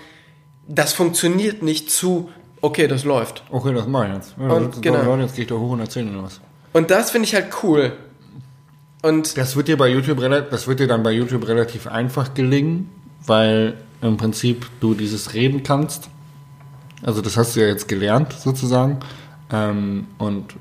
[0.67, 2.29] das funktioniert nicht zu,
[2.61, 3.43] okay, das läuft.
[3.51, 4.35] Okay, das mach ich jetzt.
[4.39, 5.03] Ja, Und das genau.
[5.03, 6.41] Leute, jetzt gehe ich da hoch und erzähle ihnen was.
[6.73, 7.93] Und das finde ich halt cool.
[9.03, 10.21] Und Das wird dir bei YouTube
[10.51, 12.91] das wird dir dann bei YouTube relativ einfach gelingen,
[13.25, 16.09] weil im Prinzip du dieses Reden kannst.
[17.03, 18.99] Also das hast du ja jetzt gelernt sozusagen.
[19.53, 20.55] Ähm, und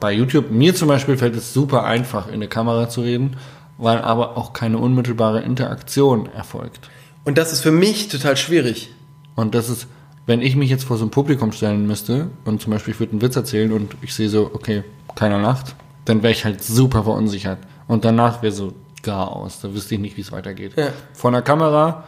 [0.00, 3.36] bei YouTube, mir zum Beispiel fällt es super einfach, in eine Kamera zu reden,
[3.82, 6.88] weil aber auch keine unmittelbare Interaktion erfolgt.
[7.24, 8.90] Und das ist für mich total schwierig.
[9.34, 9.88] Und das ist,
[10.24, 13.12] wenn ich mich jetzt vor so ein Publikum stellen müsste und zum Beispiel ich würde
[13.12, 14.84] einen Witz erzählen und ich sehe so, okay,
[15.16, 15.74] keiner lacht,
[16.04, 17.58] dann wäre ich halt super verunsichert.
[17.88, 18.72] Und danach wäre so
[19.02, 19.60] gar aus.
[19.60, 20.74] Da wüsste ich nicht, wie es weitergeht.
[20.76, 20.88] Ja.
[21.12, 22.04] Von der Kamera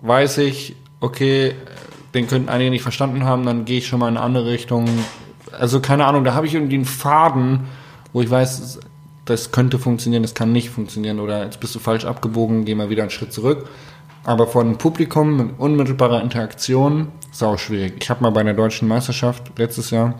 [0.00, 1.54] weiß ich, okay,
[2.14, 4.88] den könnten einige nicht verstanden haben, dann gehe ich schon mal in eine andere Richtung.
[5.52, 7.66] Also keine Ahnung, da habe ich irgendwie einen Faden,
[8.14, 8.80] wo ich weiß,
[9.28, 12.90] das könnte funktionieren, das kann nicht funktionieren oder jetzt bist du falsch abgebogen, geh mal
[12.90, 13.68] wieder einen Schritt zurück.
[14.24, 17.94] Aber von Publikum mit unmittelbarer Interaktion, sau schwierig.
[18.02, 20.14] Ich habe mal bei einer deutschen Meisterschaft letztes Jahr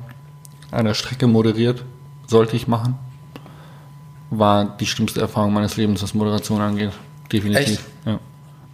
[0.71, 1.85] eine Strecke moderiert,
[2.27, 2.97] sollte ich machen.
[4.31, 6.93] War die schlimmste Erfahrung meines Lebens, was Moderation angeht.
[7.33, 7.67] Definitiv.
[7.67, 7.85] Echt?
[8.05, 8.21] Ja.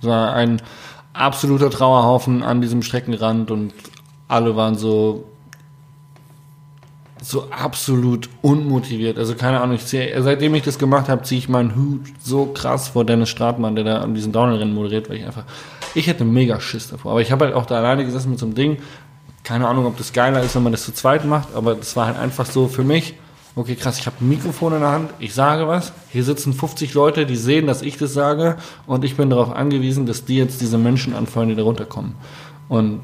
[0.01, 0.61] Es war ein
[1.13, 3.73] absoluter Trauerhaufen an diesem Streckenrand und
[4.29, 5.25] alle waren so
[7.25, 9.19] so absolut unmotiviert.
[9.19, 12.47] Also keine Ahnung, ich ziehe, seitdem ich das gemacht habe, ziehe ich meinen Hut so
[12.47, 15.45] krass vor Dennis Stratmann, der da an diesen Downhill-Rennen moderiert, weil ich einfach,
[15.95, 17.13] ich hätte mega Schiss davor.
[17.13, 18.77] Aber ich habe halt auch da alleine gesessen mit so einem Ding.
[19.43, 22.07] Keine Ahnung, ob das geiler ist, wenn man das zu zweit macht, aber das war
[22.09, 23.15] halt einfach so für mich.
[23.57, 26.93] Okay, krass, ich habe ein Mikrofon in der Hand, ich sage was, hier sitzen 50
[26.93, 28.57] Leute, die sehen, dass ich das sage
[28.87, 32.17] und ich bin darauf angewiesen, dass die jetzt diese Menschen anfeuern, die da runterkommen.
[32.69, 33.03] Und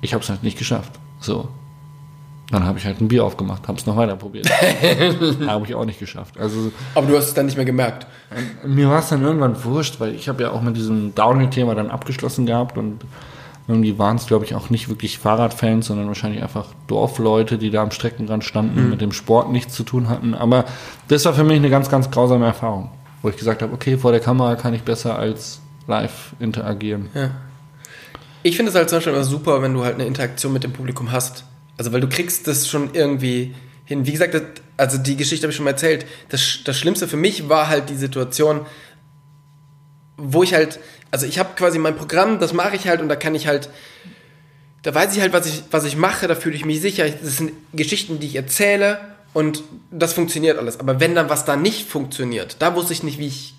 [0.00, 0.92] ich habe es halt nicht geschafft.
[1.20, 1.48] So.
[2.50, 4.50] Dann habe ich halt ein Bier aufgemacht, habe es noch weiter probiert.
[5.46, 6.38] habe ich auch nicht geschafft.
[6.38, 8.06] Also Aber du hast es dann nicht mehr gemerkt.
[8.66, 11.90] mir war es dann irgendwann wurscht, weil ich habe ja auch mit diesem Downhill-Thema dann
[11.90, 13.04] abgeschlossen gehabt und
[13.68, 17.82] irgendwie waren es, glaube ich, auch nicht wirklich Fahrradfans, sondern wahrscheinlich einfach Dorfleute, die da
[17.82, 20.34] am Streckenrand standen, mit dem Sport nichts zu tun hatten.
[20.34, 20.64] Aber
[21.06, 22.90] das war für mich eine ganz, ganz grausame Erfahrung,
[23.22, 27.10] wo ich gesagt habe, okay, vor der Kamera kann ich besser als live interagieren.
[28.42, 30.72] Ich finde es halt zum Beispiel immer super, wenn du halt eine Interaktion mit dem
[30.72, 31.44] Publikum hast.
[31.80, 33.54] Also, weil du kriegst das schon irgendwie
[33.86, 34.04] hin.
[34.04, 34.42] Wie gesagt, das,
[34.76, 36.04] also die Geschichte habe ich schon mal erzählt.
[36.28, 38.66] Das, das Schlimmste für mich war halt die Situation,
[40.18, 40.78] wo ich halt,
[41.10, 43.70] also ich habe quasi mein Programm, das mache ich halt und da kann ich halt,
[44.82, 47.08] da weiß ich halt, was ich, was ich mache, da fühle ich mich sicher.
[47.08, 48.98] Das sind Geschichten, die ich erzähle
[49.32, 50.80] und das funktioniert alles.
[50.80, 53.54] Aber wenn dann was da nicht funktioniert, da wusste ich nicht, wie ich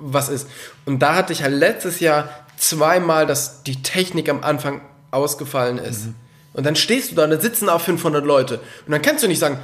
[0.00, 0.48] was ist.
[0.84, 4.80] Und da hatte ich halt letztes Jahr zweimal, dass die Technik am Anfang
[5.12, 6.08] ausgefallen ist.
[6.54, 8.58] Und dann stehst du da und da sitzen auch 500 Leute.
[8.86, 9.58] Und dann kannst du nicht sagen,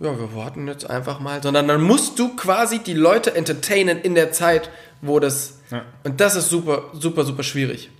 [0.00, 4.14] ja, wir warten jetzt einfach mal, sondern dann musst du quasi die Leute entertainen in
[4.14, 4.70] der Zeit,
[5.00, 5.60] wo das.
[5.70, 5.84] Ja.
[6.04, 7.90] Und das ist super, super, super schwierig.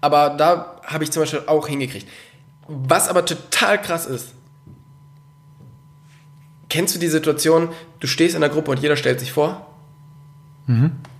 [0.00, 2.08] Aber da habe ich zum Beispiel auch hingekriegt.
[2.66, 4.34] Was aber total krass ist,
[6.68, 7.70] kennst du die Situation,
[8.00, 9.66] du stehst in der Gruppe und jeder stellt sich vor?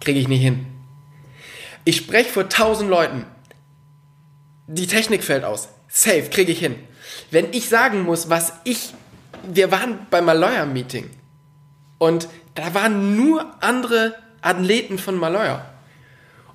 [0.01, 0.67] Kriege ich nicht hin.
[1.85, 3.27] Ich spreche vor tausend Leuten.
[4.67, 5.69] Die Technik fällt aus.
[5.97, 6.75] Safe, kriege ich hin.
[7.31, 8.93] Wenn ich sagen muss, was ich.
[9.47, 11.09] Wir waren beim Maloya-Meeting.
[11.99, 12.27] Und
[12.57, 15.65] da waren nur andere Athleten von Maloya.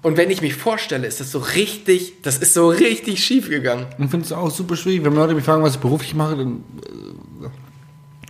[0.01, 3.85] Und wenn ich mich vorstelle, ist das so richtig, das ist so richtig schief gegangen.
[3.97, 6.63] Ich finde es auch super schwierig, wenn Leute mich fragen, was ich beruflich mache, dann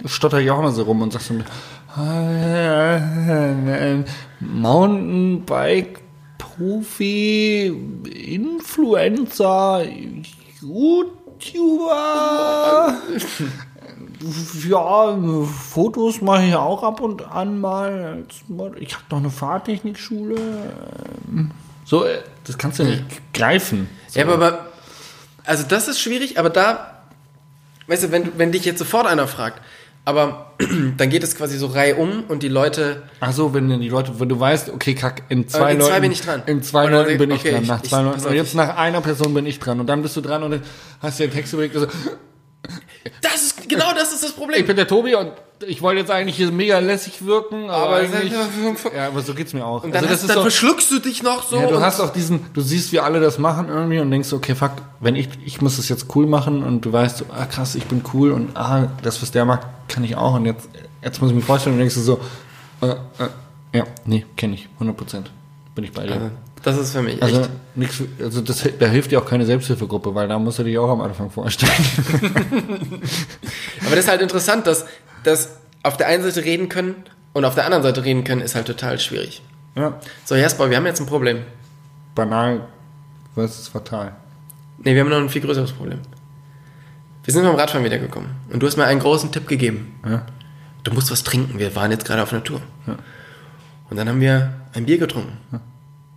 [0.04, 1.34] äh, stotter ich auch immer so rum und sag so,
[1.98, 4.04] äh,
[4.40, 6.02] Mountainbike,
[6.38, 7.74] Profi,
[8.14, 9.86] Influencer,
[10.62, 11.98] YouTuber.
[14.68, 18.26] Ja, Fotos mache ich auch ab und an mal.
[18.80, 20.38] Ich habe noch eine Fahrtechnikschule.
[21.86, 23.90] So, äh, das kannst du nicht greifen.
[24.08, 24.20] So.
[24.20, 24.66] Ja, aber, aber,
[25.46, 27.04] also das ist schwierig, aber da,
[27.88, 29.62] weißt du, wenn, wenn dich jetzt sofort einer fragt,
[30.10, 30.54] aber
[30.98, 33.04] dann geht es quasi so Reihe um und die Leute.
[33.22, 35.90] Ach so, wenn die Leute, wenn du weißt, okay, kack, in zwei in Leuten.
[35.92, 36.44] zwei bin ich dran.
[36.48, 37.62] In zwei Leuten bin ich okay, dran.
[37.64, 38.26] ich- Nach ich- zwei Leuten.
[38.26, 39.80] Und jetzt nach einer Person bin ich dran.
[39.80, 40.62] Und dann bist du dran und dann
[41.02, 41.76] hast du den Text überlegt.
[41.76, 41.88] Also,
[43.22, 44.66] Das ist, genau das ist das ich Problem.
[44.66, 45.32] bin der Tobi und
[45.68, 48.32] ich wollte jetzt eigentlich hier mega lässig wirken, aber, Aber- eigentlich.
[48.96, 49.84] Ja, aber so geht's mir auch.
[49.84, 51.58] Und dann, also hast, dann verschluckst du dich noch so.
[51.58, 54.56] Ja, du hast auch diesen, du siehst, wie alle das machen irgendwie und denkst, okay,
[54.56, 57.76] fuck, wenn ich, ich muss das jetzt cool machen und du weißt, so, ah krass,
[57.76, 60.70] ich bin cool und ah, das, was der mag, kann ich auch und jetzt,
[61.04, 62.20] jetzt muss ich mir vorstellen und denkst du so,
[62.82, 65.32] äh, äh, ja, nee, kenne ich, 100 Prozent,
[65.76, 66.32] bin ich bei dir.
[66.64, 67.50] Das ist für mich Also, echt.
[67.76, 70.90] nix, also das, da hilft dir auch keine Selbsthilfegruppe, weil da musst du dich auch
[70.90, 71.72] am Anfang vorstellen.
[73.82, 74.86] Aber das ist halt interessant, dass,
[75.24, 76.96] dass auf der einen Seite reden können
[77.34, 79.42] und auf der anderen Seite reden können, ist halt total schwierig.
[79.76, 81.44] ja, So, Jasper, wir haben jetzt ein Problem.
[82.16, 82.68] banal,
[83.36, 84.16] ist fatal.
[84.84, 86.00] Nee, wir haben noch ein viel größeres Problem.
[87.24, 90.00] Wir sind vom Radfahren wiedergekommen und du hast mir einen großen Tipp gegeben.
[90.06, 90.26] Ja,
[90.84, 92.62] Du musst was trinken, wir waren jetzt gerade auf einer Tour.
[93.90, 95.38] Und dann haben wir ein Bier getrunken.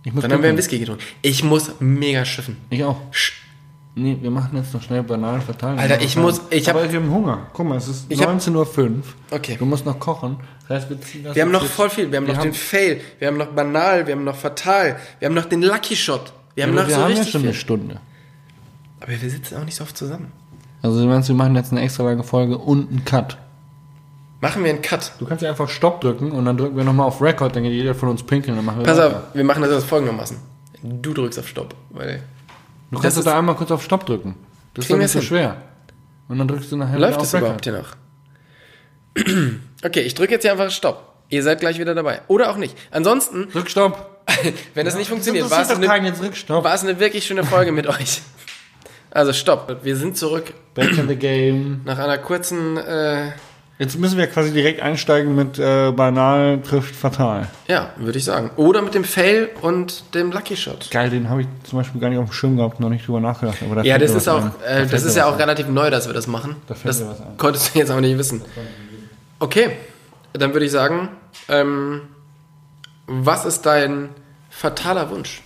[0.03, 0.57] Ich muss Dann haben wir einen.
[0.57, 1.03] Whisky getrunken.
[1.21, 2.57] Ich muss mega schiffen.
[2.69, 2.97] Ich auch.
[3.11, 3.33] Sch-
[3.95, 5.77] Nee, wir machen jetzt noch schnell banal verteilen.
[5.77, 7.45] Alter, ich muss- ich hab- wir haben Hunger.
[7.53, 8.97] Guck mal, es ist Ich hab- 19.05
[9.31, 9.37] Uhr.
[9.37, 9.55] Okay.
[9.59, 10.37] Du musst noch kochen.
[10.67, 12.09] Das heißt, wir ziehen das Wir haben noch voll viel.
[12.09, 15.35] Wir haben noch den Fail, wir haben noch Banal, wir haben noch Fatal, wir haben
[15.35, 16.33] noch den Lucky Shot.
[16.55, 17.59] Wir haben aber noch wir so haben ja richtig schon eine viel.
[17.61, 17.99] Stunde.
[18.99, 20.31] Aber wir sitzen auch nicht so oft zusammen.
[20.81, 23.37] Also du meinst, wir machen jetzt eine extra lange Folge und einen Cut.
[24.43, 25.13] Machen wir einen Cut.
[25.19, 27.71] Du kannst ja einfach Stopp drücken und dann drücken wir nochmal auf Record, dann geht
[27.71, 29.15] jeder von uns pinkeln und dann machen wir Pass weiter.
[29.29, 30.37] auf, wir machen das jetzt folgendermaßen.
[30.83, 32.17] Du drückst auf Stopp, weil
[32.91, 34.35] Du das kannst ist- da einmal kurz auf Stopp drücken.
[34.73, 35.27] Das ist doch nicht so hin?
[35.29, 35.57] schwer.
[36.27, 37.95] Und dann drückst du nachher läuft wieder das auf überhaupt hier noch?
[39.85, 41.13] Okay, ich drücke jetzt hier einfach Stopp.
[41.29, 42.21] Ihr seid gleich wieder dabei.
[42.27, 42.77] Oder auch nicht.
[42.91, 44.09] Ansonsten, Drück Stopp.
[44.73, 47.71] wenn das nicht funktioniert, Das war es doch eine, war es eine wirklich schöne Folge
[47.71, 48.21] mit euch.
[49.11, 49.79] Also Stopp.
[49.83, 51.81] Wir sind zurück Back in the game.
[51.85, 53.31] nach einer kurzen, äh,
[53.83, 57.49] Jetzt müssen wir quasi direkt einsteigen mit äh, banal trifft fatal.
[57.67, 58.51] ja, würde ich sagen.
[58.55, 60.89] Oder mit dem Fail und dem Lucky Shot.
[60.89, 63.19] Geil, den habe ich zum Beispiel gar nicht auf dem Schirm gehabt, noch nicht drüber
[63.19, 63.57] nachgedacht.
[63.61, 64.39] Aber da Ja, das ist auch.
[64.39, 66.55] Da äh, fällt das ist ja auch relativ neu, dass wir das machen.
[66.67, 67.35] Da fällt das mir was ein.
[67.35, 68.41] konntest du jetzt aber nicht wissen.
[69.39, 69.71] Okay,
[70.31, 71.09] dann würde ich sagen,
[71.49, 72.03] ähm,
[73.05, 74.11] was ist dein
[74.49, 75.41] fataler Wunsch?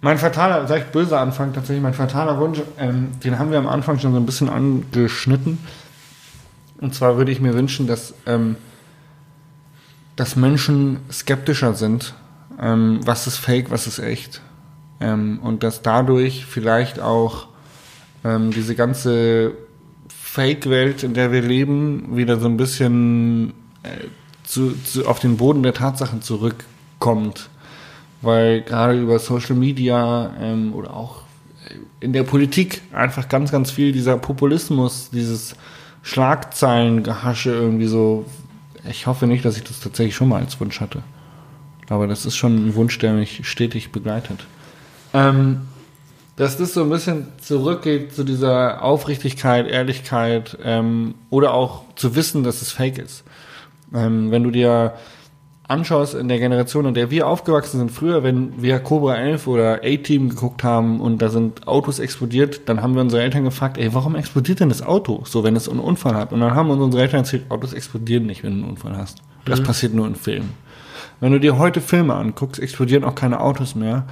[0.00, 3.66] Mein fataler, sag ich böse Anfang tatsächlich, mein fataler Wunsch, ähm, den haben wir am
[3.66, 5.58] Anfang schon so ein bisschen angeschnitten.
[6.80, 8.56] Und zwar würde ich mir wünschen, dass, ähm,
[10.16, 12.14] dass Menschen skeptischer sind,
[12.60, 14.40] ähm, was ist fake, was ist echt.
[15.00, 17.48] Ähm, und dass dadurch vielleicht auch
[18.24, 19.52] ähm, diese ganze
[20.08, 23.52] Fake-Welt, in der wir leben, wieder so ein bisschen
[23.82, 24.06] äh,
[24.44, 27.50] zu, zu, auf den Boden der Tatsachen zurückkommt.
[28.22, 31.22] Weil gerade über Social Media ähm, oder auch
[32.00, 35.54] in der Politik einfach ganz, ganz viel dieser Populismus, dieses
[36.02, 38.24] Schlagzeilengehasche irgendwie so.
[38.88, 41.02] Ich hoffe nicht, dass ich das tatsächlich schon mal als Wunsch hatte.
[41.88, 44.46] Aber das ist schon ein Wunsch, der mich stetig begleitet.
[45.12, 45.62] Ähm,
[46.36, 52.44] dass das so ein bisschen zurückgeht zu dieser Aufrichtigkeit, Ehrlichkeit ähm, oder auch zu wissen,
[52.44, 53.24] dass es fake ist.
[53.92, 54.94] Ähm, wenn du dir
[55.70, 59.80] anschaust in der Generation, in der wir aufgewachsen sind, früher, wenn wir Cobra 11 oder
[59.84, 63.94] A-Team geguckt haben und da sind Autos explodiert, dann haben wir unsere Eltern gefragt, ey,
[63.94, 66.32] warum explodiert denn das Auto, so wenn es einen Unfall hat?
[66.32, 69.22] Und dann haben uns unsere Eltern erzählt, Autos explodieren nicht, wenn du einen Unfall hast.
[69.44, 70.50] Das passiert nur in Filmen.
[71.20, 74.06] Wenn du dir heute Filme anguckst, explodieren auch keine Autos mehr,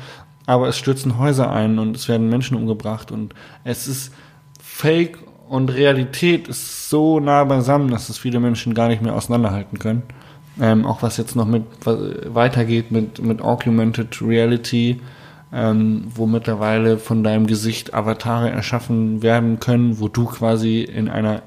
[0.46, 4.12] aber es stürzen Häuser ein und es werden Menschen umgebracht und es ist
[4.62, 5.18] Fake
[5.48, 10.02] und Realität ist so nah beisammen, dass es viele Menschen gar nicht mehr auseinanderhalten können.
[10.60, 15.00] Ähm, auch was jetzt noch mit weitergeht mit, mit Augmented Reality,
[15.52, 21.42] ähm, wo mittlerweile von deinem Gesicht Avatare erschaffen werden können, wo du quasi in einer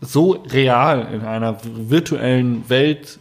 [0.00, 3.18] so real, in einer virtuellen Welt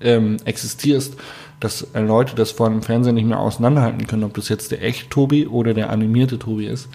[0.00, 1.16] ähm, existierst,
[1.58, 4.82] dass äh, Leute das vor dem Fernsehen nicht mehr auseinanderhalten können, ob das jetzt der
[4.82, 6.88] echt Tobi oder der animierte Tobi ist.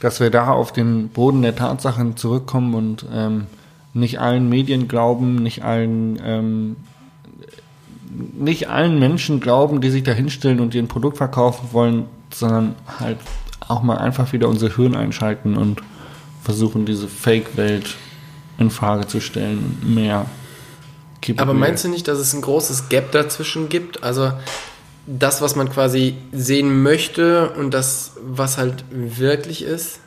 [0.00, 3.46] Dass wir da auf den Boden der Tatsachen zurückkommen und ähm,
[3.94, 6.76] nicht allen Medien glauben, nicht allen ähm,
[8.10, 12.74] nicht allen Menschen glauben, die sich da hinstellen und dir ein Produkt verkaufen wollen, sondern
[12.98, 13.18] halt
[13.66, 15.82] auch mal einfach wieder unser Hirn einschalten und
[16.42, 17.96] versuchen, diese Fake-Welt
[18.58, 20.26] in Frage zu stellen und mehr.
[21.36, 24.02] Aber meinst du nicht, dass es ein großes Gap dazwischen gibt?
[24.02, 24.32] Also
[25.06, 30.00] das, was man quasi sehen möchte und das, was halt wirklich ist?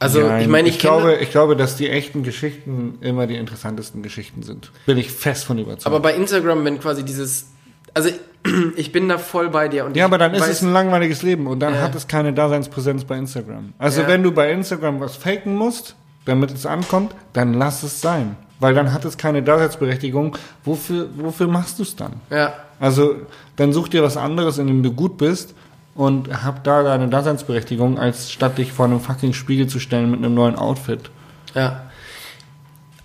[0.00, 3.36] Also Nein, ich meine, ich, ich glaube, ich glaube, dass die echten Geschichten immer die
[3.36, 4.70] interessantesten Geschichten sind.
[4.86, 5.86] Bin ich fest von überzeugt.
[5.86, 7.46] aber bei Instagram, wenn quasi dieses,
[7.94, 8.10] also
[8.76, 11.46] ich bin da voll bei dir und ja, aber dann ist es ein langweiliges Leben
[11.48, 11.80] und dann Ja.
[11.80, 13.72] hat es keine Daseinspräsenz bei Instagram.
[13.78, 14.08] Also Ja.
[14.08, 15.96] wenn du bei Instagram was faken musst,
[16.26, 18.36] damit es ankommt, dann lass es sein.
[18.60, 20.36] Weil dann hat es keine Daseinsberechtigung.
[20.64, 22.14] Wofür, wofür machst du es dann?
[22.30, 23.16] ja, Also
[23.56, 25.54] dann such dir was anderes, in dem du gut bist
[25.98, 30.20] und hab da deine Daseinsberechtigung, als statt dich vor einem fucking Spiegel zu stellen mit
[30.20, 31.10] einem neuen Outfit.
[31.56, 31.90] Ja.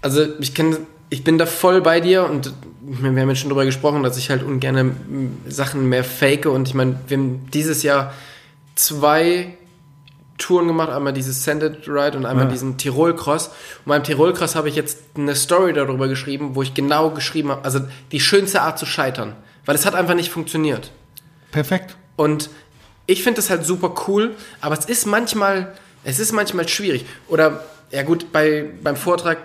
[0.04, 0.78] Also ich kenne,
[1.10, 2.54] ich bin da voll bei dir und
[2.84, 4.96] wir haben jetzt schon drüber gesprochen, dass ich halt ungern
[5.48, 8.14] Sachen mehr fake und ich meine, wir haben dieses Jahr
[8.76, 9.58] zwei
[10.38, 12.52] Touren gemacht, einmal dieses Sanded Ride und einmal Ja.
[12.52, 13.48] diesen Tirol Cross.
[13.48, 17.50] Und beim Tirol Cross habe ich jetzt eine Story darüber geschrieben, wo ich genau geschrieben
[17.50, 17.80] habe, also
[18.12, 19.34] die schönste Art zu scheitern,
[19.66, 20.92] weil es hat einfach nicht funktioniert.
[21.52, 21.96] Perfekt.
[22.16, 22.52] Und
[23.06, 25.74] ich finde das halt super cool, aber es ist manchmal,
[26.04, 27.06] es ist manchmal schwierig.
[27.28, 29.38] Oder, ja gut, bei, beim Vortrag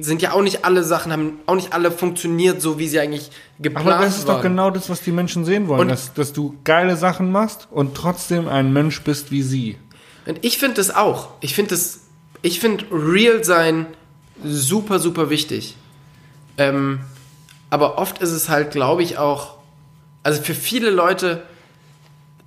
[0.00, 3.30] sind ja auch nicht alle Sachen, haben auch nicht alle funktioniert, so wie sie eigentlich
[3.58, 4.36] geplant Aber das ist waren.
[4.36, 5.80] doch genau das, was die Menschen sehen wollen.
[5.82, 9.76] Und- dass, dass du geile Sachen machst und trotzdem ein Mensch bist wie sie.
[10.26, 11.28] Und ich finde das auch.
[11.40, 12.00] Ich finde das,
[12.42, 13.86] ich finde real sein
[14.44, 15.74] super, super wichtig.
[16.58, 17.00] Ähm,
[17.70, 19.54] aber oft ist es halt, glaube ich, auch,
[20.22, 21.42] also für viele Leute,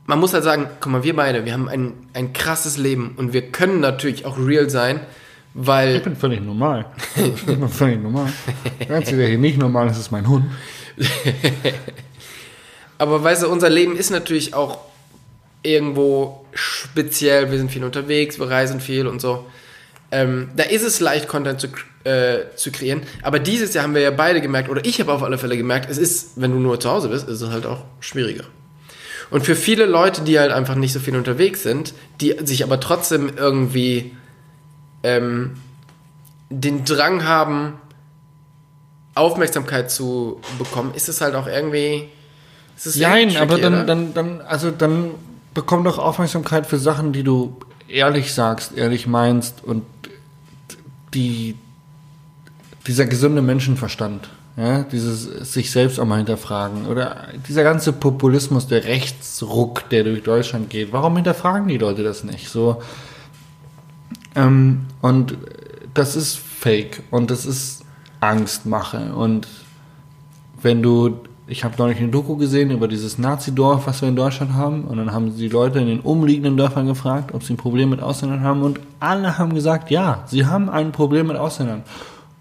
[0.06, 3.34] man muss halt sagen, guck mal, wir beide, wir haben ein, ein krasses Leben und
[3.34, 6.86] wir können natürlich auch real sein, Ich weil, bin völlig normal.
[7.16, 8.32] Ich bin völlig normal.
[8.80, 10.46] Der Einzige, der hier nicht normal ist, ist mein Hund.
[12.98, 14.80] aber weißt du, unser Leben ist natürlich auch
[15.64, 19.46] irgendwo speziell, wir sind viel unterwegs, wir reisen viel und so.
[20.12, 21.68] Ähm, da ist es leicht, Content zu,
[22.04, 23.04] äh, zu kreieren.
[23.22, 25.90] Aber dieses Jahr haben wir ja beide gemerkt, oder ich habe auf alle Fälle gemerkt,
[25.90, 28.44] es ist, wenn du nur zu Hause bist, ist es halt auch schwieriger.
[29.32, 32.80] Und für viele Leute, die halt einfach nicht so viel unterwegs sind, die sich aber
[32.80, 34.16] trotzdem irgendwie
[35.04, 35.54] ähm,
[36.50, 37.74] den Drang haben,
[39.16, 42.10] Aufmerksamkeit zu bekommen, ist es halt auch irgendwie.
[42.96, 43.70] Nein, aber oder?
[43.70, 45.12] dann, dann, dann, also dann
[45.54, 49.84] bekomm doch Aufmerksamkeit für Sachen, die du ehrlich sagst, ehrlich meinst und
[51.14, 51.56] die,
[52.88, 58.84] dieser gesunde Menschenverstand, ja, dieses sich selbst auch mal hinterfragen oder dieser ganze Populismus, der
[58.84, 62.50] Rechtsruck, der durch Deutschland geht, warum hinterfragen die Leute das nicht?
[62.50, 62.82] So,
[64.36, 65.38] ähm, und
[65.94, 67.84] das ist Fake und das ist
[68.20, 69.48] Angstmache und
[70.62, 74.54] wenn du, ich habe neulich eine Doku gesehen über dieses Nazi-Dorf, was wir in Deutschland
[74.54, 77.90] haben, und dann haben die Leute in den umliegenden Dörfern gefragt, ob sie ein Problem
[77.90, 81.84] mit Ausländern haben, und alle haben gesagt, ja, sie haben ein Problem mit Ausländern.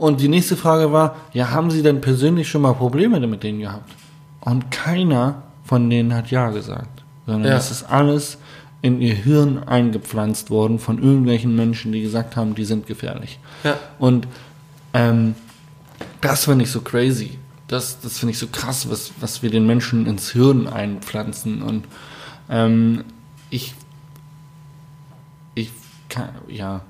[0.01, 3.61] Und die nächste Frage war, ja, haben sie denn persönlich schon mal Probleme mit denen
[3.61, 3.93] gehabt?
[4.41, 7.59] Und keiner von denen hat ja gesagt, sondern Ja.
[7.59, 8.39] es ist alles
[8.81, 13.41] in ihr Hirn eingepflanzt worden von irgendwelchen Menschen, die gesagt haben, die sind gefährlich.
[13.63, 13.77] Ja.
[13.99, 14.27] Und
[14.95, 15.35] ähm,
[16.23, 17.39] das finde ich so crazy.
[17.69, 21.61] Das, das finde ich so krass, was, was wir den Menschen ins Hirn einpflanzen.
[21.61, 21.85] Und
[22.49, 23.05] ähm,
[23.51, 23.75] ich,
[25.55, 25.71] ich
[26.09, 26.81] kann, ja,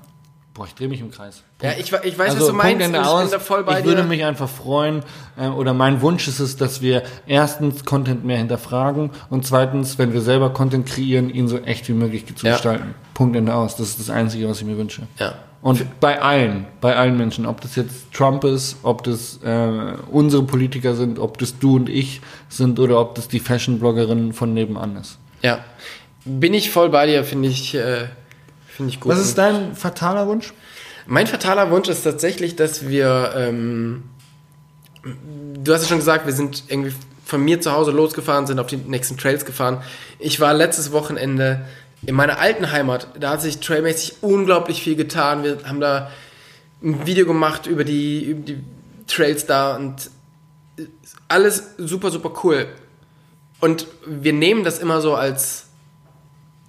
[0.53, 1.43] boah, ich drehe mich im Kreis.
[1.61, 2.79] Ja, ich, ich weiß, was Also, du meinst.
[2.79, 3.21] Punkt Ende und ich aus.
[3.23, 3.85] bin da voll bei ich dir.
[3.89, 5.03] würde mich einfach freuen,
[5.39, 10.13] äh, oder mein Wunsch ist es, dass wir erstens Content mehr hinterfragen und zweitens, wenn
[10.13, 12.53] wir selber Content kreieren, ihn so echt wie möglich zu Ja.
[12.53, 12.95] gestalten.
[13.13, 13.75] Punkt Ende aus.
[13.75, 15.03] Das ist das Einzige, was ich mir wünsche.
[15.19, 15.35] Ja.
[15.61, 20.41] Und bei allen, bei allen Menschen, ob das jetzt Trump ist, ob das äh, unsere
[20.41, 22.19] Politiker sind, ob das du und ich
[22.49, 25.19] sind oder ob das die Fashion-Bloggerin von nebenan ist.
[25.43, 25.59] Ja.
[26.25, 28.05] Bin ich voll bei dir, finde ich, äh,
[28.81, 29.11] finde ich gut.
[29.11, 30.53] Was ist dein fataler Wunsch?
[31.05, 34.03] Mein fataler Wunsch ist tatsächlich, dass wir, ähm,
[35.03, 36.93] du hast ja schon gesagt, wir sind irgendwie
[37.23, 39.83] von mir zu Hause losgefahren, sind auf die nächsten Trails gefahren.
[40.17, 41.65] Ich war letztes Wochenende
[42.03, 45.43] in meiner alten Heimat, da hat sich trailmäßig unglaublich viel getan.
[45.43, 46.09] Wir haben da
[46.83, 48.63] ein Video gemacht über die, über die
[49.05, 50.09] Trails da und
[51.27, 52.67] alles super, super cool.
[53.59, 55.67] Und wir nehmen das immer so als,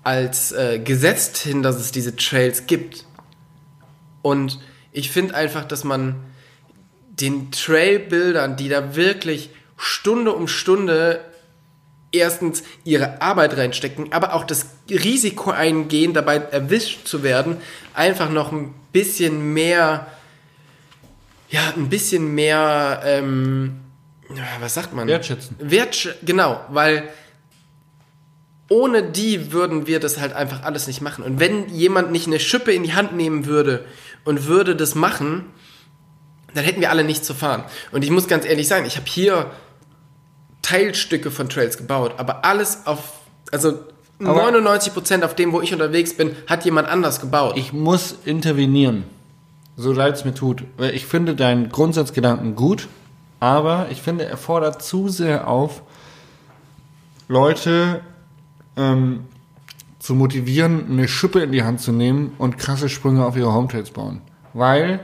[0.02, 3.06] als äh, gesetzt hin, dass es diese Trails gibt.
[4.22, 4.58] Und
[4.92, 6.16] ich finde einfach, dass man
[7.08, 11.20] den Trailbildern, die da wirklich Stunde um Stunde
[12.12, 17.56] erstens ihre Arbeit reinstecken, aber auch das Risiko eingehen, dabei erwischt zu werden,
[17.94, 20.06] einfach noch ein bisschen mehr,
[21.48, 23.80] ja, ein bisschen mehr, ähm,
[24.60, 25.08] was sagt man?
[25.08, 25.56] Wertschätzen.
[25.58, 27.08] Wertsch genau, weil
[28.72, 31.22] ohne die würden wir das halt einfach alles nicht machen.
[31.22, 33.84] Und wenn jemand nicht eine Schippe in die Hand nehmen würde
[34.24, 35.44] und würde das machen,
[36.54, 37.64] dann hätten wir alle nichts zu fahren.
[37.92, 39.50] Und ich muss ganz ehrlich sagen, ich habe hier
[40.62, 43.20] Teilstücke von Trails gebaut, aber alles auf,
[43.50, 43.80] also
[44.18, 47.54] Aber- 99% auf dem, wo ich unterwegs bin, hat jemand anders gebaut.
[47.58, 49.04] Ich muss intervenieren,
[49.76, 50.64] so leid es mir tut.
[50.78, 52.88] Weil ich finde deinen Grundsatzgedanken gut,
[53.38, 55.82] aber ich finde, er fordert zu sehr auf,
[57.28, 58.00] Leute
[58.76, 59.20] ähm,
[59.98, 63.90] zu motivieren, eine Schippe in die Hand zu nehmen und krasse Sprünge auf ihre Home-Trails
[63.90, 64.20] bauen.
[64.52, 65.00] Weil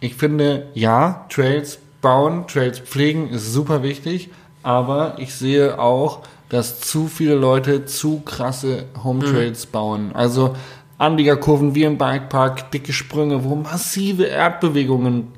[0.00, 4.30] ich finde, ja, Trails bauen, Trails pflegen ist super wichtig,
[4.62, 10.10] aber ich sehe auch, dass zu viele Leute zu krasse Home Trails bauen.
[10.14, 10.54] Also
[10.98, 15.28] Anliegerkurven wie im Bikepark, dicke Sprünge, wo massive Erdbewegungen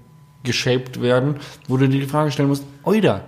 [0.45, 1.37] geshaped werden,
[1.67, 3.23] wo du dir die Frage stellen musst, oida,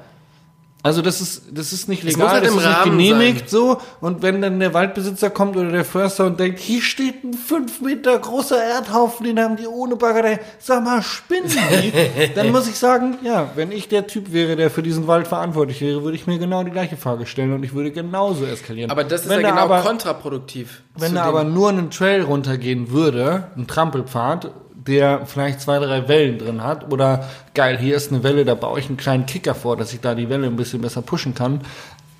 [0.82, 3.78] also das ist, das ist nicht legal, halt das ist nicht genehmigt so.
[4.01, 7.82] Und wenn dann der Waldbesitzer kommt oder der Förster und denkt, hier steht ein fünf
[7.82, 12.32] Meter großer Erdhaufen, den haben die ohne Bagger, sag mal, spinnen die?
[12.35, 15.82] dann muss ich sagen, ja, wenn ich der Typ wäre, der für diesen Wald verantwortlich
[15.82, 18.90] wäre, würde ich mir genau die gleiche Frage stellen und ich würde genauso eskalieren.
[18.90, 20.82] aber das ist wenn ja genau aber, kontraproduktiv.
[20.97, 24.51] wenn da aber nur einen Trail runtergehen würde, ein Trampelpfad,
[24.91, 28.79] der vielleicht zwei, drei Wellen drin hat, oder geil, hier ist eine Welle, da baue
[28.81, 31.61] ich einen kleinen Kicker vor, dass ich da die Welle ein bisschen besser pushen kann,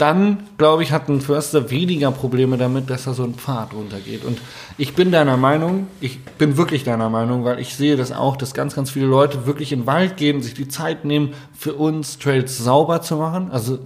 [0.01, 4.25] dann, glaube ich, hat ein Förster weniger Probleme damit, dass da so ein Pfad runtergeht.
[4.25, 4.39] Und
[4.79, 8.55] ich bin deiner Meinung, ich bin wirklich deiner Meinung, weil ich sehe das auch, dass
[8.55, 12.19] ganz, ganz viele Leute wirklich in den Wald gehen, sich die Zeit nehmen, für uns
[12.19, 13.51] Trails sauber zu machen.
[13.51, 13.79] Also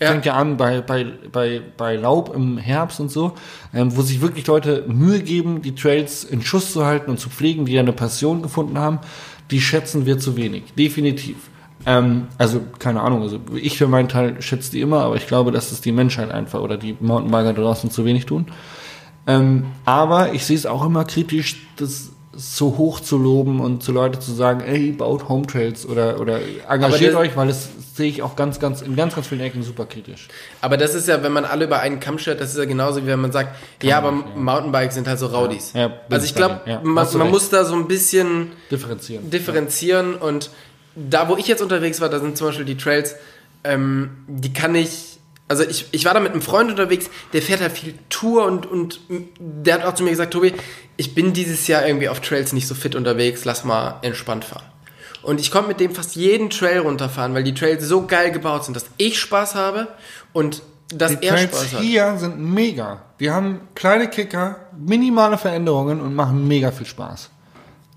[0.00, 0.08] Ja.
[0.08, 3.32] fängt ja an bei, bei, bei, bei Laub im Herbst und so,
[3.72, 7.30] ähm, wo sich wirklich Leute Mühe geben, die Trails in Schuss zu halten und zu
[7.30, 8.98] pflegen, die ja eine Passion gefunden haben,
[9.50, 10.62] die schätzen wir zu wenig.
[10.78, 11.36] Definitiv.
[11.86, 15.50] Ähm, also, keine Ahnung, also ich für meinen Teil schätze die immer, aber ich glaube,
[15.50, 18.46] dass es die Menschheit einfach oder die Mountainbiker draußen zu wenig tun.
[19.26, 23.92] Ähm, aber ich sehe es auch immer kritisch, das so hoch zu loben und zu
[23.92, 28.08] Leute zu sagen, ey, baut Home Trails oder, oder engagiert das- euch, weil das sehe
[28.08, 30.28] ich auch ganz, ganz, in ganz, ganz vielen Ecken super kritisch.
[30.60, 33.02] Aber das ist ja, wenn man alle über einen Kamm schert, das ist ja genauso
[33.02, 35.72] wie wenn man sagt, ja, aber Mountainbikes sind halt so Rowdies.
[35.74, 36.60] Ja, bin also ich glaube.
[36.66, 39.28] Ja, man, man muss da so ein bisschen Differenzieren.
[39.28, 40.50] differenzieren und
[40.94, 43.16] da, wo ich jetzt unterwegs war, da sind zum Beispiel die Trails,
[43.64, 45.18] ähm, die kann ich,
[45.48, 48.66] also ich, ich war da mit einem Freund unterwegs, der fährt halt viel Tour und,
[48.66, 49.00] und
[49.38, 50.54] der hat auch zu mir gesagt, Tobi,
[50.96, 54.64] ich bin dieses Jahr irgendwie auf Trails nicht so fit unterwegs, lass mal entspannt fahren.
[55.22, 58.64] Und ich konnte mit dem fast jeden Trail runterfahren, weil die Trails so geil gebaut
[58.64, 59.88] sind, dass ich Spaß habe
[60.32, 60.62] und
[60.92, 61.80] dass Die er Trails Spaß hat.
[61.82, 63.02] hier sind mega.
[63.20, 67.30] Die haben kleine Kicker, minimale Veränderungen und machen mega viel Spaß.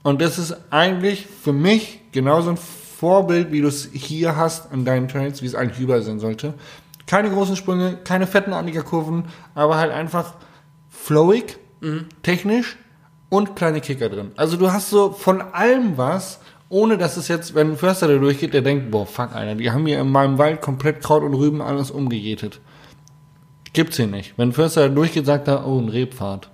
[0.04, 2.58] Und das ist eigentlich für mich genauso ein
[3.04, 6.54] Vorbild, wie du es hier hast an deinen Trails, wie es eigentlich überall sein sollte.
[7.06, 9.26] Keine großen Sprünge, keine fetten Anliegerkurven,
[9.56, 10.36] aber halt einfach
[10.90, 11.58] flowig,
[12.22, 12.78] technisch
[13.28, 14.32] und kleine Kicker drin.
[14.38, 16.40] Also du hast so von allem was,
[16.70, 19.70] ohne dass es jetzt, wenn ein Förster da durchgeht, der denkt, boah, fuck, Alter, die
[19.70, 22.62] haben hier in meinem Wald komplett Kraut und Rüben alles umgejätet.
[23.74, 24.38] Gibt's hier nicht.
[24.38, 26.50] Wenn ein Förster da durchgeht, sagt er, oh, ein Rebpfad.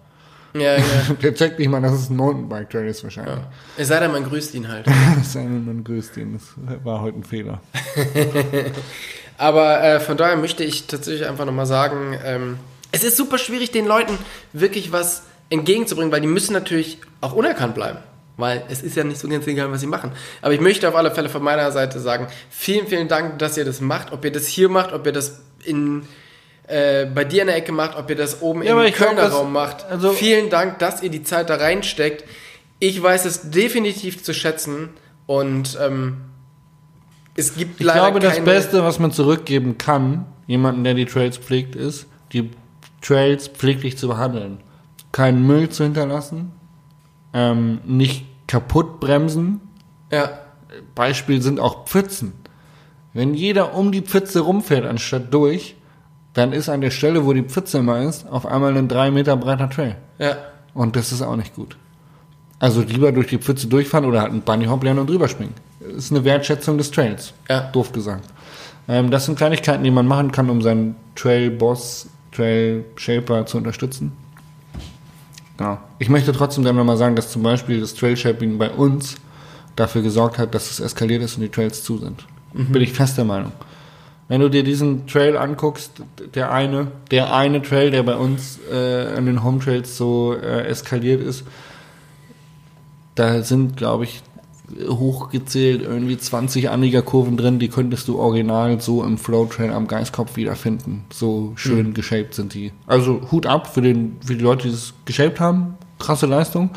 [0.53, 0.83] Ja, ja.
[1.21, 3.37] Der checkt nicht mal, dass es ein Mountainbike-Trail ist wahrscheinlich.
[3.77, 4.85] Es sei denn, man grüßt ihn halt.
[5.17, 6.33] Das sei denn, man grüßt ihn.
[6.33, 7.61] Das war heute ein Fehler.
[9.37, 12.57] Aber äh, von daher möchte ich tatsächlich einfach nochmal sagen, ähm,
[12.91, 14.17] es ist super schwierig, den Leuten
[14.51, 17.99] wirklich was entgegenzubringen, weil die müssen natürlich auch unerkannt bleiben.
[18.37, 20.11] Weil es ist ja nicht so ganz egal, was sie machen.
[20.41, 23.65] Aber ich möchte auf alle Fälle von meiner Seite sagen, vielen, vielen Dank, dass ihr
[23.65, 24.13] das macht.
[24.13, 26.03] Ob ihr das hier macht, ob ihr das in,
[26.69, 29.09] äh, bei dir in der Ecke macht, ob ihr das oben Ja, im ich glaub,
[29.09, 29.85] Kölner das- Raum macht.
[29.85, 32.23] also- vielen Dank, dass ihr die Zeit da reinsteckt.
[32.79, 34.89] Ich weiß es definitiv zu schätzen
[35.25, 36.17] und ähm,
[37.35, 41.37] es gibt Ich leider glaube, das Beste, was man zurückgeben kann, jemanden, der die Trails
[41.37, 42.49] pflegt, ist, die
[43.01, 44.59] Trails pfleglich zu behandeln.
[45.11, 46.51] Keinen Müll zu hinterlassen,
[47.33, 49.61] ähm, nicht kaputt bremsen.
[50.11, 50.39] Ja.
[50.95, 52.33] Beispiel sind auch Pfützen.
[53.13, 55.75] Wenn jeder um die Pfütze rumfährt, anstatt durch,
[56.33, 59.35] dann ist an der Stelle, wo die Pfütze immer ist, auf einmal ein drei Meter
[59.35, 59.95] breiter Trail.
[60.19, 60.37] Ja.
[60.73, 61.75] Und das ist auch nicht gut.
[62.59, 65.53] Also lieber durch die Pfütze durchfahren oder halt einen Bunny Hop lernen und drüber springen.
[65.79, 67.33] Das ist eine Wertschätzung des Trails.
[67.49, 67.61] Ja.
[67.71, 68.25] Doof gesagt.
[68.87, 74.11] Ähm, das sind Kleinigkeiten, die man machen kann, um seinen Trail-Boss, Trail-Shaper zu unterstützen.
[75.57, 75.77] Genau.
[75.99, 79.15] Ich möchte trotzdem dann nochmal sagen, dass zum Beispiel das Trail-Shaping bei uns
[79.75, 82.25] dafür gesorgt hat, dass es eskaliert ist und die Trails zu sind.
[82.53, 83.51] Bin ich fest der Meinung.
[84.29, 86.03] Wenn du dir diesen Trail anguckst,
[86.35, 90.67] der eine, der eine Trail, der bei uns äh, an den Home Trails so äh,
[90.67, 91.43] eskaliert ist,
[93.15, 94.21] da sind, glaube ich,
[94.87, 101.05] hochgezählt irgendwie 20 Anliegerkurven drin, die könntest du original so im Flowtrain am Geistkopf wiederfinden.
[101.11, 102.71] So schön geshaped sind die.
[102.85, 105.75] Also Hut ab für, den, für die Leute, die es geshaped haben.
[105.97, 106.69] Krasse Leistung.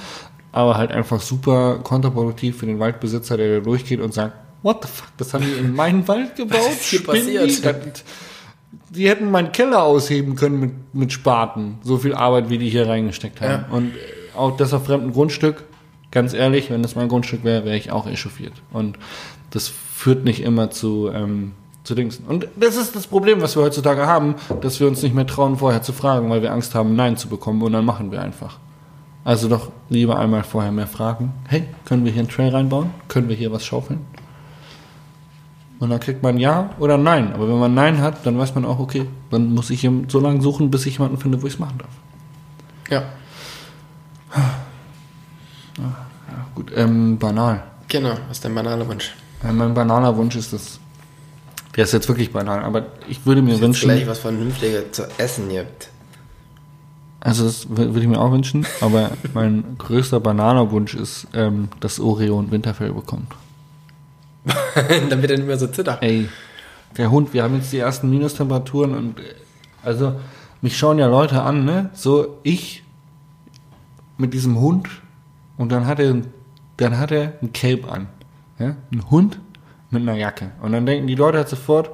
[0.52, 4.88] Aber halt einfach super kontraproduktiv für den Waldbesitzer, der da durchgeht und sagt, what the
[4.88, 6.58] fuck, das haben die in meinen Wald gebaut?
[6.70, 7.36] ist hier Spinnen die?
[7.36, 8.04] passiert?
[8.90, 11.78] Die hätten meinen Keller ausheben können mit, mit Spaten.
[11.82, 13.64] So viel Arbeit, wie die hier reingesteckt haben.
[13.68, 13.74] Ja.
[13.74, 13.92] Und
[14.36, 15.64] auch das auf fremdem Grundstück,
[16.10, 18.52] ganz ehrlich, wenn das mein Grundstück wäre, wäre ich auch echauffiert.
[18.72, 18.98] Und
[19.50, 21.52] das führt nicht immer zu, ähm,
[21.84, 22.20] zu Dings.
[22.26, 25.56] Und das ist das Problem, was wir heutzutage haben, dass wir uns nicht mehr trauen,
[25.58, 28.58] vorher zu fragen, weil wir Angst haben, Nein zu bekommen und dann machen wir einfach.
[29.24, 31.32] Also doch lieber einmal vorher mehr fragen.
[31.48, 32.90] Hey, können wir hier einen Trail reinbauen?
[33.08, 34.00] Können wir hier was schaufeln?
[35.82, 37.32] Und dann kriegt man Ja oder Nein.
[37.34, 40.40] Aber wenn man Nein hat, dann weiß man auch, okay, dann muss ich so lange
[40.40, 41.90] suchen, bis ich jemanden finde, wo ich es machen darf.
[42.88, 43.02] Ja,
[45.78, 47.64] Ja, gut, ähm, banal.
[47.88, 48.10] genau.
[48.28, 49.14] Was ist dein banaler Wunsch?
[49.42, 50.78] Äh, mein banaler Wunsch ist das.
[51.76, 53.88] Der ist jetzt wirklich banal, aber ich würde mir Jetzt wünschen.
[53.88, 55.88] gleich was Vernünftiges zu essen gibt.
[57.20, 61.68] Also das wür- würde ich mir auch wünschen, aber mein größter banaler Wunsch ist, ähm,
[61.80, 63.32] dass Oreo ein Winterfell bekommt.
[65.10, 66.02] Damit er nicht mehr so zittert.
[66.02, 66.28] Ey,
[66.96, 69.16] der Hund, wir haben jetzt die ersten Minustemperaturen und
[69.82, 70.20] also
[70.60, 71.90] mich schauen ja Leute an, ne?
[71.92, 72.84] So ich
[74.16, 74.88] mit diesem Hund
[75.56, 76.22] und dann hat er
[76.76, 78.08] dann hat er ein Cape an.
[78.58, 78.76] Ja?
[78.92, 79.38] Ein Hund
[79.90, 80.52] mit einer Jacke.
[80.60, 81.90] Und dann denken die Leute halt sofort,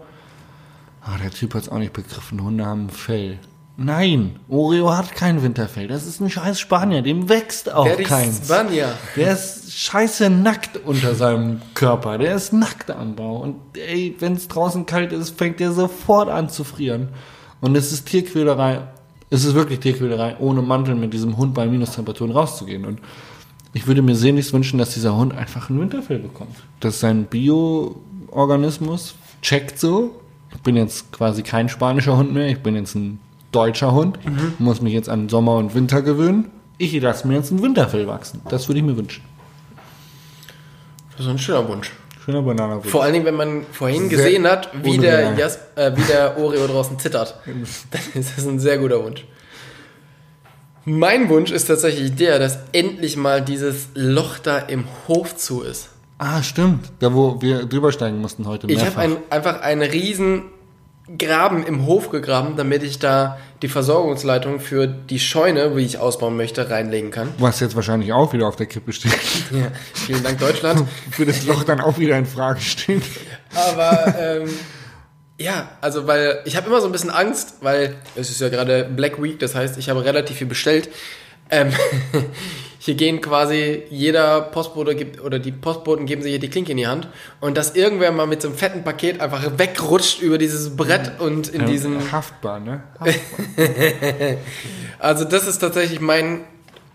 [1.03, 3.39] ah, der Typ hat es auch nicht begriffen, Hunde haben Fell.
[3.81, 5.87] Nein, Oreo hat kein Winterfell.
[5.87, 8.41] Das ist ein scheiß Spanier, dem wächst auch Der keins.
[8.41, 8.93] ist Spanier.
[9.15, 12.19] Der ist scheiße nackt unter seinem Körper.
[12.19, 13.37] Der ist nackt am Bau.
[13.37, 17.11] Und ey, wenn es draußen kalt ist, fängt der sofort an zu frieren.
[17.61, 18.81] Und es ist Tierquälerei.
[19.31, 22.85] Es ist wirklich Tierquälerei, ohne Mantel mit diesem Hund bei Minustemperaturen rauszugehen.
[22.85, 22.99] Und
[23.75, 26.57] ich würde mir sehnlichst wünschen, dass dieser Hund einfach ein Winterfell bekommt.
[26.81, 30.21] Dass sein Bioorganismus checkt so.
[30.53, 32.49] Ich bin jetzt quasi kein spanischer Hund mehr.
[32.49, 33.21] Ich bin jetzt ein
[33.53, 34.19] deutscher Hund.
[34.59, 36.51] Muss mich jetzt an Sommer und Winter gewöhnen.
[36.79, 38.41] Ich lasse mir jetzt ein Winterfell wachsen.
[38.49, 39.23] Das würde ich mir wünschen.
[41.17, 41.93] Das ist ein schöner Wunsch.
[42.25, 42.89] Schöner Bananenwunsch.
[42.89, 45.35] Vor allen Dingen, wenn man vorhin Sehr gesehen hat, wie der.
[45.35, 49.25] Jas äh, wie der Oreo draußen zittert, dann ist das ein sehr guter Wunsch.
[50.85, 55.91] Mein Wunsch ist tatsächlich der, dass endlich mal dieses Loch da im Hof zu ist.
[56.19, 56.91] Ah, stimmt.
[57.01, 58.67] Da, wo wir drüber steigen mussten heute.
[58.69, 60.43] Ich habe ein, einfach einen riesen
[61.17, 66.37] Graben im Hof gegraben, damit ich da die Versorgungsleitung für die Scheune, wie ich ausbauen
[66.37, 67.31] möchte, reinlegen kann.
[67.39, 69.13] Was jetzt wahrscheinlich auch wieder auf der Kippe steht.
[69.51, 70.87] Ja, vielen Dank Deutschland.
[71.11, 73.03] Für das Loch dann auch wieder in Frage steht.
[73.55, 74.51] Aber ähm,
[75.39, 78.85] ja, also weil ich habe immer so ein bisschen Angst, weil es ist ja gerade
[78.85, 80.91] Black Week, das heißt, ich habe relativ viel bestellt.
[81.49, 81.71] Ähm,
[82.89, 86.79] hier gehen quasi jeder Postbote gibt oder die Postboten geben sich hier die Klinke in
[86.79, 87.07] die Hand
[87.39, 91.49] und dass irgendwer mal mit so einem fetten Paket einfach wegrutscht über dieses Brett und
[91.49, 92.83] in diesen Haftbar, ne?
[92.99, 93.15] Haftbar.
[94.99, 96.41] Also das ist tatsächlich mein,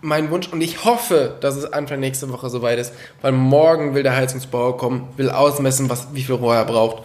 [0.00, 2.92] mein Wunsch und ich hoffe, dass es Anfang nächste Woche soweit ist,
[3.22, 7.04] weil morgen will der Heizungsbauer kommen, will ausmessen, was, wie viel Rohr er braucht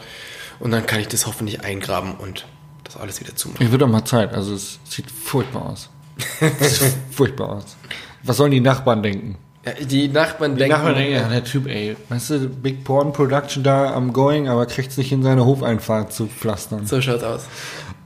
[0.59, 2.47] und dann kann ich das hoffentlich eingraben und
[2.85, 3.63] das alles wieder zumachen.
[3.63, 4.33] Ich würde auch mal Zeit.
[4.33, 5.91] Also es sieht furchtbar aus.
[6.59, 7.77] Es sieht furchtbar aus.
[8.23, 9.37] Was sollen die Nachbarn denken?
[9.81, 13.61] Die Nachbarn Die denken, Nachbarn denken, ja, der Typ, ey, weißt du, Big Porn Production
[13.63, 16.85] da am Going, aber kriegt's nicht in seine Hofeinfahrt zu pflastern.
[16.85, 17.45] so schaut's aus.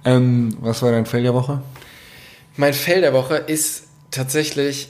[0.03, 1.61] Ähm, was war dein Fail der Woche?
[2.57, 4.89] Mein Fail der Woche ist tatsächlich,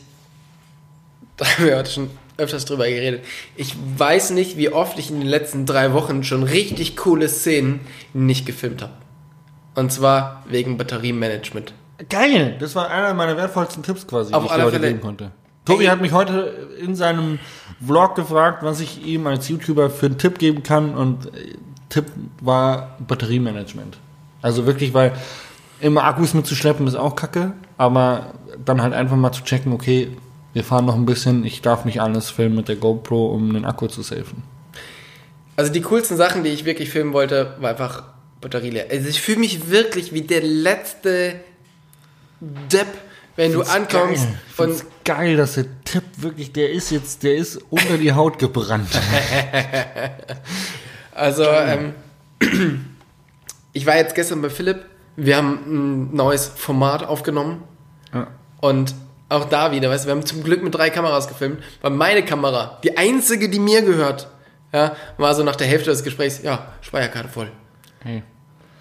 [1.37, 3.23] da haben wir heute schon öfters drüber geredet.
[3.55, 7.81] Ich weiß nicht, wie oft ich in den letzten drei Wochen schon richtig coole Szenen
[8.13, 8.93] nicht gefilmt habe.
[9.75, 11.73] Und zwar wegen Batteriemanagement.
[12.09, 12.55] Geil!
[12.59, 14.87] Das war einer meiner wertvollsten Tipps quasi, Auf die ich dir heute Fälle.
[14.89, 15.31] geben konnte.
[15.65, 15.89] Tobi Ey.
[15.89, 17.39] hat mich heute in seinem
[17.85, 21.55] Vlog gefragt, was ich ihm als YouTuber für einen Tipp geben kann und äh,
[21.89, 22.05] Tipp
[22.41, 23.97] war Batteriemanagement.
[24.41, 25.13] Also wirklich, weil
[25.79, 30.09] immer Akkus mitzuschleppen ist auch kacke, aber dann halt einfach mal zu checken, okay,
[30.53, 33.65] wir fahren noch ein bisschen, ich darf nicht alles filmen mit der GoPro, um den
[33.65, 34.43] Akku zu safen.
[35.55, 38.03] Also die coolsten Sachen, die ich wirklich filmen wollte, war einfach
[38.41, 38.87] Batterie leer.
[38.91, 41.35] Also ich fühle mich wirklich wie der letzte
[42.71, 42.87] Depp,
[43.35, 44.37] wenn du ankommst geil.
[44.55, 48.39] Find's und geil, dass der Tipp wirklich, der ist jetzt, der ist unter die Haut
[48.39, 48.89] gebrannt.
[51.15, 51.93] Also, ähm,
[53.71, 54.85] ich war jetzt gestern bei Philipp.
[55.15, 57.63] Wir haben ein neues Format aufgenommen.
[58.13, 58.27] Ja.
[58.61, 58.95] Und
[59.29, 62.23] auch da wieder, weißt du, wir haben zum Glück mit drei Kameras gefilmt, weil meine
[62.23, 64.27] Kamera, die einzige, die mir gehört,
[64.71, 67.51] ja, war so nach der Hälfte des Gesprächs, ja, Speicherkarte voll.
[67.99, 68.23] Hey.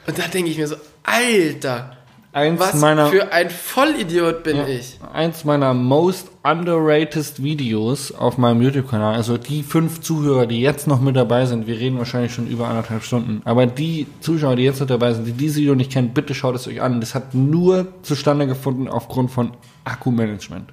[0.07, 1.97] Und da denke ich mir so, Alter,
[2.33, 4.67] eins Was meiner für ein Vollidiot bin Ja.
[4.67, 4.99] ich.
[5.13, 9.15] eins meiner most underrated Videos auf meinem YouTube-Kanal.
[9.15, 12.69] Also die fünf Zuhörer, die jetzt noch mit dabei sind, wir reden wahrscheinlich schon über
[12.69, 16.13] anderthalb Stunden, aber die Zuschauer, die jetzt noch dabei sind, die dieses Video nicht kennen,
[16.15, 17.01] bitte schaut es euch an.
[17.01, 19.53] Das hat nur zustande gefunden aufgrund von
[19.85, 20.71] Akkumanagement.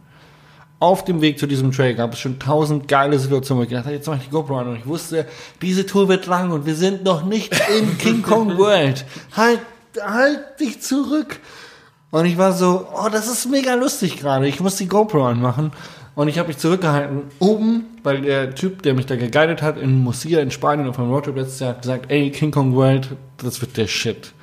[0.82, 3.84] Auf dem Weg zu diesem Trail gab es schon tausend geile Situationen, wo ich gedacht
[3.86, 5.26] habe, jetzt mache ich die GoPro an und ich wusste,
[5.62, 9.04] diese Tour wird lang und wir sind noch nicht in King Kong World.
[9.36, 9.60] Halt,
[10.02, 11.40] halt dich zurück.
[12.12, 14.48] Und ich war so, oh, das ist mega lustig gerade.
[14.48, 15.72] Ich muss die GoPro anmachen.
[16.16, 17.24] Und ich habe mich zurückgehalten.
[17.40, 21.12] Oben, weil der Typ, der mich da geguidet hat, in Murcia in Spanien auf einem
[21.12, 24.34] Roadtrip letztes Jahr, hat gesagt, ey, King Kong World, das wird der Shit.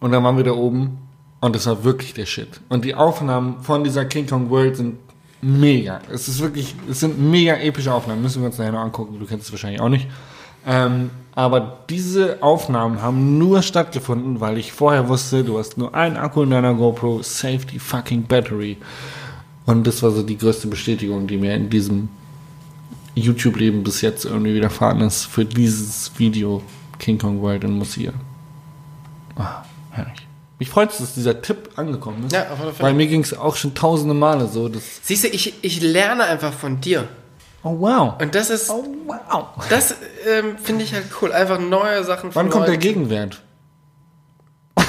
[0.00, 0.98] Und dann waren wir da oben
[1.40, 2.60] und das war wirklich der Shit.
[2.68, 4.98] Und die Aufnahmen von dieser King Kong World sind
[5.42, 6.00] mega.
[6.10, 8.22] Es ist wirklich, es sind mega epische Aufnahmen.
[8.22, 9.18] Müssen wir uns nachher noch angucken.
[9.18, 10.06] Du kennst es wahrscheinlich auch nicht.
[10.66, 16.16] Ähm, aber diese Aufnahmen haben nur stattgefunden, weil ich vorher wusste, du hast nur einen
[16.16, 18.76] Akku in deiner GoPro, save the fucking battery.
[19.64, 22.08] Und das war so die größte Bestätigung, die mir in diesem
[23.14, 26.62] YouTube-Leben bis jetzt irgendwie widerfahren ist für dieses Video
[26.98, 28.12] King Kong World in Murcia.
[29.36, 30.26] Ah, herrlich.
[30.58, 32.32] Mich freut es, dass dieser Tipp angekommen ist.
[32.32, 32.88] Ja, auf alle Fälle.
[32.88, 34.68] Weil mir ging es auch schon tausende Male so.
[35.02, 37.08] Siehst du, ich, ich lerne einfach von dir.
[37.64, 38.14] Oh wow.
[38.20, 39.46] Und das ist, Oh wow.
[39.68, 39.94] das
[40.26, 41.32] ähm, finde ich halt cool.
[41.32, 42.82] Einfach neue Sachen von Wann kommt der Leuten.
[42.82, 43.42] Gegenwert?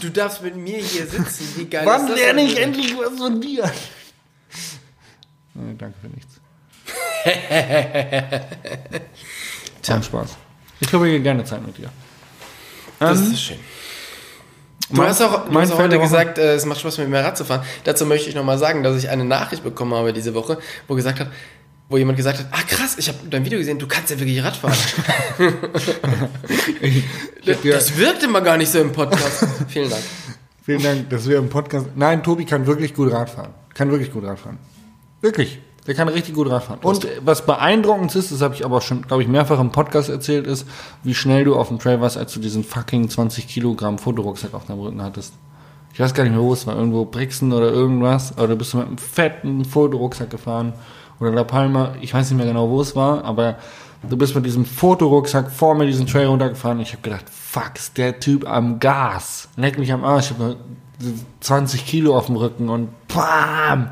[0.00, 1.46] Du darfst mit mir hier sitzen.
[1.56, 3.70] Wie geil Wann ist das lerne ich endlich was von dir?
[5.54, 6.40] Nee, danke für nichts.
[9.82, 10.02] Tja.
[10.02, 10.36] Spaß.
[10.80, 11.90] Ich verbringe gerne Zeit mit dir.
[12.98, 13.58] Das Ähm, ist schön.
[14.90, 17.08] Du mein- hast auch, du hast auch heute der gesagt, äh, es macht Spaß mit
[17.08, 17.62] mir Rad zu fahren.
[17.84, 20.58] Dazu möchte ich nochmal sagen, dass ich eine Nachricht bekommen habe diese Woche,
[20.88, 21.28] wo gesagt hat,
[21.94, 24.42] wo jemand gesagt hat, ah krass, ich habe dein Video gesehen, du kannst ja wirklich
[24.42, 24.74] Rad fahren.
[27.46, 29.46] Ich hab dir- das wirkt immer gar nicht so im Podcast.
[29.68, 30.02] Vielen Dank.
[30.64, 31.86] Vielen Dank, dass wir im Podcast.
[31.94, 33.50] Nein, Tobi kann wirklich gut Radfahren.
[33.74, 34.58] Kann wirklich gut Radfahren.
[35.20, 35.60] Wirklich.
[35.86, 36.80] Der kann richtig gut Radfahren.
[36.82, 40.48] Und was beeindruckend ist, das habe ich aber schon, glaube ich, mehrfach im Podcast erzählt,
[40.48, 40.66] ist,
[41.04, 44.64] wie schnell du auf dem Trail warst, als du diesen fucking 20 Kilogramm Fotorucksack auf
[44.66, 45.34] deinem Rücken hattest.
[45.92, 46.74] Ich weiß gar nicht mehr, wo es war.
[46.74, 48.36] Irgendwo Brixen oder irgendwas.
[48.36, 50.72] Oder du bist du mit einem fetten Fotorucksack gefahren.
[51.20, 51.94] Oder La Palma.
[52.00, 53.24] Ich weiß nicht mehr genau, wo es war.
[53.24, 53.56] Aber
[54.02, 56.80] du bist mit diesem Fotorucksack vor mir diesen Trail runtergefahren.
[56.80, 59.48] Ich habe gedacht, fuck, ist der Typ am Gas.
[59.56, 60.30] Leck mich am Arsch.
[60.30, 60.56] Ich habe
[61.00, 63.90] nur 20 Kilo auf dem Rücken und bam.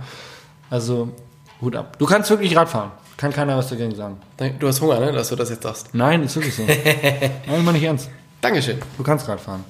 [0.70, 1.10] Also,
[1.60, 1.98] Hut ab.
[1.98, 2.90] Du kannst wirklich Radfahren.
[3.16, 4.16] Kann keiner was dagegen sagen.
[4.58, 5.94] Du hast Hunger, ne, dass du das jetzt sagst.
[5.94, 6.62] Nein, ist wirklich so.
[6.66, 8.10] Nein, ich meine nicht ernst.
[8.40, 8.78] Dankeschön.
[8.96, 9.62] Du kannst Radfahren.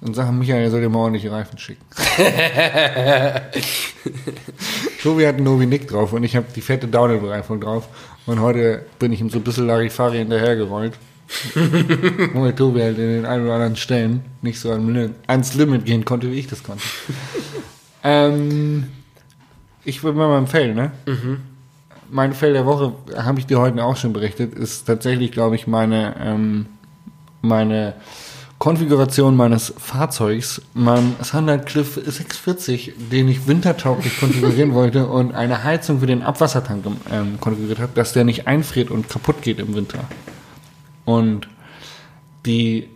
[0.00, 1.84] Und sagen, Michael, er soll dir mal ordentliche Reifen schicken.
[5.02, 7.88] Tobi hat einen Novi Nick drauf und ich habe die fette Downhill-Bereifung drauf.
[8.26, 10.94] Und heute bin ich ihm so ein bisschen Larifari hinterhergerollt.
[12.34, 16.30] Weil Tobi halt in den ein oder anderen Stellen nicht so ans Limit gehen konnte,
[16.30, 16.84] wie ich das konnte.
[18.04, 18.86] ähm,
[19.84, 20.92] ich bin bei meinem Fail, ne?
[22.10, 25.66] Mein Fail der Woche, habe ich dir heute auch schon berichtet, ist tatsächlich, glaube ich,
[25.66, 26.66] meine, ähm,
[27.42, 27.94] meine
[28.58, 36.00] Konfiguration meines Fahrzeugs, mein Sunlight Cliff 640, den ich wintertauglich konfigurieren wollte und eine Heizung
[36.00, 40.00] für den Abwassertank ähm, konfiguriert habe, dass der nicht einfriert und kaputt geht im Winter.
[41.04, 41.48] Und
[42.46, 42.88] die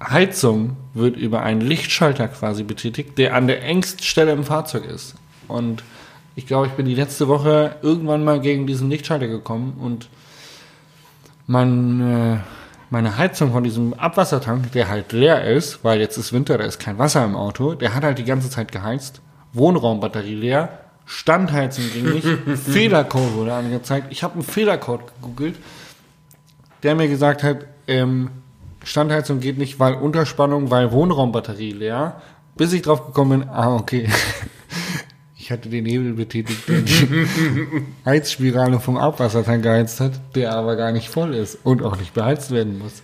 [0.00, 5.16] Heizung wird über einen Lichtschalter quasi betätigt, der an der engsten Stelle im Fahrzeug ist.
[5.48, 5.82] Und
[6.36, 10.08] ich glaube, ich bin die letzte Woche irgendwann mal gegen diesen Lichtschalter gekommen und
[11.48, 12.36] mein, äh,
[12.90, 16.78] meine Heizung von diesem Abwassertank, der halt leer ist, weil jetzt ist Winter, da ist
[16.78, 19.20] kein Wasser im Auto, der hat halt die ganze Zeit geheizt.
[19.52, 22.26] Wohnraumbatterie leer, Standheizung ging nicht,
[22.64, 24.08] Fehlercode wurde angezeigt.
[24.10, 25.56] Ich habe einen Fehlercode gegoogelt,
[26.82, 28.30] der mir gesagt hat, ähm,
[28.84, 32.20] Standheizung geht nicht, weil Unterspannung, weil Wohnraumbatterie leer.
[32.56, 34.08] Bis ich drauf gekommen bin, ah, okay.
[35.48, 37.08] Ich hatte den Hebel betätigt, der die
[38.04, 42.50] Heizspirale vom Abwassertank geheizt hat, der aber gar nicht voll ist und auch nicht beheizt
[42.50, 43.02] werden muss.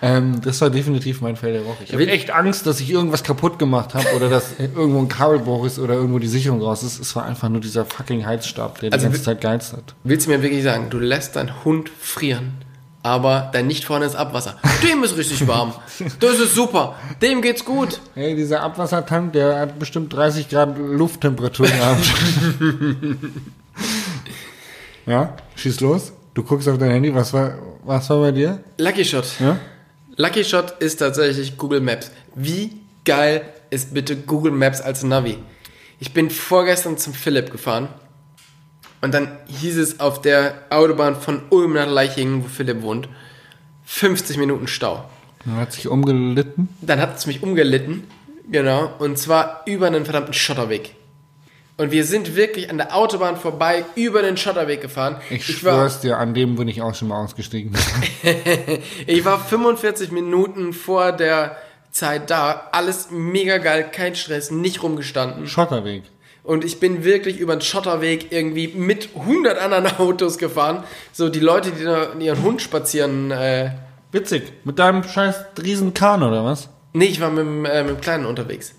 [0.00, 1.82] Ähm, das war definitiv mein Fall der Woche.
[1.82, 5.66] Ich habe echt Angst, dass ich irgendwas kaputt gemacht habe oder dass irgendwo ein Kabelbruch
[5.66, 7.00] ist oder irgendwo die Sicherung raus ist.
[7.00, 9.96] Es war einfach nur dieser fucking Heizstab, der Also die ganze Zeit geheizt hat.
[10.04, 12.52] Willst du mir wirklich sagen, du lässt deinen Hund frieren,
[13.02, 15.72] aber dein nicht vorhandenes Abwasser, dem ist richtig warm.
[16.20, 16.96] Das ist super.
[17.22, 18.00] Dem geht's gut.
[18.14, 22.12] Hey, dieser Abwassertank, der hat bestimmt 30 Grad Lufttemperatur gehabt.
[25.06, 26.12] ja, schieß los.
[26.34, 27.14] Du guckst auf dein Handy.
[27.14, 27.54] Was war,
[27.84, 28.62] was war bei dir?
[28.78, 29.26] Lucky Shot.
[29.40, 29.58] Ja?
[30.16, 32.10] Lucky Shot ist tatsächlich Google Maps.
[32.34, 35.38] Wie geil ist bitte Google Maps als Navi?
[35.98, 37.88] Ich bin vorgestern zum Philipp gefahren
[39.00, 43.08] und dann hieß es auf der Autobahn von Ulm nach Leichingen, wo Philipp wohnt,
[43.84, 45.04] 50 Minuten Stau.
[45.44, 46.68] Man hat sich umgelitten.
[46.80, 48.06] Dann hat es mich umgelitten.
[48.50, 48.92] Genau.
[48.98, 50.94] Und zwar über einen verdammten Schotterweg.
[51.76, 55.16] Und wir sind wirklich an der Autobahn vorbei, über den Schotterweg gefahren.
[55.30, 57.72] Ich, war, schwör's dir, an dem bin ich auch schon mal ausgestiegen.
[59.06, 61.56] ich war 45 Minuten vor der
[61.90, 62.68] Zeit da.
[62.72, 65.46] Alles mega geil, kein Stress, nicht rumgestanden.
[65.46, 66.02] Schotterweg.
[66.42, 70.84] Und ich bin wirklich über den Schotterweg irgendwie mit 100 anderen Autos gefahren.
[71.12, 73.30] So die Leute, die da ihren Hund spazieren.
[73.30, 73.70] Äh,
[74.12, 74.52] Witzig.
[74.64, 76.68] Mit deinem scheiß riesen Kahn oder was?
[76.92, 78.74] nee, ich war mit, dem, äh, mit dem Kleinen unterwegs.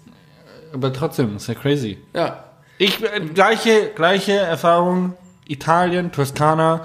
[0.73, 1.97] Aber trotzdem, ist ja crazy.
[2.13, 2.43] Ja.
[2.77, 5.13] Ich, äh, gleiche, gleiche Erfahrung.
[5.47, 6.81] Italien, Toskana.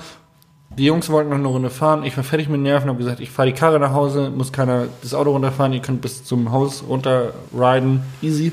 [0.77, 2.05] Die Jungs wollten noch eine Runde fahren.
[2.05, 4.53] Ich war fertig mit den Nerven, habe gesagt, ich fahre die Karre nach Hause, muss
[4.53, 8.03] keiner das Auto runterfahren, ihr könnt bis zum Haus runterriden.
[8.20, 8.53] Easy.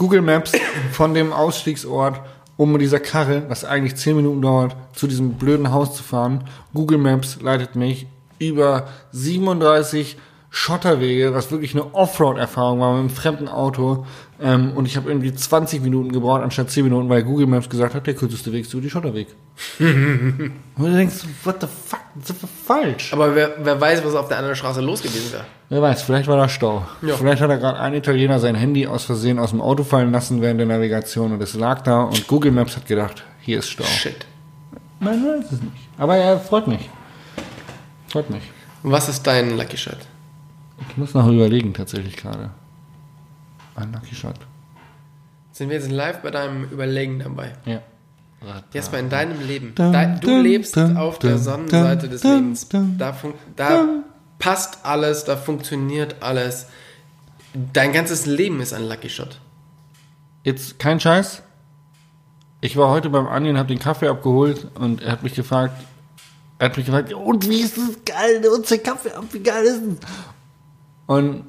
[0.00, 0.52] Google Maps
[0.92, 2.22] von dem Ausstiegsort,
[2.56, 6.44] um mit dieser Karre, was eigentlich 10 Minuten dauert, zu diesem blöden Haus zu fahren.
[6.72, 8.06] Google Maps leitet mich
[8.38, 10.16] über 37
[10.52, 14.04] Schotterwege, was wirklich eine Offroad-Erfahrung war mit einem fremden Auto.
[14.42, 17.94] Ähm, und ich habe irgendwie 20 Minuten gebraucht anstatt 10 Minuten, weil Google Maps gesagt
[17.94, 19.28] hat, der kürzeste Weg ist über die Schotterweg.
[19.78, 23.12] und du denkst, what the fuck, das ist falsch.
[23.12, 25.44] Aber wer, wer weiß, was auf der anderen Straße los gewesen wäre.
[25.68, 26.84] Wer weiß, vielleicht war da Stau.
[27.02, 27.14] Ja.
[27.16, 30.42] Vielleicht hat er gerade ein Italiener sein Handy aus Versehen aus dem Auto fallen lassen
[30.42, 33.84] während der Navigation und es lag da und Google Maps hat gedacht, hier ist Stau.
[33.84, 34.26] Shit.
[34.98, 35.88] Man weiß es nicht.
[35.96, 36.90] Aber er freut mich.
[38.08, 38.42] Freut mich.
[38.82, 40.09] Was ist dein Lucky Shot?
[40.88, 42.50] Ich muss noch überlegen tatsächlich gerade.
[43.74, 44.36] Ein Lucky Shot.
[45.52, 47.52] Sind wir jetzt live bei deinem Überlegen dabei?
[47.64, 47.82] Ja.
[48.72, 49.74] Jetzt mal in deinem Leben.
[49.74, 52.68] Du lebst auf der Sonnenseite des Lebens.
[52.68, 53.14] Da,
[53.56, 53.86] da
[54.38, 56.66] passt alles, da funktioniert alles.
[57.72, 59.40] Dein ganzes Leben ist ein Lucky Shot.
[60.44, 61.42] Jetzt kein Scheiß.
[62.62, 65.74] Ich war heute beim Andi und habe den Kaffee abgeholt und er hat mich gefragt,
[66.58, 69.40] er hat mich gefragt, und wie ist das geil, der uns den Kaffee ab, wie
[69.40, 69.98] geil ist es?
[71.10, 71.42] Und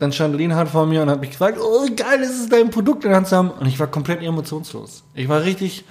[0.00, 3.04] dann stand Lienhardt vor mir und hat mich gefragt, oh, geil ist es, dein Produkt
[3.04, 3.50] in der Hand zu haben.
[3.52, 5.04] Und ich war komplett emotionslos.
[5.14, 5.84] Ich war richtig,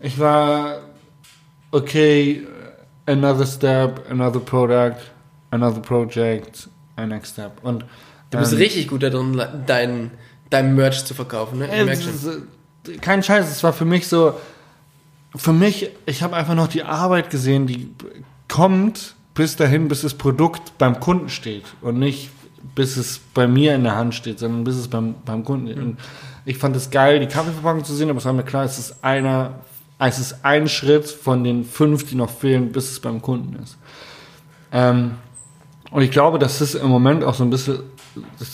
[0.00, 0.82] ich war,
[1.70, 2.46] okay,
[3.06, 4.98] another step, another product,
[5.50, 7.52] another project, a next step.
[7.62, 7.86] Und
[8.28, 10.10] Du bist ähm, richtig gut darin, dein,
[10.50, 11.60] dein Merch zu verkaufen.
[11.60, 11.70] Ne?
[11.70, 14.38] Äh, kein Scheiß, es war für mich so,
[15.34, 17.94] für mich, ich habe einfach noch die Arbeit gesehen, die
[18.46, 22.30] kommt bis dahin, bis das Produkt beim Kunden steht und nicht
[22.74, 25.78] bis es bei mir in der Hand steht, sondern bis es beim, beim Kunden ist.
[25.78, 25.98] Und
[26.44, 29.04] ich fand es geil, die Kaffeeverpackung zu sehen, aber es war mir klar, es ist
[29.04, 29.60] einer,
[29.98, 33.78] es ist ein Schritt von den fünf, die noch fehlen, bis es beim Kunden ist.
[34.72, 35.12] Ähm,
[35.90, 37.80] und ich glaube, das ist im Moment auch so ein bisschen,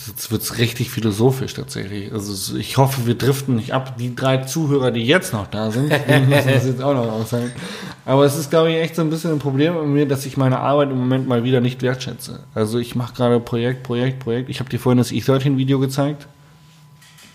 [0.06, 2.12] jetzt wird's richtig philosophisch tatsächlich.
[2.12, 3.96] Also es- ich hoffe, wir driften nicht ab.
[3.98, 7.52] Die drei Zuhörer, die jetzt noch da sind, die müssen das jetzt auch noch aushalten.
[8.04, 10.36] Aber es ist, glaube ich, echt so ein bisschen ein Problem bei mir, dass ich
[10.36, 12.40] meine Arbeit im Moment mal wieder nicht wertschätze.
[12.54, 14.50] Also ich mache gerade Projekt, Projekt, Projekt.
[14.50, 16.26] Ich habe dir vorhin das E13-Video gezeigt.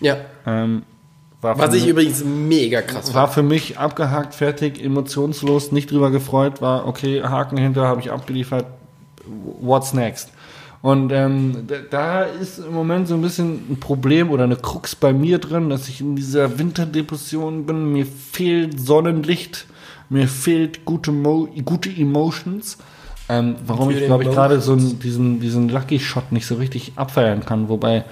[0.00, 0.16] Ja.
[0.46, 0.82] Ähm,
[1.40, 3.34] war Was ich mich- übrigens mega krass war fand.
[3.34, 8.66] für mich abgehakt, fertig, emotionslos, nicht drüber gefreut, war okay, Haken hinter, habe ich abgeliefert,
[9.60, 10.30] what's next?
[10.80, 15.12] Und ähm, da, ist im Moment so ein bisschen ein Problem oder eine Krux bei
[15.12, 17.92] mir drin, dass ich in dieser Winterdepression bin.
[17.92, 19.66] Mir fehlt Sonnenlicht,
[20.08, 22.78] mir fehlt gute, Mo gute Emotions.
[23.28, 27.44] Ähm, warum ich, glaube ich, gerade so diesen, diesen Lucky Shot nicht so richtig abfeiern
[27.44, 27.68] kann.
[27.68, 28.04] Wobei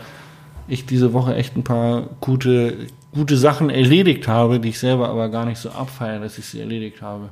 [0.69, 5.29] ich diese Woche echt ein paar gute, gute Sachen erledigt habe, die ich selber aber
[5.29, 7.29] gar nicht so abfeiere, dass ich sie erledigt habe.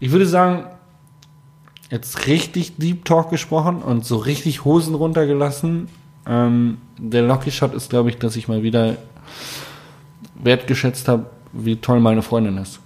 [0.00, 0.64] Ich würde sagen,
[1.90, 5.88] jetzt richtig Deep Talk gesprochen und so richtig Hosen runtergelassen.
[6.26, 8.96] Ähm, der Lucky Shot ist, glaube ich, dass ich mal wieder
[10.34, 12.80] wertgeschätzt habe, wie toll meine Freundin ist.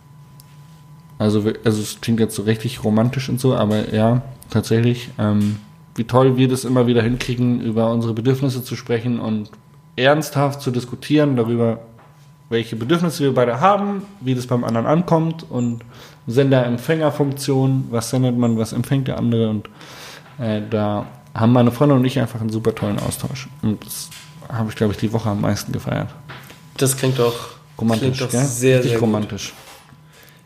[1.18, 5.56] Also, also es klingt jetzt so richtig romantisch und so, aber ja, tatsächlich, ähm,
[5.94, 9.50] wie toll wir das immer wieder hinkriegen, über unsere Bedürfnisse zu sprechen und
[9.96, 11.80] ernsthaft zu diskutieren darüber,
[12.50, 15.82] welche Bedürfnisse wir beide haben, wie das beim anderen ankommt und
[16.26, 19.70] Sender-Empfänger-Funktion, was sendet man, was empfängt der andere und
[20.38, 24.10] äh, da haben meine Freundin und ich einfach einen super tollen Austausch und das
[24.48, 26.08] habe ich, glaube ich, die Woche am meisten gefeiert.
[26.76, 27.50] Das klingt doch,
[27.80, 28.44] Romantisch, klingt doch gell?
[28.44, 29.08] sehr, Richtig sehr gut.
[29.08, 29.54] romantisch.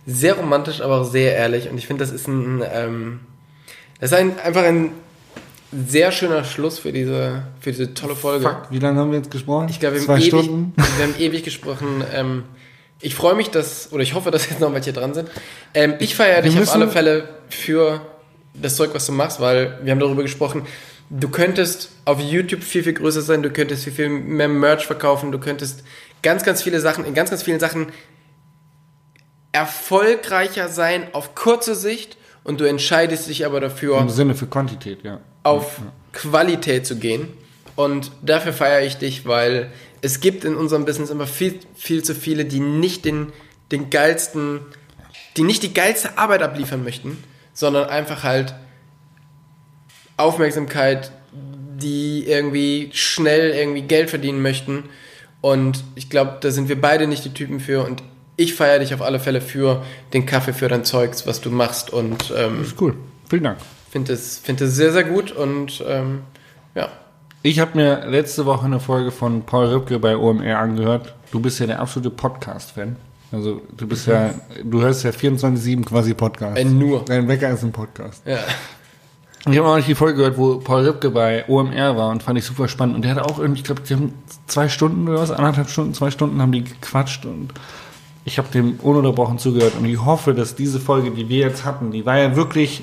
[0.06, 1.70] Sehr romantisch, aber auch sehr ehrlich.
[1.70, 3.20] Und ich finde, das ist ein, ähm,
[3.98, 4.90] das ist ein, einfach ein
[5.88, 8.44] sehr schöner Schluss für diese, für diese tolle Folge.
[8.48, 9.68] Fuck, wie lange haben wir jetzt gesprochen?
[9.68, 10.72] Ich glaube, wir, Zwei haben ewig- Stunden.
[10.76, 12.05] wir haben ewig gesprochen.
[12.12, 12.44] Ähm,
[13.01, 15.30] ich freue mich, dass, oder ich hoffe, dass jetzt noch welche dran sind.
[15.74, 18.01] Ähm, ich feiere dich auf alle Fälle für
[18.55, 20.62] das Zeug, was du machst, weil wir haben darüber gesprochen,
[21.10, 25.32] du könntest auf YouTube viel, viel größer sein, du könntest viel, viel mehr Merch verkaufen,
[25.32, 25.82] du könntest
[26.22, 27.88] ganz, ganz viele Sachen, in ganz, ganz vielen Sachen
[29.52, 35.02] erfolgreicher sein auf kurze Sicht und du entscheidest dich aber dafür, Im Sinne für Quantität,
[35.02, 35.20] ja.
[35.44, 35.80] Auf
[36.12, 37.28] Qualität zu gehen.
[37.76, 42.14] Und dafür feiere ich dich, weil es gibt in unserem Business immer viel, viel zu
[42.14, 43.32] viele, die nicht den,
[43.70, 44.60] den geilsten,
[45.36, 47.22] die nicht die geilste Arbeit abliefern möchten,
[47.52, 48.54] sondern einfach halt
[50.16, 54.84] Aufmerksamkeit, die irgendwie schnell irgendwie Geld verdienen möchten.
[55.40, 57.84] Und ich glaube, da sind wir beide nicht die Typen für.
[57.84, 58.02] Und
[58.36, 61.90] ich feiere dich auf alle Fälle für den Kaffee, für dein Zeugs, was du machst.
[61.90, 62.94] Und ähm, ist cool.
[63.28, 63.58] Vielen Dank.
[63.94, 65.30] Finde es, finde es sehr, sehr gut.
[65.30, 66.22] Und ähm,
[66.74, 66.88] ja,
[67.42, 71.14] Ich habe mir letzte Woche eine Folge von Paul Rübke bei OMR angehört.
[71.30, 72.96] Du bist ja der absolute Podcast-Fan.
[73.30, 74.34] Also du bist ja,
[74.64, 76.58] du hörst ja 24-7 quasi Podcast.
[76.58, 77.04] Äh, nur.
[77.04, 78.26] Dein Wecker ist ein Podcast.
[78.26, 78.38] ja.
[79.48, 82.36] Ich habe auch nicht die Folge gehört, wo Paul Rübke bei OMR war und fand
[82.36, 82.96] ich super spannend.
[82.96, 84.14] Und der hat auch irgendwie, ich glaube, die haben
[84.48, 87.50] zwei Stunden oder was, anderthalb Stunden, zwei Stunden haben die gequatscht und
[88.24, 91.92] ich habe dem ununterbrochen zugehört und ich hoffe, dass diese Folge, die wir jetzt hatten,
[91.92, 92.82] die war ja wirklich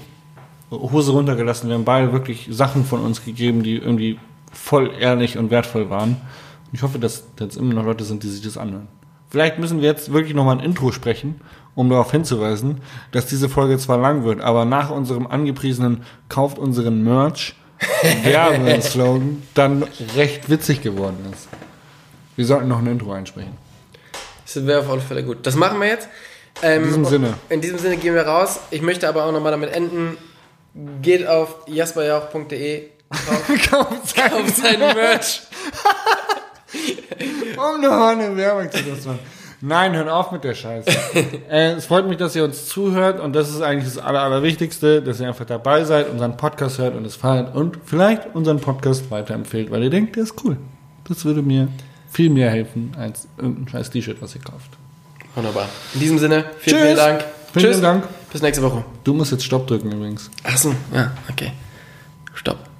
[0.71, 1.69] Hose runtergelassen.
[1.69, 4.19] Wir haben beide wirklich Sachen von uns gegeben, die irgendwie
[4.53, 6.11] voll ehrlich und wertvoll waren.
[6.11, 8.87] Und ich hoffe, dass jetzt immer noch Leute sind, die sich das anhören.
[9.29, 11.39] Vielleicht müssen wir jetzt wirklich nochmal ein Intro sprechen,
[11.75, 12.81] um darauf hinzuweisen,
[13.11, 17.55] dass diese Folge zwar lang wird, aber nach unserem angepriesenen Kauft unseren Merch
[18.23, 19.85] Werbeslogan dann
[20.15, 21.47] recht witzig geworden ist.
[22.35, 23.53] Wir sollten noch ein Intro einsprechen.
[24.43, 25.37] Das wäre auf alle Fälle gut.
[25.43, 26.09] Das machen wir jetzt.
[26.61, 27.33] Ähm, In diesem Sinne.
[27.49, 28.59] In diesem Sinne gehen wir raus.
[28.69, 30.17] Ich möchte aber auch nochmal damit enden.
[31.01, 32.83] Geht auf jasperjauch.de,
[33.69, 35.41] kauft, kauft sein Merch.
[37.57, 38.79] Um nochmal eine Werbung zu
[39.09, 39.19] machen.
[39.63, 40.89] Nein, hört auf mit der Scheiße.
[41.49, 45.03] äh, es freut mich, dass ihr uns zuhört und das ist eigentlich das Aller, Allerwichtigste,
[45.03, 49.11] dass ihr einfach dabei seid, unseren Podcast hört und es feiert und vielleicht unseren Podcast
[49.11, 50.57] weiterempfehlt, weil ihr denkt, der ist cool.
[51.07, 51.67] Das würde mir
[52.09, 54.71] viel mehr helfen als irgendein scheiß T-Shirt, was ihr kauft.
[55.35, 55.69] Wunderbar.
[55.93, 56.81] In diesem Sinne, vielen, Tschüss.
[56.81, 57.25] vielen Dank.
[57.53, 58.20] Vielen Dank.
[58.31, 58.83] Bis nächste Woche.
[59.03, 60.31] Du musst jetzt Stopp drücken übrigens.
[60.43, 61.51] Achso, ja, okay.
[62.33, 62.70] Stopp.